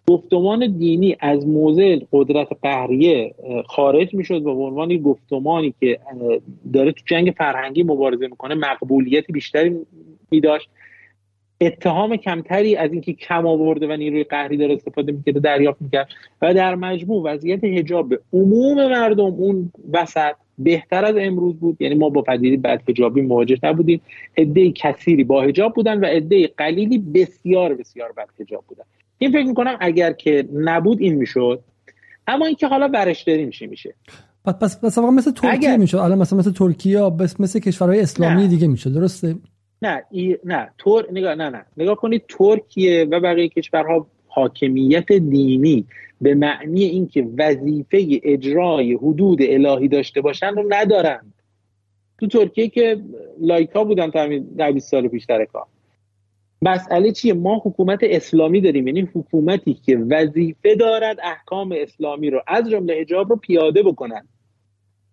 [0.09, 3.35] گفتمان دینی از موضع قدرت قهریه
[3.67, 5.99] خارج می‌شد و به عنوان گفتمانی که
[6.73, 9.77] داره تو جنگ فرهنگی مبارزه می‌کنه مقبولیت بیشتری
[10.31, 10.71] میداشت.
[11.61, 16.09] اتهام کمتری از اینکه کم آورده و نیروی قهری داره استفاده می‌کرده دریافت می‌کرد
[16.43, 21.77] و در مجموع وضعیت حجاب به عموم مردم اون وسط بهتر از امروز بود.
[21.81, 24.01] یعنی ما با پدیده بد حجابی مواجه نبودیم.
[24.37, 28.85] عده کثیری با حجاب بودن و عده قلیلی بسیار بسیار بد حجاب بودن.
[29.19, 31.61] این فکر می‌کنم اگر که نبود این می‌شد.
[32.27, 33.95] اما اینکه حالا برش داریم چی میشه؟
[34.45, 35.77] پس پس مثل ترکیه اگر...
[35.77, 35.97] می‌شد.
[35.97, 38.49] الان مثلا مثل ترکیه بس مثل کشورهای اسلامی نه.
[38.49, 38.95] دیگه می‌شد.
[38.95, 39.35] درسته؟
[39.85, 40.39] نه ای...
[40.45, 41.65] نه تور نگاه نه نه.
[41.77, 45.85] نگاه کنید ترکیه و بقیه کشورها حاکمیت دینی
[46.21, 51.21] به معنی اینکه وظیفه اجرای حدود الهی داشته باشن رو ندارن
[52.21, 53.01] تو ترکیه که
[53.41, 55.67] لایکا بودن تا همین 20 سال پیش کار.
[56.63, 58.87] مسئله چیه؟ ما حکومت اسلامی داریم.
[58.87, 64.29] یعنی حکومتی که وظیفه دارد احکام اسلامی رو از جمله حجاب رو پیاده بکنن.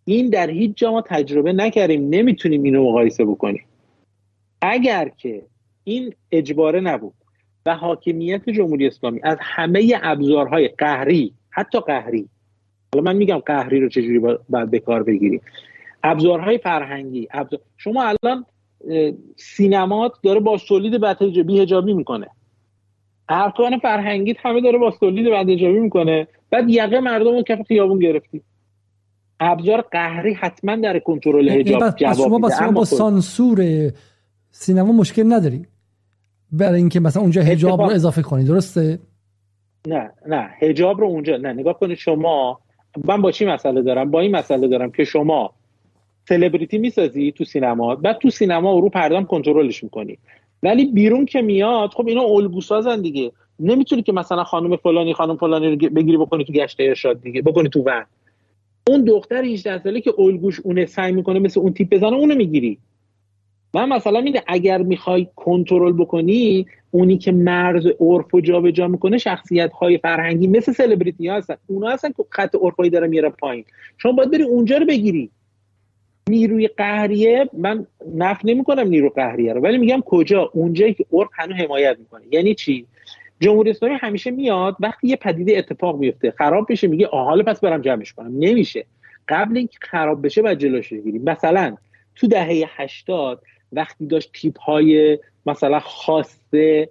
[0.06, 2.10] این در هیچ جا ما تجربه نکردیم.
[2.10, 3.64] نمی‌تونیم اینو مقایسه بکنیم.
[4.62, 5.46] اگر که
[5.84, 7.14] این اجباره نبود
[7.66, 12.30] و حاکمیت جمهوری اسلامی از همه ابزارهای قهری حتی قهری
[12.94, 15.42] حالا من میگم قهری رو چجوری باید به کار بگیریم
[16.04, 17.60] ابزارهای فرهنگی ابزار...
[17.78, 18.46] شما الان
[19.36, 22.28] سینمات داره با تولید بی هجابی می‌کنه.
[23.30, 26.28] ارکان فرهنگیت همه داره با تولید بد هجابی می‌کنه.
[26.50, 28.42] بعد یقه مردم رو کف خیابون گرفتی.
[29.40, 33.92] ابزار قهری حتما در کنترل حجاب جواب شما با, با سانسور
[34.52, 35.66] سینما مشکل نداری.
[36.52, 39.00] برای اینکه مثلا اونجا حجاب رو اضافه کنی درسته؟
[39.88, 40.50] نه نه.
[40.60, 42.60] هجاب رو اونجا نه نگاه کنید شما
[43.06, 45.54] من با چی مسئله دارم؟ با این مسئله دارم که شما
[46.30, 50.18] سلبریتی می‌سازی تو سینما بعد تو سینما رو پردام کنترلش می‌کنی.
[50.64, 53.32] ولی بیرون که میاد خب اینا الگو سازن دیگه.
[53.60, 57.70] نمی‌تونی که مثلا خانم فلانی خانم فلانی رو بگیری بکنی تو گشت ارشاد دیگه بکنی
[57.70, 58.06] تو ون.
[58.88, 62.78] اون دختر 18 ساله که الگوش اونه سعی می‌کنه مثل اون تیپ بزنه اونو می‌گیری.
[63.74, 69.18] من مثلا میده اگر می‌خوای کنترل بکنی اونی که مرز عرف و جابجا جا می‌کنه
[69.18, 71.56] شخصیت های فرهنگی مثل سلبریتی ها هستن.
[71.68, 73.66] اونا هستن که خط عرفایی داره میره پایین.
[73.98, 75.30] شما باید بری اونجا رو بگیری.
[76.30, 77.86] نیروی قهریه من
[78.16, 79.62] نف نمی‌کنم نیرو قهریه رو.
[79.62, 82.24] ولی میگم کجا؟ اونجایی که عرف هنوز حمایت می‌کنه.
[82.32, 82.86] یعنی چی؟
[83.40, 87.60] جمهوری اسلامی همیشه میاد وقتی یه پدیده اتفاق میفته خراب بشه میگه آ حالا پس
[87.60, 88.32] برم جمعش کنم.
[88.40, 88.86] نمیشه.
[89.28, 91.76] قبل اینکه خراب بشه باید جلوش بگیریم مثلا
[92.16, 93.42] تو دهه 80
[93.72, 96.90] وقتی داشت تیپ های مثلا خاصه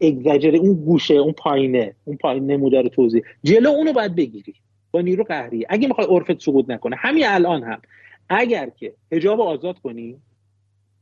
[0.00, 4.54] اگزاجره اون گوشه اون پایینه اون پایین نمودار توضیح جلو اونو باید بگیری.
[4.92, 5.66] با نیرو قهری.
[5.68, 6.96] اگه می‌خوای عرفت سقوط نکنه.
[6.96, 7.80] همین الان هم.
[8.28, 10.16] اگر که حجاب آزاد کنی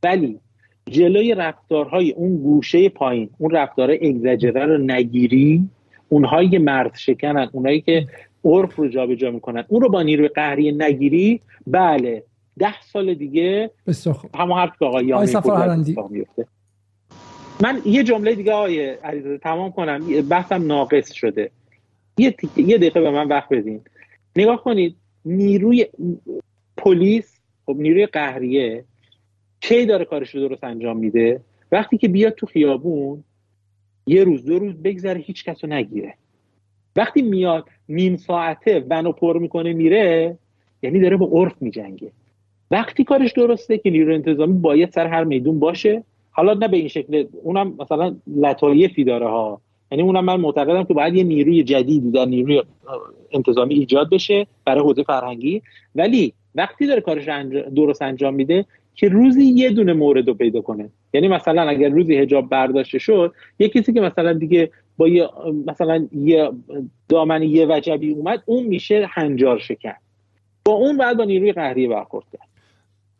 [0.03, 0.39] ولی
[0.89, 5.63] جلوی رفتارهای اون گوشه پایین اون رفتارهای اگزاجره رو نگیری
[6.09, 8.07] اونهایی که مرد شکنن اونهایی که
[8.45, 12.23] عرف رو جابجا می‌کنن اون رو با نیروی قهری نگیری بله
[12.59, 13.71] ده سال دیگه
[14.35, 15.13] همون حرف که آقای
[16.09, 16.47] میفته.
[17.63, 19.99] من یه جمله دیگه آقای علیزاده تمام کنم
[20.29, 21.51] بحثم ناقص شده.
[22.17, 23.81] یه, یه دقیقه به من وقت بدین.
[24.35, 24.95] نگاه کنید
[25.25, 25.85] نیروی
[26.77, 28.83] پلیس خب نیروی قهریه
[29.61, 31.41] کی داره کارش رو درست انجام میده؟
[31.71, 33.23] وقتی که بیاد تو خیابون
[34.07, 36.13] یه روز دو روز بگذره هیچ کس رو نگیره.
[36.95, 40.37] وقتی میاد نیم ساعته ونو پر می‌کنه میره
[40.83, 42.11] یعنی داره با عرف میجنگه.
[42.71, 46.03] وقتی کارش درسته که نیروی انتظامی باید سر هر میدون باشه.
[46.31, 49.61] حالا نه به این شکل اونم مثلا لطایفی داره ها.
[49.91, 52.63] یعنی اونم من معتقدم که باید یه نیروی جدیدی در نیروی
[53.31, 55.61] انتظامی ایجاد بشه برای حوزه فرهنگی.
[55.95, 57.25] ولی وقتی داره کارش
[57.75, 58.65] درست انجام میده
[58.95, 60.89] که روزی یه دونه مورد رو پیدا کنه.
[61.13, 65.29] یعنی مثلا اگر روزی هجاب برداشته شد یه کسی که مثلا دیگه با یه
[65.67, 66.51] مثلا یه
[67.09, 69.93] دامن یه وجبی اومد اون میشه هنجار شکن.
[70.65, 72.48] با اون بعد با نیروی قهریه برخورد کرد.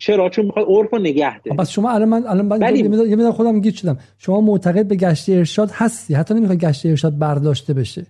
[0.02, 1.58] چرا؟ چون می‌خواد عرف رو نگه داره.
[1.58, 3.98] پس شما الان من الان من یه مقدار خودم گیج شدم.
[4.18, 8.06] شما معتقد به گشت ارشاد هستی؟ حتی نمی‌خواد گشت ارشاد برداشته بشه.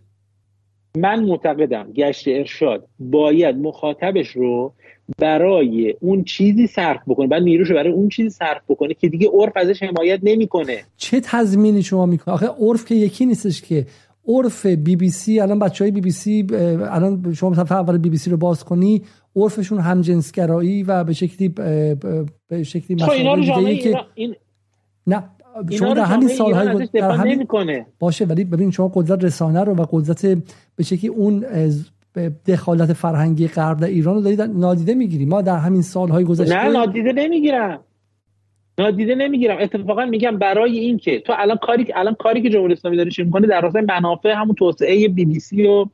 [0.98, 4.74] من معتقدم گشت ارشاد باید مخاطبش رو
[5.18, 7.28] برای اون چیزی صرف بکنه.
[7.28, 10.78] بعد نیروش برای اون چیزی صرف بکنه که دیگه عرف ازش حمایت نمی‌کنه.
[10.98, 13.86] چه تضمینی شما می‌کنه آخه عرف که یکی نیستش که.
[14.28, 18.10] عرف بی بی سی الان بچه های بی بی سی الان شما صفحه اول بی
[18.10, 19.02] بی سی رو باز کنی
[19.44, 24.36] عرفشون هم جنسگرایی و به شکلی به شکلی خب مسائل که این...
[25.08, 25.24] نه
[25.72, 27.48] شما در همین سالهای در همین
[28.00, 30.26] باشه ولی ببین شما قدرت رسانه رو و قدرت
[30.76, 31.46] به شکلی اون
[32.48, 35.26] دخالت فرهنگی غرب در ایران رو دارید نادیده می‌گیری.
[35.26, 37.80] ما در همین سالهای گذشته نه نادیده نمی‌گیرم.
[38.80, 39.58] نادیده نمی‌گیرم.
[39.60, 43.10] اتفاقا میگم برای این که تو الان کاری که الان کاری که جمهوری اسلامی داره
[43.18, 45.86] می‌کنه؟ در راستای منافع همون توسعه بی بی سی و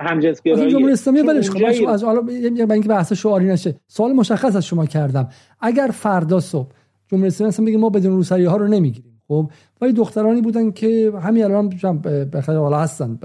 [0.00, 1.88] همجنسگرایی جمهوری اسلامی ولش کن.
[1.88, 3.74] از حالا اینکه بحث شعاری نشه.
[3.88, 5.28] سوال مشخص از شما کردم.
[5.60, 6.68] اگر فردا صبح
[7.08, 9.50] جمهوری اسلامی اصلا بگه ما بدون روسری ها رو نمی‌گیریم خب؟
[9.80, 11.68] ولی دخترانی بودن که همین الان
[12.30, 13.18] به خیلی حالا هستن.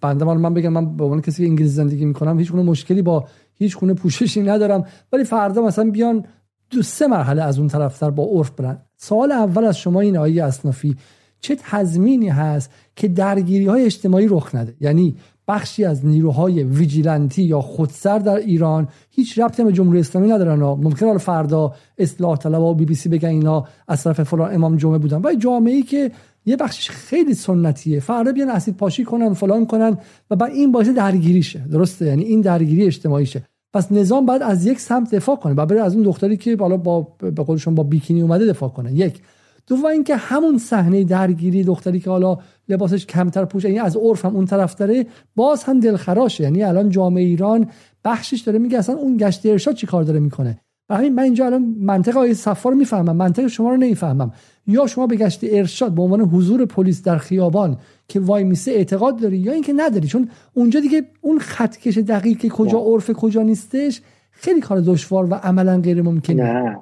[0.00, 3.24] بنده مال من بگم من به عنوان کسی که انگلیسی زندگی می‌کنم هیچ مشکلی با
[3.54, 4.84] هیچ گونه پوششی ندارم.
[5.12, 6.24] ولی فردا مثلا بیان
[6.70, 8.82] دو سه مرحله از اون طرفتر با عرف برن.
[8.96, 10.96] سوال اول از شما این آیه اصنافی
[11.40, 15.16] چه تضمینی هست که درگیری های اجتماعی رخ نده؟ یعنی
[15.48, 21.06] بخشی از نیروهای ویجیلنتی یا خودسر در ایران هیچ ربطی به جمهوری اسلامی ندارن ممکن
[21.06, 24.98] حالا فردا اصلاح طلب و بی بی سی بگن اینا از طرف فلان امام جمعه
[24.98, 25.20] بودن.
[25.20, 26.10] ولی جامعه ای که
[26.46, 28.00] یه بخشش خیلی سنتیه.
[28.00, 29.98] فردا بیان اسید پاشی کنن فلان کنن
[30.30, 31.58] و بعد این باعث درگیریشه.
[31.72, 33.42] درسته؟ یعنی این درگیری اجتماعیشه.
[33.72, 36.76] پس نظام باید از یک سمت دفاع کنه و بره از اون دختری که بالا
[36.76, 38.92] با به قولشون با بیکینی اومده دفاع کنه.
[38.92, 39.20] یک.
[39.66, 42.38] دوم اینکه همون صحنه درگیری دختری که حالا
[42.68, 45.06] لباسش کمتر پوشه یعنی از عرف هم اون طرف داره
[45.36, 46.44] باز هم دلخراشه.
[46.44, 47.66] یعنی الان جامعه ایران
[48.04, 50.60] بخشش داره میگه اصلا اون گشت ارشاد چی کار داره می‌کنه؟
[50.90, 54.32] و همین من اینجا الان منطقه های صفا رو می‌فهمم منطقه شما رو نمی‌فهمم.
[54.66, 57.76] یا شما به گشت ارشاد به عنوان حضور پلیس در خیابان
[58.08, 62.78] که وای میسه اعتقاد داری یا اینکه نداری؟ چون اونجا دیگه اون خطکش دقیق کجا
[62.78, 66.76] عرف کجا نیستش خیلی کار دشوار و عملا غیر ممکنه نه.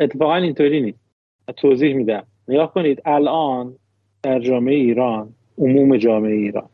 [0.00, 1.07] اتفاقا اینطوری نیست.
[1.52, 2.26] توضیح میدم.
[2.48, 3.74] نگاه کنید الان
[4.22, 6.68] در جامعه ایران عموم جامعه ایران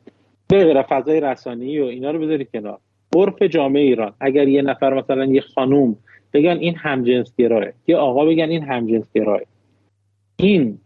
[0.49, 2.79] به فضای رسانی و اینا رو بذارید کنار.
[3.17, 5.97] عرف جامعه ایران اگر یه نفر مثلا یه خانوم
[6.33, 9.41] بگن این همجنسگراه یه آقا بگن این همجنسگراه.
[10.37, 10.79] این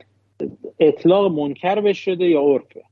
[0.81, 2.83] اطلاق منکر بشه شده یا عرفه؟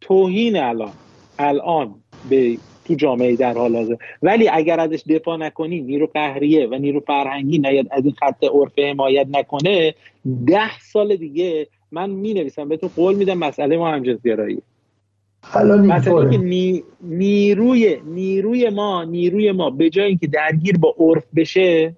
[0.00, 0.92] توهین الان.
[1.38, 1.94] الان
[2.30, 2.58] به
[2.88, 3.94] تو جامعه در حال حاضر.
[4.22, 8.78] ولی اگر ازش دفاع نکنی نیرو قهریه و نیرو فرهنگی نیاد از این خط عرف
[8.78, 9.94] حمایت نکنه
[10.46, 14.62] ده سال دیگه من می نویسم بهتون قول میدم مسئله ما همجنسگرایی
[15.64, 16.38] مثلا که
[17.00, 21.94] نیروی نیروی ما نیروی ما به جای اینکه درگیر با عرف بشه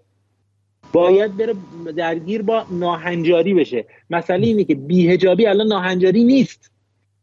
[0.93, 1.55] باید بره
[1.97, 3.85] درگیر با ناهنجاری بشه.
[4.11, 6.69] مثلا اینه که بیهجابی الان ناهنجاری نیست.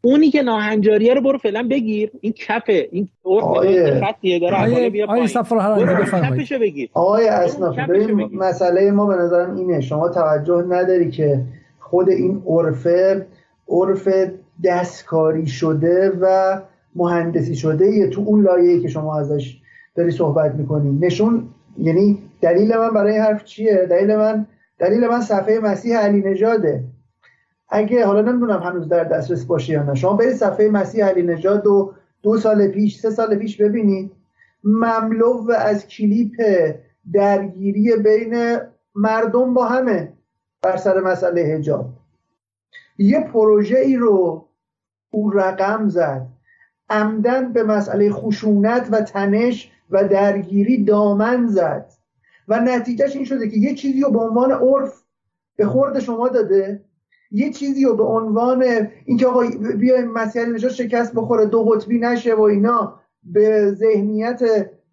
[0.07, 2.11] اونی که ناهنجاریه رو برو فعلا بگیر.
[2.21, 3.07] این کفه این
[4.01, 6.89] خطیه داره آیه بیا آیه کفشو بگیر.
[6.93, 7.79] آقای اسناف
[8.33, 9.81] مسئله ما به نظرم اینه.
[9.81, 11.41] شما توجه نداری که
[11.79, 13.25] خود این عرفه
[13.69, 14.07] عرف
[14.63, 16.57] دستکاری شده و
[16.95, 19.57] مهندسی شده یه تو اون لایه‌ای که شما ازش
[19.95, 20.97] داری صحبت می‌کنی.
[21.01, 21.43] نشون
[21.77, 24.45] یعنی دلیل من برای حرف چیه؟ دلیل من
[24.79, 26.83] دلیل من صفحه مسیح علی نژاده.
[27.69, 29.95] اگه حالا نمی‌دونم هنوز در دسترس باشه یا نه.
[29.95, 34.11] شما برید صفحه مسیح علی نژاد دو, دو سال پیش سه سال پیش ببینید.
[34.63, 36.41] مملو از کلیپ
[37.13, 38.57] درگیری بین
[38.95, 40.13] مردم با همه
[40.61, 41.89] بر سر مسئله هجاب
[42.97, 44.47] یه پروژه ای رو
[45.11, 46.27] او رقم زد.
[46.89, 51.89] عمدن به مسئله خشونت و تنش و درگیری دامن زد.
[52.47, 55.03] و نتیجهش این شده که یه چیزی رو به عنوان عرف
[55.55, 56.81] به خورد شما داده.
[57.31, 58.63] یه چیزی رو به عنوان
[59.05, 59.43] اینکه آقا
[59.77, 64.41] بیایم مسئله نجات شکست بخوره دو قطبی نشه و اینا به ذهنیت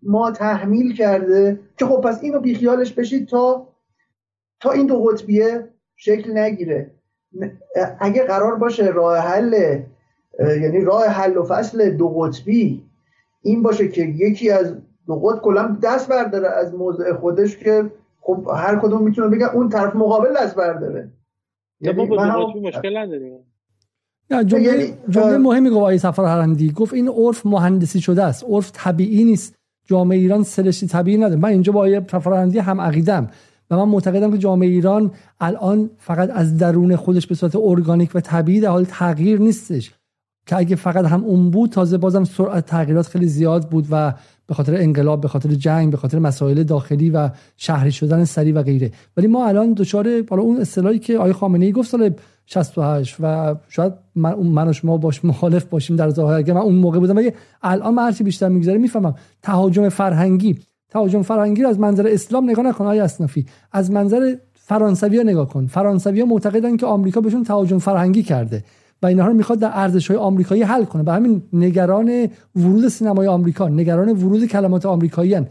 [0.03, 3.69] ما تحمیل کرده که خب پس اینو بیخیالش بشید تا
[4.61, 6.91] تا این دو قطبیه شکل نگیره.
[8.01, 9.81] اگه قرار باشه راه حل
[10.39, 12.85] یعنی راه حل و فصل دو قطبی
[13.43, 14.75] این باشه که یکی از
[15.07, 17.91] دو قطب کلا دست برداره از موضع خودش که
[18.21, 21.11] خب هر کدوم می‌تونه بگه اون طرف مقابل دست برداره.
[22.63, 23.39] مشکل نداریم
[24.31, 28.45] جمله, یعنی جمله مهمی گفت آقای سفر هرندی گفت این عرف مهندسی شده است.
[28.45, 29.55] عرف طبیعی نیست.
[29.87, 31.37] جامعه ایران سلشتی طبیعی نداره.
[31.37, 33.29] من اینجا با آقای سفر هرندی هم عقیدم.
[33.71, 35.11] و من معتقدم که جامعه ایران
[35.41, 39.95] الان فقط از درون خودش به صورت ارگانیک و طبیعی در حال تغییر نیستش.
[40.47, 44.15] که اگه فقط هم اون بود تازه بازم سرعت تغییرات خیلی زیاد بود و
[44.47, 48.63] به خاطر انقلاب به خاطر جنگ به خاطر مسائل داخلی و شهری شدن سری و
[48.63, 48.91] غیره.
[49.17, 52.15] ولی ما الان دچار بالا اون اصطلاحی که آقای خامنه ای گفت سال
[52.47, 56.75] 68 و شاید من من و شما باش مخالف باشیم در ظاهر اگه من اون
[56.75, 59.15] موقع بودم ولی الان من هرچی بیشتر میگذره می‌فهمم.
[59.43, 60.59] تهاجم فرهنگی.
[60.91, 65.67] تهاجم فرهنگی رو از منظر اسلام نگاه نکن آقای اسنافی از منظر فرانسوی نگاه کن.
[65.67, 68.65] فرانسوی معتقدن که آمریکا بهشون تهاجم فرهنگی کرده.
[69.03, 71.03] و اینها رو می‌خواد در ارزش های آمریکایی حل کنه.
[71.03, 75.47] به همین نگران ورود سینمای آمریکا نگران ورود کلمات آمریکایی هن.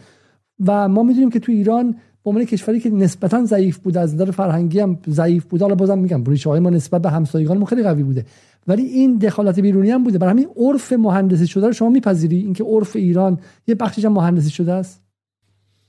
[0.67, 4.31] و ما می‌دونیم که تو ایران به عنوان کشوری که نسبتا ضعیف بود از نظر
[4.31, 8.03] فرهنگی هم ضعیف بود حالا بازم میگم ریشه های ما نسبت به همسایگان خیلی قوی
[8.03, 8.25] بوده.
[8.67, 10.17] ولی این دخالت بیرونی هم بوده.
[10.17, 14.49] برای همین عرف مهندسی شده رو شما میپذیری؟ اینکه عرف ایران یه بخشش هم مهندسی
[14.49, 15.03] شده است؟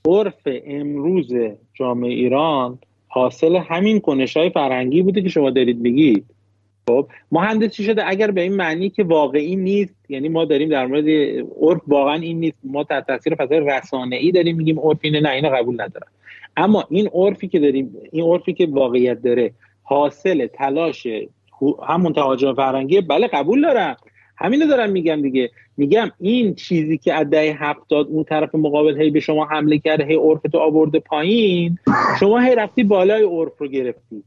[0.07, 1.27] عرف امروز
[1.73, 6.25] جامعه ایران حاصل همین کنش های فرهنگی بوده که شما دارید میگید.
[6.89, 8.03] خب مهندسی شده.
[8.07, 11.07] اگر به این معنی که واقعی نیست یعنی ما داریم در مورد
[11.61, 12.57] عرف واقعا این نیست.
[12.63, 16.07] ما تحت تاثیر فضای رسانه ای داریم میگیم عرف اینه نه اینو قبول ندارم.
[16.57, 19.51] اما این عرفی که داریم این عرفی که واقعیت داره
[19.83, 21.07] حاصل تلاش
[21.87, 23.95] همون تهاجم فرهنگی بله قبول دارم.
[24.37, 25.51] همینو دارم میگم دیگه.
[25.77, 30.05] میگم این چیزی که از دهه هفتاد اون طرف مقابل هی به شما حمله کرده
[30.05, 31.77] هی عرف تو آورده پایین
[32.19, 34.23] شما هی رفتی بالای عرف رو گرفتی.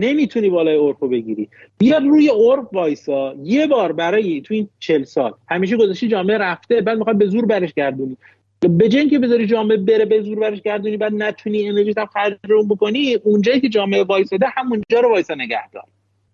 [0.00, 1.48] نمی‌تونی بالای رو بگیری.
[1.78, 3.34] بیا روی عرف وایسا.
[3.42, 5.32] یه بار برای تو این چل سال.
[5.48, 8.16] همیشه گذاشتی جامعه رفته بعد می‌خواد به زور برش گردونی.
[8.60, 12.38] به جن که بذاری جامعه بره به زور برش گردونی بعد نتونی انرژی هم خرج
[12.48, 15.84] رو بکنی اونجایی که جامعه وایساده همونجا رو وایسا نگهدار.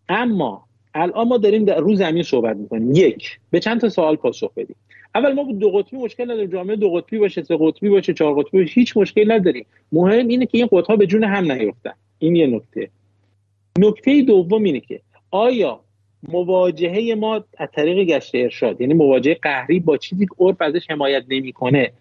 [0.09, 0.65] اما
[0.95, 2.93] الان ما داریم در رو زمین صحبت می‌کنیم.
[2.95, 4.77] یک به چند تا سوال پاسخ بدیم.
[5.15, 6.51] اول ما دو قطبی مشکل نداریم.
[6.51, 9.67] جامعه دو قطبی باشه سه قطبی باشه چهار قطبی باشه هیچ مشکل نداریم.
[9.93, 11.93] مهم اینه که این قطبها به جون هم نیفتن.
[12.19, 12.91] این یه نکته.
[13.79, 15.01] نکته دوم اینه که
[15.31, 15.81] آیا
[16.29, 21.25] مواجهه ما از طریق گشت ارشاد یعنی مواجهه قهری با چیزی که عرف ازش حمایت
[21.29, 21.93] نمی‌کنه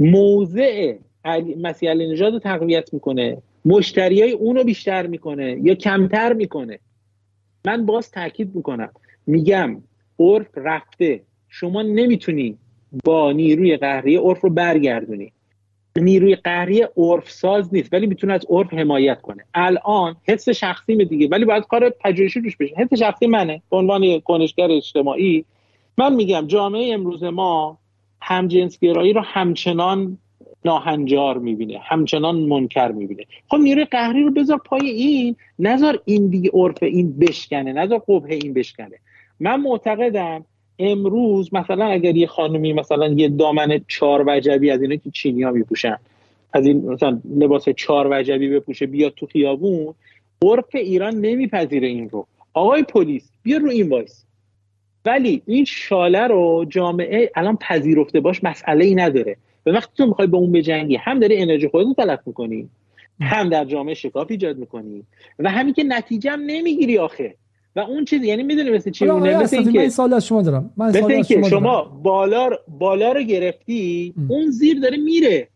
[0.00, 0.94] موضع
[1.60, 6.78] مسیح نژاد رو تقویت می‌کنه مشتری های اون رو بیشتر می‌کنه یا کمتر می‌کنه؟
[7.64, 8.90] من باز تاکید می‌کنم.
[9.26, 9.82] میگم
[10.18, 11.20] عرف رفته.
[11.48, 12.56] شما نمی‌تونی
[13.04, 15.32] با نیروی قهری عرف رو برگردونی.
[15.96, 19.44] نیروی قهری عرف ساز نیست ولی می‌تونه از عرف حمایت کنه.
[19.54, 22.74] الان حس شخصی دیگه ولی باید کار پژوهشی روش بشه.
[22.76, 25.44] حس شخصی منه به عنوان کنشگر اجتماعی.
[25.98, 27.78] من میگم جامعه امروز ما
[28.22, 30.18] همجنسگرایی رو همچنان
[30.64, 33.24] ناهنجار می‌بینه همچنان منکر می‌بینه.
[33.48, 38.34] خب نیروی قهری رو بذار پای این نذار این دیگه عرف این بشکنه نذار قبه
[38.34, 38.98] این بشکنه.
[39.40, 40.44] من معتقدم
[40.80, 45.50] امروز مثلا اگر یه خانمی مثلا یه دامن چهار وجبی از اینا که چینی ها
[45.50, 45.96] میپوشن
[46.52, 49.94] از این مثلا لباس چهار وجبی بپوشه بیاد تو خیابون
[50.42, 52.26] عرف ایران نمیپذیره این رو.
[52.54, 54.24] آقای پلیس بیا رو این وایسا.
[55.04, 59.36] ولی این شاله رو جامعه الان پذیرفته باش مسئله ای نداره.
[59.64, 62.68] به وقتی تو می‌خوای به اون بجنگی هم داری انرژی خودت تلف می‌کنی
[63.20, 65.04] هم در جامعه شکاف ایجاد می‌کنی
[65.38, 67.34] و همین که نتیجه هم نمی‌گیری آخه.
[67.76, 70.70] و اون چیز یعنی می‌دونی مثل چی مونه مثل اینکه من سوال از شما دارم.
[70.76, 74.30] من مثل اینکه شما بالا بالا رو گرفتی ام.
[74.30, 75.48] اون زیر داره میره.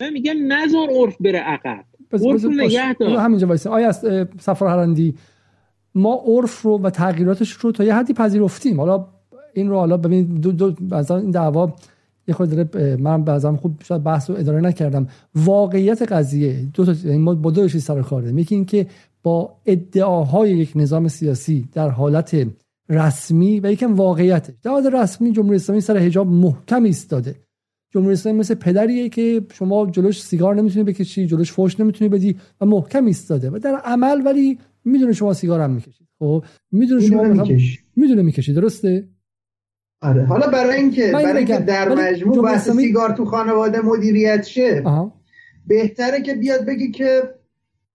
[0.00, 1.84] من میگم نظر عرف بره عقب.
[2.12, 3.16] عرف نگه دار.
[3.16, 4.06] همینجا وایسه آیا از
[4.40, 5.14] سفر هرندی
[5.94, 8.80] ما عرف رو و تغییراتش رو تا یه حدی پذیرفتیم.
[8.80, 9.06] حالا
[9.54, 11.74] این رو حالا ببینید دو دو این دعوا
[12.28, 15.08] یه خود داره من بعضا خوب شاید بحث رو اداره نکردم.
[15.34, 18.38] واقعیت قضیه دو تا یعنی ما با دو چیز سر کار داریم.
[18.38, 18.86] یکی اینکه
[19.26, 22.46] با ادعاهای یک نظام سیاسی در حالت
[22.88, 24.54] رسمی و یکم واقعیتش.
[24.62, 27.34] در حالت رسمی جمهوری اسلامی سر حجاب محکم ایستاده.
[27.94, 32.66] جمهوری اسلامی مثل پدریه که شما جلوش سیگار نمی‌تونی بکشی جلوش فوش نمی‌تونی بدی و
[32.66, 33.50] محکم ایستاده.
[33.50, 36.06] و در عمل ولی می‌دونه شما سیگار هم می‌کشید.
[36.18, 37.22] خب؟ می‌دونه شما
[37.96, 38.52] می‌دونه می‌کشی.
[38.52, 39.08] درسته؟
[40.02, 40.24] آره.
[40.24, 44.84] حالا برای اینکه برای اینکه در مجموع بحث سیگار تو خانواده مدیریت شه
[45.66, 47.22] بهتره که بیاد بگی که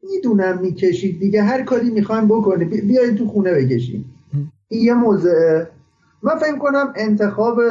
[0.03, 4.05] می‌دونم می‌کشید دیگه هر کاری می‌خوایم بکنی بیاید تو خونه بکشید
[4.67, 5.63] این یه موضوع
[6.23, 7.61] من فکر کنم انتخاب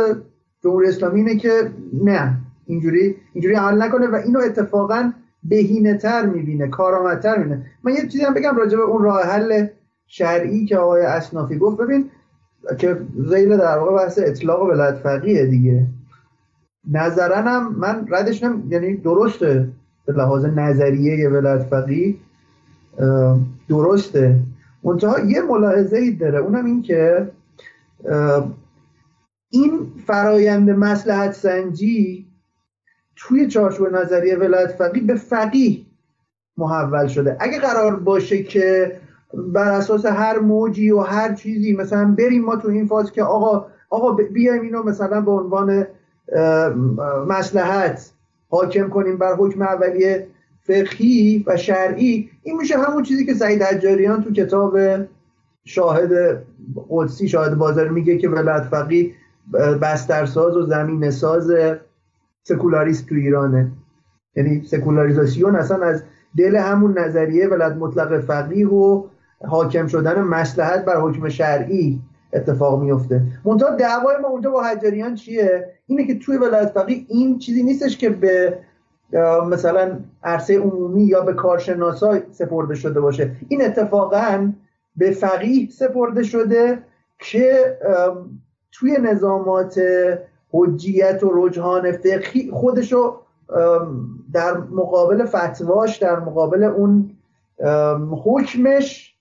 [0.65, 1.71] جمهوری اسلامی اینه که
[2.05, 2.37] نه
[2.67, 5.13] اینجوری اینجوری عمل نکنه و اینو اتفاقا
[5.45, 7.67] بهینه تر می‌بینه کارآمدتر می‌بینه.
[7.85, 9.67] من یه چیزی هم بگم راجع به اون راه حل
[10.07, 11.77] شرعی که آقای اسنافی گفت.
[11.77, 12.11] ببین
[12.79, 12.97] که
[13.29, 15.87] زیل در واقع بحث اطلاق ولایت فقیه دیگه.
[16.91, 19.69] نظرنم من ردش نم یعنی درسته.
[20.13, 22.15] به لحاظ نظریه ولایت فقیه
[23.69, 24.37] درسته.
[24.83, 27.31] منتها یه ملاحظه ای داره اونم این که
[29.51, 32.27] این فرایند مسلحت سنجی
[33.17, 35.81] توی چارچوب نظریه ولایت فقیه به فقیه
[36.57, 37.37] محول شده.
[37.41, 38.97] اگه قرار باشه که
[39.35, 43.67] بر اساس هر موجی و هر چیزی مثلا بریم ما تو این فاز که آقا
[43.91, 45.87] آقا بیایم اینو مثلا به عنوان
[47.29, 48.11] مسلحت
[48.51, 50.27] حاکم کنیم بر حکم اولیه
[50.63, 52.31] فقهی و شرعی.
[52.43, 54.79] این میشه همون چیزی که سعید حجاریان تو کتاب
[55.65, 56.11] شاهد
[56.89, 59.11] قدسی شاهد بازار میگه که ولایت فقیه
[59.83, 61.51] بسترساز و زمین ساز
[62.43, 63.73] سکولاریست تو ایرانه.
[64.37, 66.03] یعنی سکولاریزاسیون اصلا از
[66.37, 69.07] دل همون نظریه ولایت مطلق فقیه و
[69.49, 72.01] حاکم شدن مسلحت بر حکم شرعی.
[72.33, 77.39] اتفاق میفته منتها دعوای ما اونجا با حجاریان چیه؟ اینه که توی ولایت فقیه این
[77.39, 78.59] چیزی نیستش که به
[79.51, 83.37] مثلا عرصه عمومی یا به کارشناسا سپرده شده باشه.
[83.49, 84.53] این اتفاقا
[84.97, 86.79] به فقیه سپرده شده
[87.19, 87.79] که
[88.73, 89.81] توی نظامات
[90.53, 93.17] حجیت و رجحان فقهی خودشو
[94.33, 97.11] در مقابل فتواش در مقابل اون
[98.25, 99.17] حکمش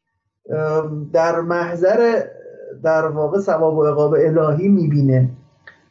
[1.14, 2.24] در محضر
[2.84, 5.30] در واقع ثواب و عقاب الهی می‌بینه.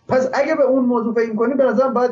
[0.09, 2.11] پس اگه به اون موضوع فکر کنی به نظرم باید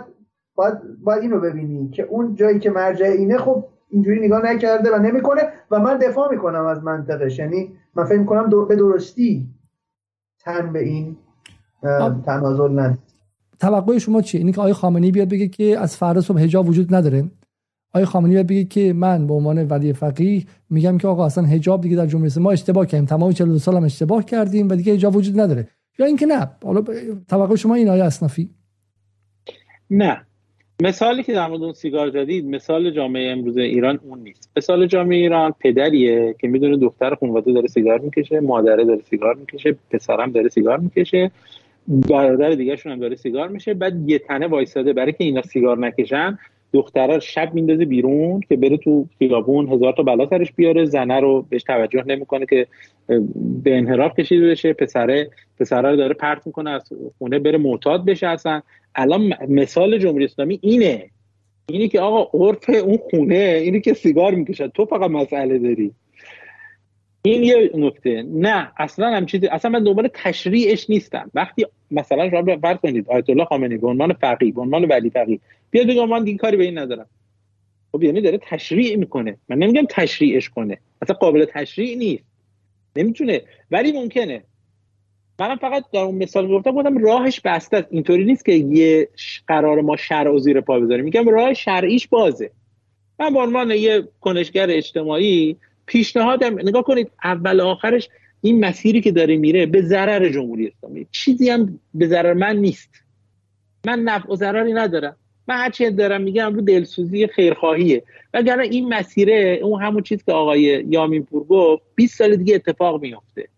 [0.54, 0.74] باید,
[1.04, 5.42] باید اینو ببینی که اون جایی که مرجع اینه خب اینجوری نگاه نکرده و نمی‌کنه
[5.70, 7.38] و من دفاع می‌کنم از منطقش.
[7.38, 9.46] یعنی من فکر می‌کنم به درستی
[10.40, 11.16] تن به این
[12.24, 12.98] تنازل نه.
[13.60, 16.94] توقع شما چیه؟ اینی که آقای خامنه‌ای بیاد بگه که از فردا صبح حجاب وجود
[16.94, 17.30] نداره.
[17.94, 21.80] آقای خامنه‌ای بیاد بگه که من به عنوان ولی فقیه میگم که آقا اصلا حجاب
[21.80, 23.06] دیگه در جمهوری ما اشتباه کردیم.
[23.06, 25.68] تمام 42 سال هم اشتباه کردیم و دیگه حجاب وجود نداره.
[25.98, 26.84] یا اینکه نه حالا
[27.28, 28.50] توقع شما این آیه اسنافی
[29.90, 30.20] نه.
[30.82, 34.50] مثالی که در مورد اون سیگار زدید مثال جامعه امروز ایران اون نیست.
[34.56, 39.76] مثال جامعه ایران پدریه که می‌دونه دختر خانواده داره سیگار می‌کشه مادره داره سیگار می‌کشه
[39.90, 41.30] پسرم داره سیگار می‌کشه
[41.88, 46.38] برادر دیگه هم داره سیگار میشه بعد یه تنه وایساده برای که اینا سیگار نکشن.
[46.72, 51.46] دختره شب میندازه بیرون که بره تو خیابون هزار تا بلا سرش بیاره زنه رو
[51.50, 52.66] بهش توجه نمی‌کنه که
[53.62, 55.30] به انحراف کشیده بشه پسره
[55.60, 58.62] پسره رو داره پرت می‌کنه از خونه بره معتاد بشه اصلا.
[58.94, 61.10] الان مثال جمهوری اسلامی اینه.
[61.68, 64.72] اینی که آقا عرف اون خونه اینی که سیگار می‌کشد.
[64.74, 65.92] تو فقط مسئله داری.
[67.30, 68.22] این یه نکته.
[68.22, 71.30] نه اصلا هم چیزی اصلا من دنبال تشریعش نیستم.
[71.34, 75.40] وقتی مثلا شما فرض کنید آیت الله خامنه‌ای به عنوان فقیه به عنوان ولی فقیه
[75.70, 77.06] بیاد بگه من دیگه کاری به این ندارم.
[77.92, 79.36] خب یعنی داره تشریع می‌کنه.
[79.48, 80.78] من نمیگم تشریعش کنه.
[81.02, 82.24] اصلا قابل تشریع نیست.
[82.96, 83.42] نمی‌تونه.
[83.70, 84.42] ولی ممکنه.
[85.40, 87.88] منم فقط در اون مثال گفتم گفتم راهش بسته است.
[87.90, 89.08] اینطوری نیست که یه
[89.46, 91.04] قرار ما شرع و زیر پا بذاریم.
[91.04, 92.50] میگم راه شرعیش بازه.
[93.20, 98.08] من به عنوان یه کنشگر اجتماعی پیشنهادم نگاه کنید اول آخرش
[98.40, 101.06] این مسیری که داره میره به ضرر جمهوری اسلامی.
[101.10, 102.90] چیزی هم به ضرر من نیست.
[103.86, 105.16] من نفع و ضرری ندارم.
[105.48, 108.02] من هرچی دارم میگم رو دلسوزی خیرخواهیه.
[108.34, 113.02] وگرنه این مسیره اون همون چیز که آقای یامین پور گفت 20 سال دیگه اتفاق
[113.02, 113.48] میفته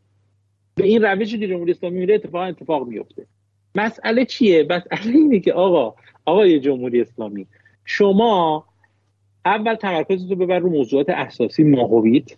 [0.74, 3.26] به این روشی که جمهوری اسلامی میره اتفاق اتفاق میفته
[3.74, 5.94] مسئله چیه؟ مسئله اینه که آقا
[6.24, 7.46] آقای جمهوری اسلامی
[7.84, 8.64] شما
[9.48, 12.36] اول تمرکزتو ببر رو موضوعات اساسی ماهویت.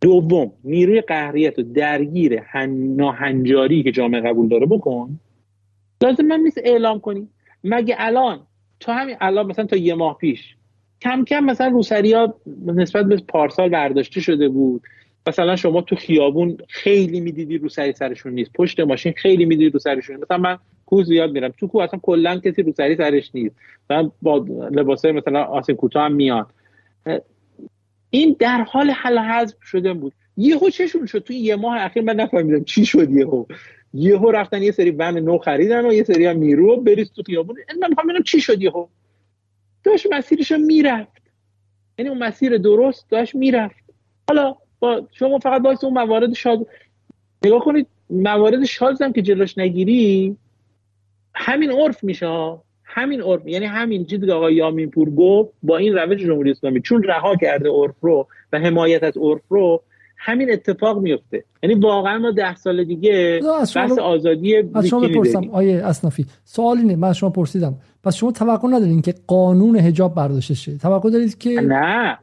[0.00, 2.70] دوم نیروی قهریت و درگیر هن...
[2.96, 5.20] ناهنجاری که جامعه قبول داره بکن.
[6.02, 7.28] لازم من نیست اعلام کنی.
[7.64, 8.40] مگه الان
[8.80, 10.56] تا همین الان مثلا تا یه ماه پیش
[11.00, 12.34] کم کم مثلا روسری ها
[12.66, 14.82] نسبت به پارسال برداشته شده بود.
[15.28, 18.52] مثلا شما تو خیابون خیلی می‌دیدی روسری سرشون نیست.
[18.52, 20.58] پشت ماشین خیلی می‌دیدی رو سرشون مثلا من
[20.90, 21.52] کو زیاد میرم.
[21.58, 23.56] تو کو اصلا کلا کسی روسری سرش نیست.
[23.90, 24.36] من با
[24.70, 26.46] لباسای مثلا آسین کوتاه هم میان
[28.10, 30.12] این در حال حل حذف شده بود.
[30.36, 31.18] یهو چشون شد.
[31.18, 33.44] توی یه ماه اخیر من نفهمیدم چی شد یهو.
[33.94, 37.56] یهو رفتن یه سری ون نو خریدن و یه سری هم میرو بریز تو خیابون.
[37.80, 38.86] من می‌خوام چی شد یهو.
[39.84, 41.22] داشت مسیرشو می‌رفت.
[41.98, 43.84] یعنی اون مسیر درست داشت می‌رفت.
[44.28, 46.66] حالا با شما فقط باید اون موارد شاد
[47.44, 48.60] نگاه کنید موارد
[49.00, 50.36] هم که جلوش نگیری
[51.34, 52.26] همین عرف میشه
[52.84, 53.46] همین عرف.
[53.46, 56.80] یعنی همین چیزی که آقای یامین پور گفت با این روش جمهوری اسلامی.
[56.80, 59.82] چون رها کرده عرف رو و حمایت از عرف رو
[60.16, 61.44] همین اتفاق میفته.
[61.62, 63.40] یعنی واقعا ما ده سال دیگه
[63.74, 67.74] بحث آزادی از شما بپرسم آقای اصنافی سوال اینه من شما پرسیدم.
[68.04, 72.18] پس شما توقع ندارین که قانون حجاب برداشته شه؟ توقع دارید که نه.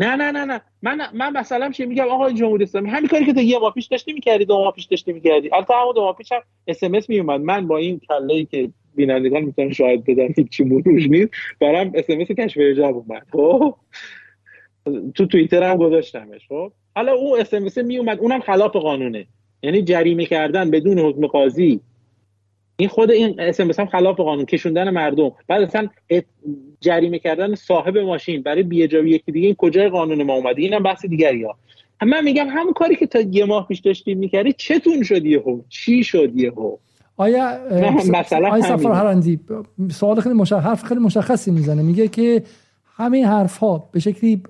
[0.00, 0.60] نه نه نه نه.
[0.82, 3.86] من من مثلا چه میگم آقا جمهوری اسلامی همین کاری که تا یه ماه پیش
[3.86, 5.50] داشتی می‌کردی دو ماه پیش داشتی می‌کردی.
[5.54, 9.72] البته همون دو ماه پیش هم SMS میومد من با این کله که بینندگان می‌تونن
[9.72, 11.30] شاهد بدن هیچ مو روش نیست.
[11.60, 13.26] برام SMS کشف حجاب اومد.
[13.32, 13.74] خب؟
[15.14, 16.48] تو توییتر هم گذاشتمش.
[16.48, 19.26] خب؟ حالا اون SMS میومد اونم خلاف قانونه.
[19.62, 21.80] یعنی جریمه کردن بدون حکم قاضی.
[22.80, 25.32] این خود این SMS هم خلاف قانون کشوندن مردم.
[25.48, 25.88] بعد اصلا
[26.80, 31.06] جریمه کردن صاحب ماشین برای بی‌حجابی یکی دیگه این کجای قانون ما اومده؟ اینم بحث
[31.06, 31.56] دیگری ها.
[32.02, 36.04] من میگم همون کاری که تا یه ماه پیش داشتیم می‌کردی چتون شد یهو؟ چی
[36.04, 36.76] شد یهو؟
[37.16, 37.58] آیا
[38.10, 39.40] مثلا آیا سفر هرندی
[39.90, 41.82] سوال خیلی مشخص حرف خیلی مشخصی می‌زنه.
[41.82, 42.42] میگه که
[42.96, 44.42] همین حرف ها به شکلی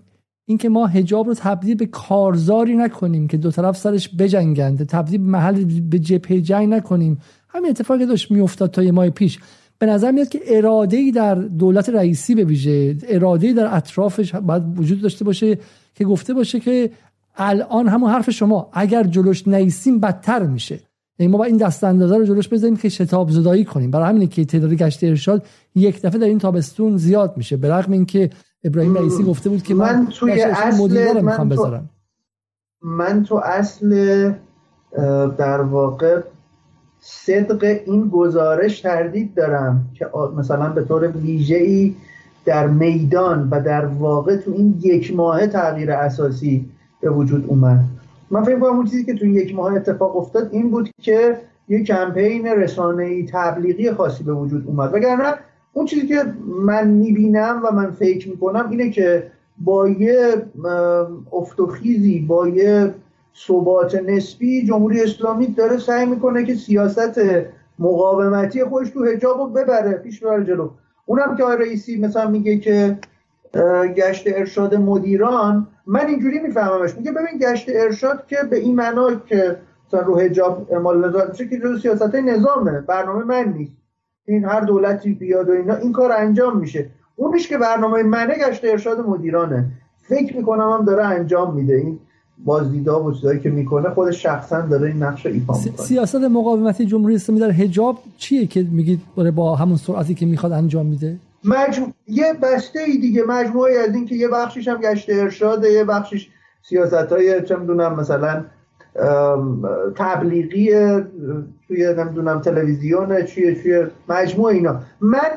[0.46, 5.26] اینکه ما حجاب رو تبدیل به کارزاری نکنیم که دو طرف سرش بجنگند تبدیل به
[5.26, 7.18] محل به جبهه جنگ نکنیم.
[7.52, 9.38] همین اتفاقی داشت میافتاد تا یه ماه پیش
[9.78, 14.34] به نظر میاد که اراده ای در دولت رئیسی به ویژه اراده ای در اطرافش
[14.34, 15.58] باید وجود داشته باشه
[15.94, 16.90] که گفته باشه که
[17.36, 20.80] الان همون حرف شما اگر جلوش نیستیم بدتر میشه.
[21.18, 23.90] یعنی ما با این دست اندازه رو جلوش بزنیم که شتاب زدایی کنیم.
[23.90, 27.56] برای همینه که تعداد گشت ارشاد یک دفعه در این تابستون زیاد میشه.
[27.56, 28.30] به رغم اینکه
[28.64, 31.90] ابراهیم رئیسی گفته بود که من, من توی اصل من تو, بذارم.
[32.82, 34.32] من تو اصل
[35.38, 36.20] در واقع
[37.00, 40.06] صدق این گزارش تردید دارم که
[40.36, 41.94] مثلا به طور ویژه‌ای
[42.44, 46.64] در میدان و در واقع تو این یک ماه تغییر اساسی
[47.00, 47.80] به وجود اومد.
[48.30, 51.36] من فکر کنم اون چیزی که تو یک ماه اتفاق افتاد این بود که
[51.68, 54.94] یه کمپین رسانه‌ای تبلیغی خاصی به وجود اومد.
[54.94, 55.34] وگرنه
[55.72, 56.24] اون چیزی که
[56.64, 59.26] من می‌بینم و من فکر می‌کنم اینه که
[59.58, 60.34] با یه
[61.32, 62.94] افتخیزی با یه
[63.46, 67.20] ثبات نسبی جمهوری اسلامی داره سعی می‌کنه که سیاست
[67.78, 69.92] مقاومتی خودش تو حجاب رو ببره.
[69.92, 70.70] پیش ببره جلو.
[71.06, 72.98] اونم که آقای رئیسی مثلا میگه که
[73.96, 76.96] گشت ارشاد مدیران من اینجوری میفهممش.
[76.96, 81.48] میگه ببین گشت ارشاد که به این معنا که مثلا رو حجاب اعمال نظارت میشه
[81.48, 83.72] که جزو سیاست نظامه برنامه من نیست.
[84.26, 86.90] این هر دولتی بیاد و اینا این کار انجام میشه.
[87.16, 89.64] اونش که برنامه منه گشت ارشاد مدیرانه.
[90.02, 91.74] فکر می‌کنم هم داره انجام میده.
[91.74, 91.98] این
[92.44, 95.86] بازدیدها و چیزایی که می‌کنه خود شخصا داره این نقش ایفا می‌کنه.
[95.86, 99.00] سیاست مقاومتی جمهوری اسلامی در حجاب چیه که میگید
[99.34, 101.86] با همون سرعتی که می‌خواد انجام میده؟ مجمو...
[102.08, 106.28] یه بسته ای دیگه مجموعه از این که یه بخشش هم گشت ارشاده یه بخشش
[106.68, 108.44] سیاست های چه می‌دونم مثلا
[109.96, 110.70] تبلیغی
[111.68, 114.80] توی نمی‌دونم تلویزیون چیه چیه مجموعه اینا.
[115.00, 115.30] من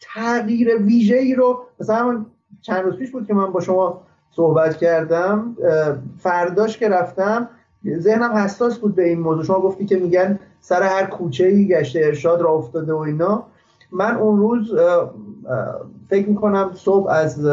[0.00, 2.26] تغییر ویژه ای رو مثلا
[2.60, 5.56] چند روز پیش بود که من با شما صحبت کردم
[6.18, 7.48] فرداش که رفتم
[7.98, 9.44] ذهنم حساس بود به این موضوع.
[9.44, 13.44] شما گفتی که میگن سر هر کوچه ای گشت ارشاد را افتاده و اینا.
[13.92, 14.74] من اون روز
[16.10, 17.46] فکر می‌کنم صبح از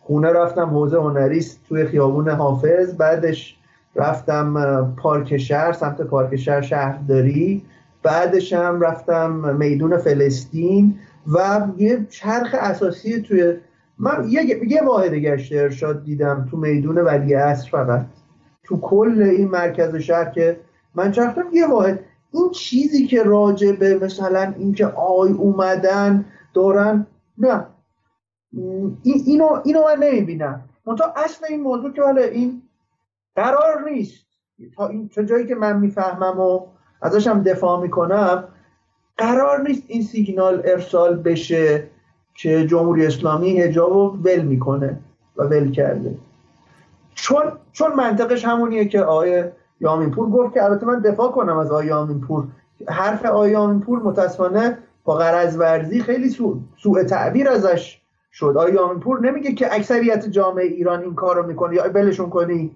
[0.00, 2.94] خونه رفتم حوزه هنریست توی خیابون حافظ.
[2.94, 3.56] بعدش
[3.96, 7.62] رفتم پارک شهر سمت پارک شهر شهرداری.
[8.02, 10.98] بعدش هم رفتم میدون فلسطین
[11.32, 13.54] و یه چرخ اساسی توی
[13.98, 18.06] من یه, یه واحد گشت ارشاد دیدم تو میدون ولی اصر فقط.
[18.64, 20.60] تو کل این مرکز شهر که
[20.94, 22.00] من چرختم یه واحد
[22.32, 27.06] این چیزی که راجع به مثلا اینکه آی اومدن دارن
[27.38, 27.66] نه.
[28.52, 30.64] این اینو اینو من نمی‌بینم.
[30.86, 32.62] منتها اصل این موضوع که حالا این
[33.36, 34.26] قرار نیست.
[34.76, 36.66] تا این تا جایی که من می‌فهمم و
[37.02, 38.44] ازشم دفاع می‌کنم
[39.16, 41.90] قرار نیست این سیگنال ارسال بشه.
[42.38, 45.00] که جمهوری اسلامی هجاب رو ول می‌کنه
[45.36, 46.18] و ول کرده.
[47.14, 47.42] چون
[47.72, 49.44] چون منطقش همونیه که آقای
[49.80, 52.48] یامین پور گفت که البته من دفاع کنم از آقای یامین پور
[52.88, 56.28] حرف آقای یامین پور متاسفانه با غرض ورزی خیلی
[56.76, 58.00] سوء تعبیر ازش
[58.32, 58.54] شد.
[58.56, 62.70] آقای یامین پور نمیگه که اکثریت جامعه ایران این کار رو می‌کنه یا بلشون کنی.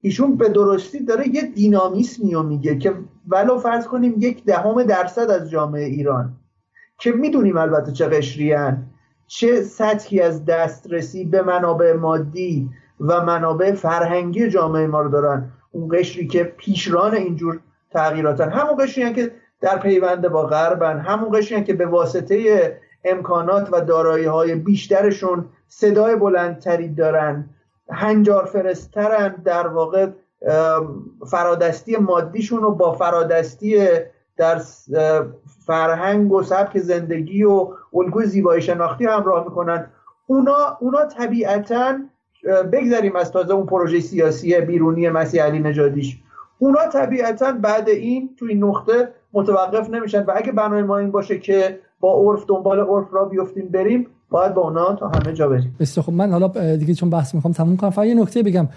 [0.00, 2.94] ایشون به درستی داره یه دینامیسمی میگه که
[3.28, 6.32] ولو فرض کنیم یک دهم درصد از جامعه ایران
[6.98, 8.86] که می‌دونیم البته چه قشریان
[9.26, 12.70] چه سطحی از دسترسی به منابع مادی
[13.00, 15.50] و منابع فرهنگی جامعه ما رو دارن.
[15.70, 17.60] اون قشری که پیشران اینجور
[17.90, 18.50] تغییراتن.
[18.50, 20.98] همون قشری که در پیوند با غربن.
[20.98, 27.50] همون قشری که به واسطه امکانات و دارایی های بیشترشون صدای بلندتری دارن.
[27.90, 30.08] هنجار فرسترن در واقع
[31.26, 33.88] فرادستی مادیشون رو با فرادستی
[34.36, 34.60] در
[35.66, 39.86] فرهنگ و سبک زندگی و الگوی زیبایی شناختی همراه می‌کنن.
[40.26, 41.94] اونا, اونا طبیعتا
[42.72, 46.18] بگذاریم از تازه اون پروژه سیاسی بیرونی مسیح علی نجادیش
[46.58, 51.38] اونا طبیعتا بعد این تو این نقطه متوقف نمیشن و اگه برنامه ما این باشه
[51.38, 55.76] که با عرف دنبال عرف را بیفتیم بریم باید با اونا تا همه جا بریم.
[55.80, 58.68] بسیار خب من حالا دیگه چون بحث می‌خوام تموم کنم فقط یه نکته بگم.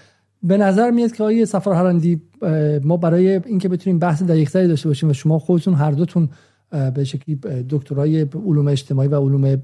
[0.43, 2.21] به نظر میاد که آقای سفر هرندی
[2.83, 6.29] ما برای اینکه بتونیم بحث دقیقتری داشته باشیم و شما خودتون هر دوتون
[6.95, 7.39] به شکلی
[7.69, 9.55] دکترای علوم اجتماعی و علوم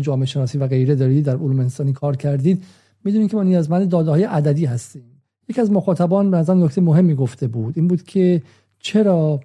[0.00, 2.62] جامعه شناسی و غیره دارید در علوم انسانی کار کردید.
[3.04, 5.02] می‌دونید که ما نیازمند داده های عددی هستیم.
[5.48, 8.42] یکی از مخاطبان به نظر نکته مهمی گفته بود این بود که
[8.78, 9.40] چرا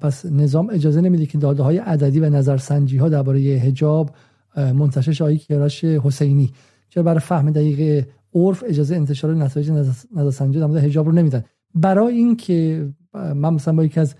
[0.00, 4.10] پس نظام اجازه نمیده که داده های عددی و نظرسنجی ها درباره حجاب
[4.56, 6.52] منتشر شه کیارش حسینی.
[6.88, 9.70] چرا برای فهم دقیق عرف اجازه انتشار نتایج
[10.16, 11.44] نظرسنجی در مورد حجاب رو نمیدن؟
[11.74, 14.14] برای اینکه من مثلا با یکی از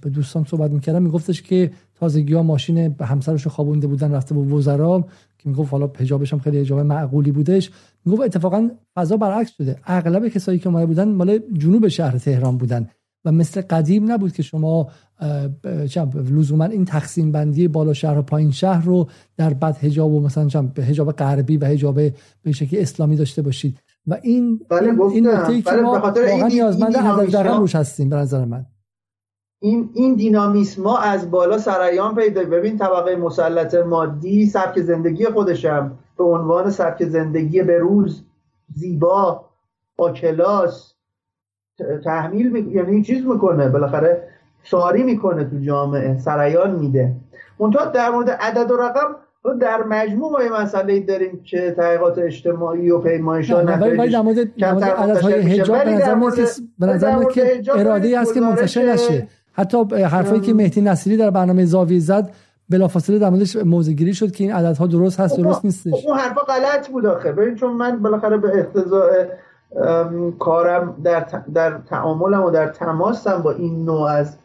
[0.00, 4.40] به دوستان صحبت می‌کردم میگفتش که تازگی ها ماشین به همسرش خوابونده بودن رفته به
[4.40, 5.00] وزرا
[5.38, 7.70] که می‌گفت حالا حجابش هم خیلی حجاب معقولی بودش.
[8.04, 9.76] می‌گفت اتفاقا فضا برعکس شده.
[9.84, 12.88] اغلب کسایی که اومده بودن مال جنوب شهر تهران بودن
[13.24, 14.88] و مثل قدیم نبود که شما
[16.14, 20.62] لزوما این تقسیم بندی بالا شهر و پایین شهر رو در بد حجاب و مثلا
[20.62, 22.00] به حجاب غربی و حجاب
[22.42, 23.78] به شکلی اسلامی داشته باشید.
[24.06, 28.44] و این بله این نکته که بله ما واقعا نیازمند عدد روش هستیم به نظر
[28.44, 28.66] من.
[29.60, 35.98] این این دینامیسم ما از بالا سرایان پیدا ببین طبقه مسلط مادی سبک زندگی خودشم.
[36.18, 38.24] به عنوان سبک زندگی به روز
[38.74, 39.44] زیبا
[39.96, 40.94] با کلاس
[42.04, 42.60] تحمیل می...
[42.60, 43.68] یعنی چیز می‌کنه.
[43.68, 44.28] بالاخره
[44.64, 46.18] ساری می‌کنه تو جامعه.
[46.18, 47.14] سرایان میده.
[47.60, 49.16] منتها در مورد عدد و رقم
[49.60, 54.38] در مجموع ما یه مسئله داریم که تحقیقات اجتماعی و پیمایش ها ولی در مورد
[54.84, 55.84] عددهای هجاب
[56.78, 59.28] به نظر که اراده است که منتشر نشه.
[59.58, 62.30] حتی حرفایی که مهدی نصیری در برنامه زاویه زد
[62.70, 66.06] بلافاصله در موردش موزگیری شد که این عددها درست هست درست نیستش.
[66.06, 67.32] اون حرفا غلط بود آخه.
[67.32, 69.24] ببین چون من بالاخره به اقتضاء
[70.38, 74.36] کارم در در تعاملم و در تماسم با این نوع از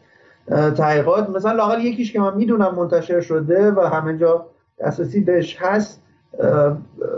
[0.76, 4.46] تحقیقات مثلا لاقل یکیش که من می‌دونم منتشر شده و همه جا
[4.80, 6.02] دسترسی بهش هست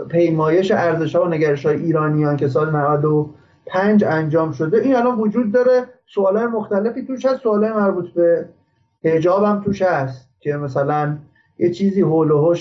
[0.09, 4.77] پیمایش ارزش ها و نگرش های ایرانیان که سال 95 انجام شده.
[4.77, 5.83] این الان وجود داره.
[6.13, 8.45] سوال مختلفی توش هست سوال مربوط به
[9.03, 11.17] هجاب هم توش هست که مثلا
[11.59, 12.55] یه چیزی هول و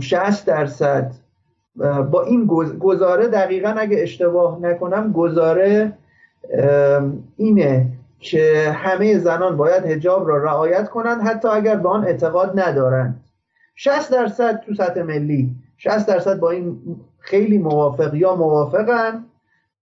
[0.00, 1.12] 60 درصد.
[2.10, 2.46] با این
[2.78, 5.92] گزاره دقیقا اگه اشتباه نکنم گزاره
[7.36, 7.86] اینه
[8.18, 13.24] که همه زنان باید هجاب را رعایت کنند حتی اگر به آن اعتقاد ندارند.
[13.74, 16.78] 60 درصد تو سطح ملی 60 درصد با این
[17.18, 19.24] خیلی موافق یا موافقن.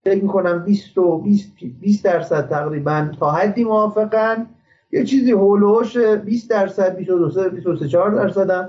[0.04, 4.46] فکر می‌کنم 20 و 20, 20 درصد تقریبا تا حدی موافقن.
[4.92, 8.68] یه چیزی هولوش 20 درصد 22 23 درصد هم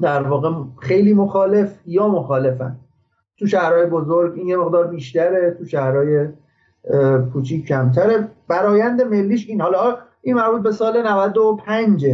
[0.00, 2.76] در واقع خیلی مخالف یا مخالفن.
[3.38, 6.28] تو شهرهای بزرگ این یه مقدار بیشتره تو شهرهای
[7.32, 8.28] کوچیک کمتره.
[8.48, 9.60] برایند ملیش این.
[9.60, 12.06] حالا این مربوط به سال 95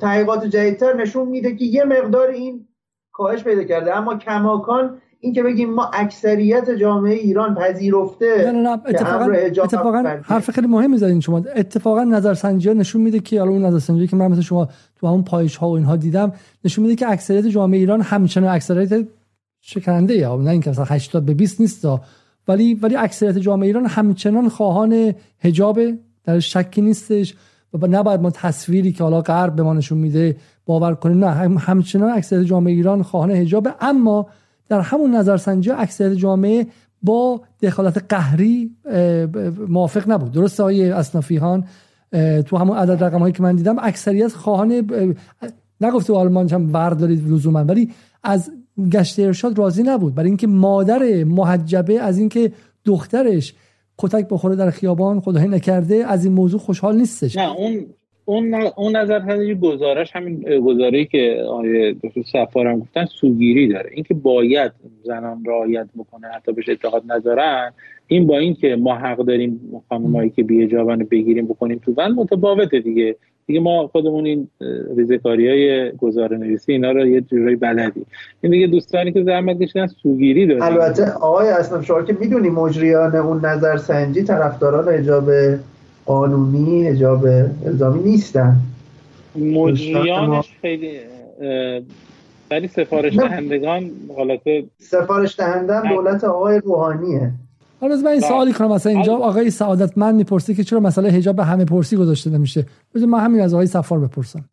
[0.00, 2.68] تحقیقات جدیدتر نشون میده که یه مقدار این
[3.12, 3.96] کاهش پیدا کرده.
[3.96, 9.32] اما کماکان این که بگیم ما اکثریت جامعه ایران پذیرفته نه نه اتفاقا,
[9.64, 11.42] اتفاقا حرف خیلی مهمی زدین شما.
[11.56, 15.22] اتفاقا نظرسنجی ها نشون میده که حالا اون نظرسنجی که من مثل شما تو همون
[15.22, 16.32] پایش ها و اینها دیدم
[16.64, 19.06] نشون میده که اکثریت جامعه ایران همچنان اکثریت
[19.60, 21.86] شکننده یا نه اینکه مثلا 80 به 20 نیست
[22.48, 25.80] ولی ولی اکثریت جامعه ایران همچنان خواهان حجاب.
[26.24, 27.34] در شکی نیستش.
[27.72, 30.36] و نباید ما تصویری که حالا غرب به ما نشون میده
[30.66, 31.24] باور کنیم.
[31.24, 33.68] نه همچنان اکثریت جامعه ایران خواهان حجاب.
[33.80, 34.26] اما
[34.68, 36.66] در همون نظرسنجی اکثریت جامعه
[37.02, 38.70] با دخالت قهری
[39.68, 40.32] موافق نبود.
[40.32, 41.64] درسته های اسنافیهان
[42.46, 44.90] تو همون عدد رقم هایی که من دیدم اکثریت خواهان
[45.80, 47.90] نگفته آلمان هم دارید لزوما ولی
[48.22, 48.50] از
[48.92, 50.14] گشت ارشاد راضی نبود.
[50.14, 52.52] برای اینکه مادر محجبه از اینکه
[52.84, 53.54] دخترش
[53.98, 57.36] کتک بخوره در خیابان خدای نکرده از این موضوع خوشحال نیستش.
[57.36, 57.86] نه اون
[58.28, 63.90] اون اون نظر گزارش همین گزاره‌ای که آیه دکتر سفارم گفتن سوگیری داره.
[63.92, 64.72] اینکه باید
[65.02, 67.72] زنان رعایت بکنه حتی بهش اعتقاد ندارن
[68.06, 73.16] این با اینکه ما حق داریم خانمایی که بی‌حجابن بگیریم بکنیم تو بند متفاوته دیگه.
[73.46, 74.48] دیگه ما خودمون این
[74.96, 78.06] ریزکاری های گزاره نویسی اینا رو یه جورایی بلدی
[78.40, 83.16] این دیگه دوستانی که زحمت کشیدن سوگیری داریم البته آقای اصلا شما که می‌دونی مجریان
[83.16, 85.30] اون نظرسنجی طرفداران حجاب
[86.06, 87.24] قانونی حجاب
[87.66, 88.56] الزامی نیستن.
[89.36, 90.98] مجریانش خیلی
[92.50, 94.40] ولی سفارش دهندگان حالت
[94.78, 97.32] سفارش دهنده دولت آقای روحانیه.
[97.80, 101.36] حالا من این سوالی کنم مثلا اینجا آقای سعادت من می‌پرسه که چرا مسئله حجاب
[101.36, 104.44] به همه پرسی گذاشته نمیشه؟ بذار من همین از آقای سفار بپرسم.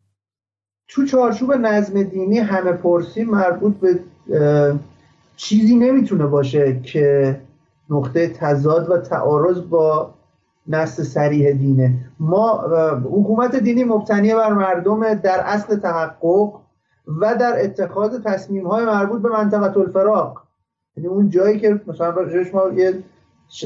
[0.88, 4.00] تو چارچوب نظم دینی همه پرسی مربوط به
[5.36, 7.36] چیزی نمی‌تونه باشه که
[7.90, 10.14] نقطه تضاد و تعارض با
[10.68, 11.94] نص سریح دینه.
[12.20, 12.60] ما
[13.04, 16.52] حکومت دینی مبتنی بر مردم در اصل تحقق
[17.20, 20.42] و در اتخاذ تصمیم های مربوط به منطقه الفراق.
[20.96, 23.02] یعنی اون جایی که مثلا راجعش ما یه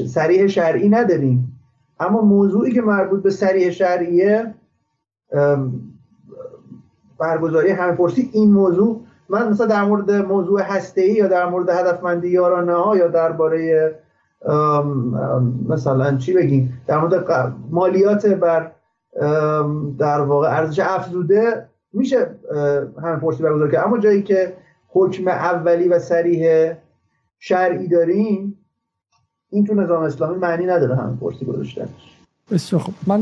[0.07, 1.59] سریح شرعی نداریم.
[1.99, 4.53] اما موضوعی که مربوط به سریح شرعیه
[7.19, 12.29] برگزاری همه پرسی این موضوع من مثلا در مورد موضوع هسته یا در مورد هدفمندی
[12.29, 13.95] یارانه ها یا درباره
[15.69, 18.71] مثلا چی بگیم؟ در مورد مالیات بر
[19.97, 22.27] در واقع ارزش افزوده میشه
[23.03, 23.85] همه پرسی برگزار کرد.
[23.85, 24.53] اما جایی که
[24.89, 26.73] حکم اولی و سریح
[27.39, 28.57] شرعی داریم
[29.49, 32.17] این تو نظام اسلامی معنی نداره همه پرسی گذاشتنش.
[32.51, 33.19] بسیار خب من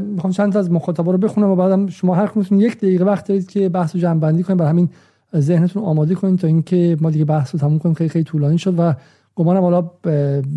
[0.00, 3.28] می‌خوام چند تا از مخاطبا رو بخونم و بعدم شما هر کدومتون یک دقیقه وقت
[3.28, 4.88] دارید که بحث رو جمع بندی کنید برای همین
[5.36, 7.94] ذهنتون آماده کنید تا اینکه ما دیگه بحث رو تموم کنیم.
[7.94, 8.94] خیلی خیلی طولانی شد و
[9.34, 9.90] گمانم حالا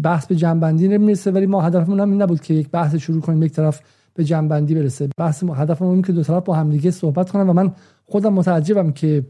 [0.03, 3.43] بحث به جنبندی نمی‌رسه ولی ما هدفمون هم این نبود که یک بحث شروع کنیم
[3.43, 3.81] یک طرف
[4.13, 5.09] به جنبندی برسه.
[5.17, 7.71] بحث هدفمون این که دو طرف با همدیگه صحبت کنن و من
[8.05, 9.23] خودم متعجبم که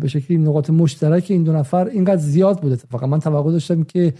[0.00, 2.74] به شکلی نقاط مشترک این دو نفر اینقدر زیاد بوده.
[2.74, 4.14] اتفاقا من توقع داشتم که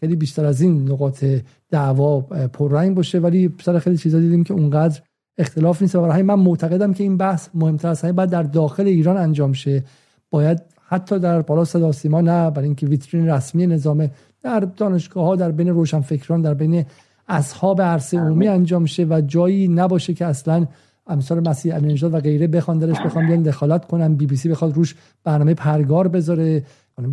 [0.00, 1.24] خیلی بیشتر از این نقاط
[1.70, 5.00] دعوا پررنگ باشه ولی سر خیلی چیزا دیدیم که اونقدر
[5.38, 5.94] اختلاف نیست.
[5.94, 9.84] و برای من معتقدم که این بحث مهمتر همه باید در داخل ایران انجام شه.
[10.30, 14.10] باید حتی در بالا صدا سیما نه برای اینکه ویترین رسمی نظام
[14.42, 16.84] در دانشگاه ها در بین روشنفکران در بین
[17.28, 20.66] اصحاب عرصه عمومی انجام شه و جایی نباشه که اصلا
[21.06, 24.74] امثال مسیح علینژاد و غیره بخوان درش بخوان بیان دخالت کنن بی بی سی بخواد
[24.74, 24.94] روش
[25.24, 26.64] برنامه پرگار بذاره.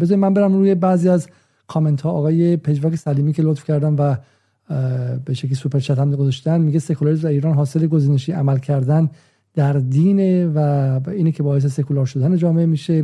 [0.02, 1.28] بذار من برم روی بعضی از
[1.68, 4.18] کامنت ها آقای پژواک سلیمی که لطف کردم و
[5.26, 9.10] به شکلی super chat هم گذاشتن میگه سکولاریسم در ایران حاصل گزینشی عمل کردن
[9.54, 10.60] در دین و
[11.08, 13.04] اینه که باعث سکولار شدن جامعه میشه.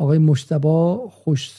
[0.00, 1.52] آقای مشتبا خوش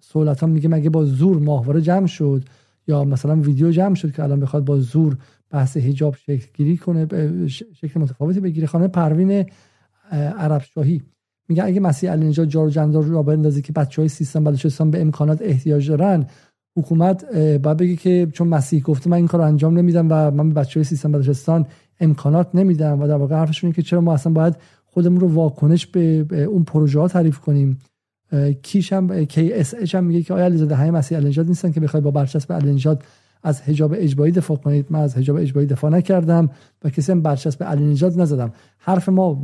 [0.00, 2.44] سولتان میگه مگه با زور ماهواره جمع شد؟
[2.86, 5.16] یا مثلا ویدیو جمع شد که الان بخواد با زور
[5.50, 7.06] بحث حجاب شکل گیری کنه
[7.48, 8.66] شکل متفاوتی بگیره.
[8.66, 9.46] خانم پروین
[10.12, 11.02] عرب شاهی
[11.48, 15.00] میگه اگه مسیح علی نژاد جار جندار رو بندازی که بچه های سیستم بلوچستان به
[15.00, 16.26] امکانات احتیاج دارن
[16.76, 20.54] حکومت باید بگه که چون مسیح گفته من این کار انجام نمیدم و من به
[20.54, 21.66] بچه های سیستم بلوچستان
[22.00, 24.56] امکانات نمیدم و در واقع حرفشون که چرا ما اصلا باید
[24.98, 27.78] خودمون رو واکنش به اون پروژه ها تعریف کنیم.
[28.62, 31.80] کیش هم کی اس اچ هم میگه که آیا علیزاده همه مسیح علی نیستن که
[31.80, 32.84] بخواد با برچسب علی
[33.42, 36.50] از حجاب اجباری دفاع کنید؟ من از حجاب اجباری دفاع نکردم
[36.84, 38.52] و کسی هم برچسب علی نژاد نزدم.
[38.78, 39.42] حرف ما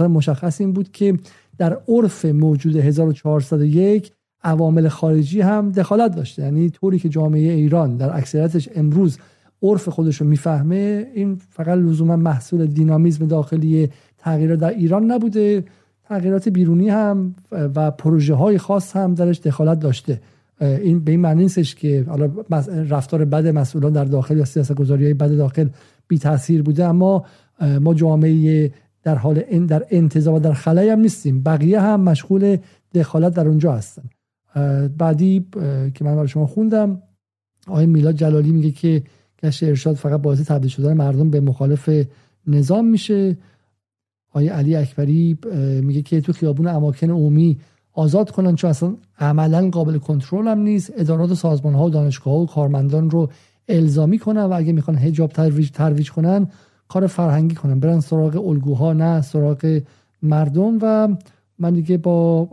[0.00, 1.18] مشخص این بود که
[1.58, 4.12] در عرف موجود 1401
[4.42, 6.42] عوامل خارجی هم دخالت داشته.
[6.42, 9.18] یعنی طوری که جامعه ایران در اکثریتش امروز
[9.62, 13.88] عرف خودش رو می‌فهمه این فقط لزوما محصول دینامیزم داخلی
[14.24, 15.64] تغییرات در ایران نبوده
[16.08, 20.20] تغییرات بیرونی هم و پروژه های خاص هم درش دخالت داشته.
[20.60, 22.30] این به این معنی نیستش که حالا
[22.88, 25.68] رفتار بد مسئولان در داخل یا سیاست گذاری های بد داخل
[26.08, 27.24] بی تاثیر بوده اما
[27.80, 28.72] ما جامعه
[29.02, 31.42] در حال این در انتظار و در خلای هم نیستیم.
[31.42, 32.56] بقیه هم مشغول
[32.94, 34.02] دخالت در اونجا هستن.
[34.98, 35.46] بعدی
[35.94, 37.02] که من برای شما خوندم
[37.66, 39.02] آقای میلاد جلالی میگه که
[39.42, 41.90] گشت ارشاد فقط باعث تبدیل شدن مردم به مخالف
[42.46, 43.36] نظام میشه.
[44.34, 45.38] آقای علی اکبری
[45.82, 47.58] میگه که تو خیابون اماکن عمومی
[47.92, 50.92] آزاد کنن چون اصلا عملا قابل کنترل هم نیست.
[50.96, 53.30] ادارات و سازمان ها و دانشگاه و کارمندان رو
[53.68, 56.48] الزامی کنن و اگه می‌خوان هجاب ترویج ترویج کنن
[56.88, 57.80] کار فرهنگی کنن.
[57.80, 59.80] برن سراغ الگوها نه سراغ
[60.22, 60.78] مردم.
[60.82, 61.08] و
[61.58, 62.48] من دیگه با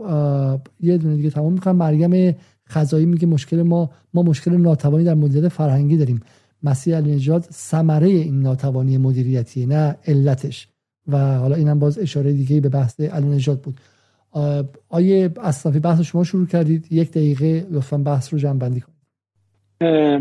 [0.80, 1.76] یه دونه دیگه تمام می‌کنم.
[1.76, 2.36] مریم
[2.68, 6.20] خزایی میگه مشکل ما ما مشکل ناتوانی در مدیریت فرهنگی داریم.
[6.62, 10.71] مسیح علی نجات ثمره این ناتوانی مدیریتی نه علتش.
[11.08, 13.74] و حالا اینم باز اشاره دیگه به بحث علی نجات بود.
[14.88, 16.86] آیه اصنافی بحث شما شروع کردید.
[16.90, 18.92] یک دقیقه لطفا بحث رو جمع بندی کنید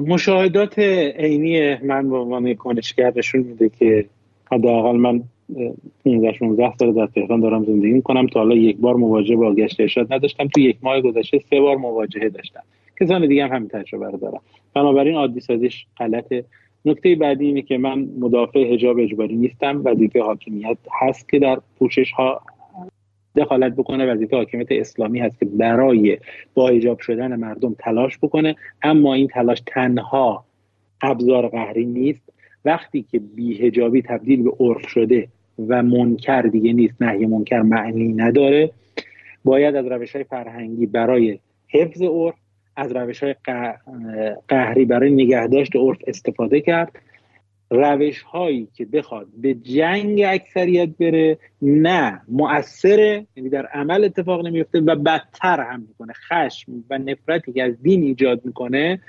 [0.08, 4.06] مشاهدات عینی من به عنوان کنشگر نشون میده که
[4.52, 5.24] حداقل من
[6.06, 8.28] 15 16 سال در تهران دارم زندگی می‌کنم.
[8.28, 10.48] تا حالا یک بار مواجهه با گشت ارشاد نداشتم.
[10.48, 12.64] تو یک ماه گذشته سه بار مواجهه داشتم.
[13.00, 14.42] کسان دیگه هم همین تجربه رو دارم
[14.76, 16.46] بنابراین عادی سازیش غلطه.
[16.86, 19.82] نکته بعدی اینه که من مدافع حجاب اجباری نیستم.
[19.86, 22.42] وظیفه حاکمیت هست که در پوشش ها
[23.36, 24.14] دخالت بکنه.
[24.14, 26.18] وظیفه حاکمیت اسلامی هست که برای
[26.54, 28.56] با حجاب شدن مردم تلاش بکنه.
[28.84, 30.46] اما این تلاش تنها
[31.02, 32.32] ابزار قهری نیست.
[32.66, 35.28] وقتی که بیهجابی تبدیل به عرف شده
[35.68, 38.72] و منکر دیگه نیست نهی منکر معنی نداره
[39.44, 42.36] باید از روش های فرهنگی برای حفظ عرف
[42.76, 43.36] از روش های
[44.48, 46.92] قهری برای نگهداشت عرف استفاده کرد.
[47.70, 54.80] روش هایی که بخواد به جنگ اکثریت بره نه مؤثره یعنی در عمل اتفاق نمیفته
[54.80, 56.14] و بدتر هم می‌کنه.
[56.14, 59.00] خشم و نفرتی که از دین ایجاد می‌کنه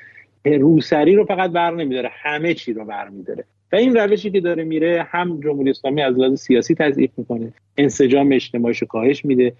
[0.44, 3.44] روسری رو فقط بر نمیداره همه چی رو بر میداره.
[3.72, 8.32] و این روشی که داره میره هم جمهوری اسلامی از لحاظ سیاسی تضعیف می‌کنه انسجام
[8.32, 9.52] اجتماعیش رو کاهش میده.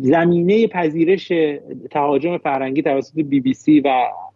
[0.00, 1.32] زمینه پذیرش
[1.90, 3.88] تهاجم فرهنگی توسط بی بی سی و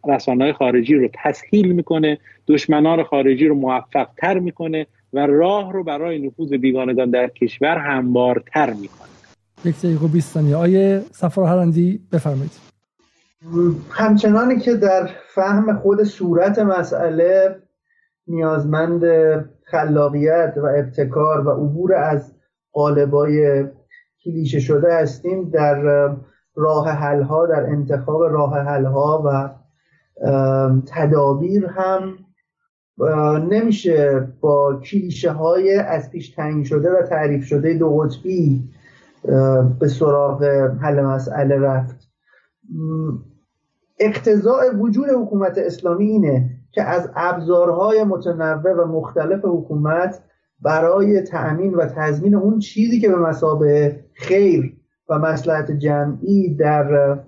[0.09, 2.19] رسانه خارجی رو تسهیل می‌کنه
[2.49, 8.73] دشمنان خارجی رو موفق تر می‌کنه و راه رو برای نفوذ بیگانگان در کشور هموارتر
[8.73, 9.09] می‌کنه.
[9.65, 12.53] یک دقیقه 20 ثانیه آیه سفر هرندی بفرمایید.
[13.91, 17.57] همچنانی که در فهم خود صورت مسئله
[18.27, 19.03] نیازمند
[19.65, 22.35] خلاقیت و ابتکار و عبور از
[22.73, 23.65] قالبای
[24.25, 25.83] کلیشه شده هستیم در
[26.55, 29.51] راه حلها در انتخاب راه حلها و
[30.87, 32.19] تدابیر هم
[33.51, 38.71] نمیشه با کلیشه های از پیش تعیین شده و تعریف شده دو قطبی
[39.81, 40.45] به سراغ
[40.81, 42.09] حل مسئله رفت.
[43.99, 50.23] اقتضاع وجود حکومت اسلامی اینه که از ابزارهای متنوع و مختلف حکومت
[50.61, 54.77] برای تأمین و تضمین اون چیزی که به مسابه خیر
[55.09, 57.19] و مسلحت جمعی در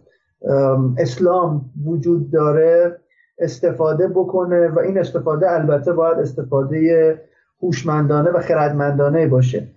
[0.99, 3.01] اسلام وجود داره
[3.39, 7.21] استفاده بکنه و این استفاده البته باید استفاده
[7.63, 9.69] هوشمندانه و خردمندانه باشه.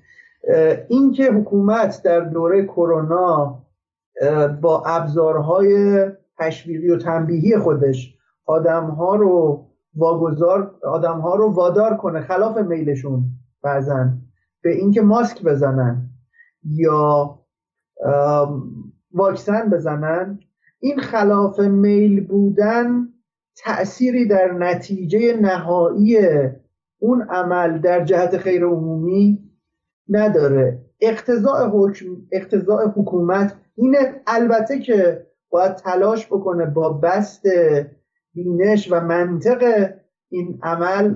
[0.87, 3.63] اینکه حکومت در دوره کرونا
[4.61, 6.01] با ابزارهای
[6.39, 9.65] تشویقی و تنبیهی خودش آدمها رو
[9.95, 13.23] واگذار آدمها رو وادار کنه خلاف میلشون
[13.63, 14.09] بعضا
[14.61, 16.09] به اینکه ماسک بزنن
[16.63, 17.39] یا
[19.13, 20.39] واکسن بزنن
[20.79, 23.07] این خلاف میل بودن
[23.55, 26.17] تأثیری در نتیجه نهایی
[26.99, 29.49] اون عمل در جهت خیر عمومی
[30.09, 30.85] نداره.
[31.01, 37.43] اقتضاء حکم اقتضاء حکومت اینه البته که باید تلاش بکنه با بست
[38.33, 39.89] بینش و منطق
[40.33, 41.13] این عمل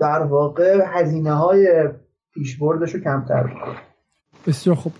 [0.00, 1.88] در واقع هزینه های
[2.34, 3.76] پیشبردش رو کمتر بکنه
[4.46, 4.90] بسیار خب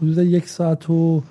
[0.00, 1.22] حدود یک ساعت و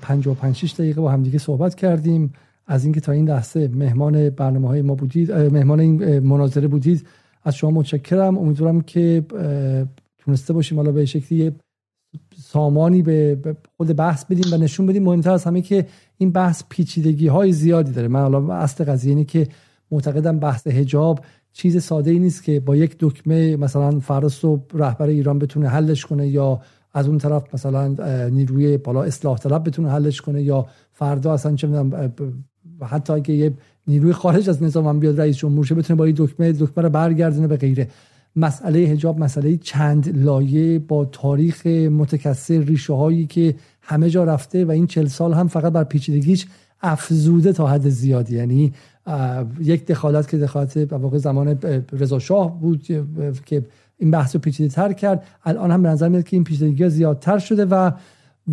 [0.00, 2.32] پنج و پنج دقیقه با همدیگه صحبت کردیم.
[2.66, 7.06] از اینکه تا این لحظه مهمان برنامه های ما بودید مهمان این مناظره بودید
[7.42, 8.38] از شما متشکرم.
[8.38, 9.24] امیدوارم که
[10.18, 11.52] تونسته باشیم حالا به شکلی
[12.36, 15.02] سامانی به خود بحث بدیم و نشون بدیم.
[15.02, 15.86] مهمتر از همه که
[16.18, 18.08] این بحث پیچیدگی های زیادی داره.
[18.08, 19.48] من حالا اصل قضیه اینه که
[19.90, 21.20] معتقدم بحث حجاب
[21.52, 26.06] چیز ساده ای نیست که با یک دکمه مثلا فردا صبح رهبر ایران بتونه حلش
[26.06, 26.60] کنه یا
[26.92, 27.88] از اون طرف مثلا
[28.28, 32.12] نیروی بالا اصلاح طلب بتونه حلش کنه یا فردا اصلا چه می‌دونم
[32.82, 33.52] حتی اگه یه
[33.86, 36.90] نیروی خارج از نظام هم بیاد رئیس جمهور شه بتونه با این دکمه دکمه رو
[36.90, 37.88] برگردونه به غیره.
[38.36, 44.70] مسئله حجاب مسئله چند لایه با تاریخ متکثر ریشه هایی که همه جا رفته و
[44.70, 46.46] این چل سال هم فقط بر پیچیدگیش
[46.80, 48.36] افزوده تا حد زیادی.
[48.36, 48.72] یعنی
[49.60, 51.58] یک دخالت که دخالت واقع زمان
[51.92, 52.82] رضا شاه بود
[53.44, 53.64] که
[53.98, 55.24] این بحث رو پیچیده تر کرد.
[55.44, 57.90] الان هم به نظر میاد که این پیچیدگی زیادتر شده و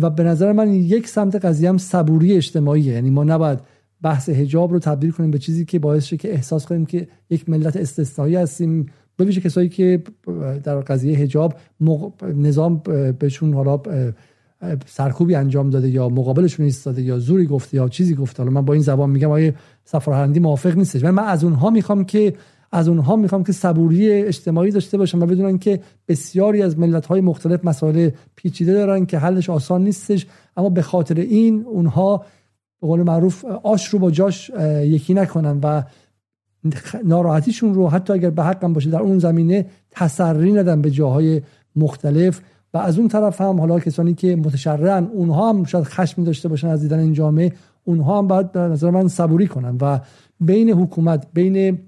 [0.00, 2.92] و به نظر من یک سمت قضیه هم صبوری اجتماعیه.
[2.92, 3.58] یعنی ما نباید
[4.02, 7.48] بحث حجاب رو تبدیل کنیم به چیزی که باعث شه که احساس کنیم که یک
[7.48, 8.86] ملت استثنایی هستیم.
[9.16, 10.02] به کسایی که
[10.64, 11.54] در قضیه حجاب
[12.34, 12.82] نظام
[13.18, 13.80] بهشون حالا
[14.86, 18.42] سرکوبی انجام داده یا مقابلشون ایستاده یا زوری گفته یا چیزی گفته.
[18.42, 19.54] حالا من با این زبان میگم آیه
[19.84, 21.04] سفارهندی موافق نیستش.
[21.04, 22.34] من از اونها می‌خوام که
[22.72, 27.20] از اونها می‌خوام که صبوری اجتماعی داشته باشن و بدونن که بسیاری از ملت های
[27.20, 30.26] مختلف مسائل پیچیده دارن که حلش آسان نیستش.
[30.56, 32.24] اما به خاطر این اونها
[32.80, 34.50] به قول معروف آش رو با جاش
[34.82, 35.82] یکی نکنن و
[37.04, 41.42] ناراحتیشون رو حتی اگر به حقم باشه در اون زمینه تسری ندن به جاهای
[41.76, 42.40] مختلف.
[42.74, 46.68] و از اون طرف هم حالا کسانی که متشرعن اونها هم شاید خشم داشته باشن
[46.68, 47.52] از دیدن این جامعه.
[47.84, 50.00] اونها هم باید به نظر من صبوری کنن و
[50.40, 51.78] بین حکومت بین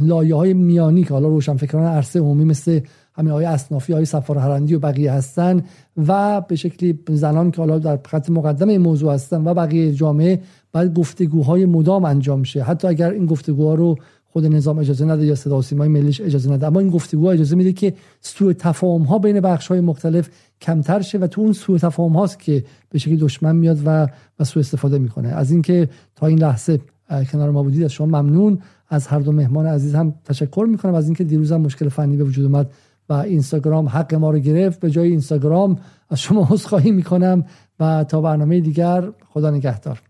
[0.00, 2.80] لایه های میانی که حالا روشنفکران عرصه عمومی مثل
[3.14, 5.62] همین اصنافی های سفار هرندی و بقیه هستن
[6.06, 10.40] و به شکلی زنان که حالا در خط مقدم این موضوع هستن و بقیه جامعه
[10.72, 12.62] باید گفتگوهای مدام انجام شه.
[12.62, 13.96] حتی اگر این گفتگوها رو
[14.34, 16.66] خود نظام اجازه نده یا صدا سیمای ملیش اجازه نده.
[16.66, 20.28] اما این گفتگو اجازه میده که سوء تفاهم ها بین بخش های مختلف
[20.60, 24.08] کمتر شه و تو اون سوء تفاهم هاست که به شکلی دشمن میاد و
[24.40, 25.28] و سوء استفاده می‌کنه.
[25.28, 26.80] از اینکه تا این لحظه
[27.32, 28.58] کنار ما بودید از شما ممنون.
[28.88, 30.94] از هر دو مهمان عزیز هم تشکر می‌کنم.
[30.94, 32.70] از اینکه دیروز هم مشکل فنی به وجود اومد
[33.08, 35.78] و اینستاگرام حق ما رو گرفت به جای اینستاگرام
[36.10, 37.44] از شما عذرخواهی می‌کنم
[37.80, 40.02] و تا برنامه دیگر خدا نگهدار.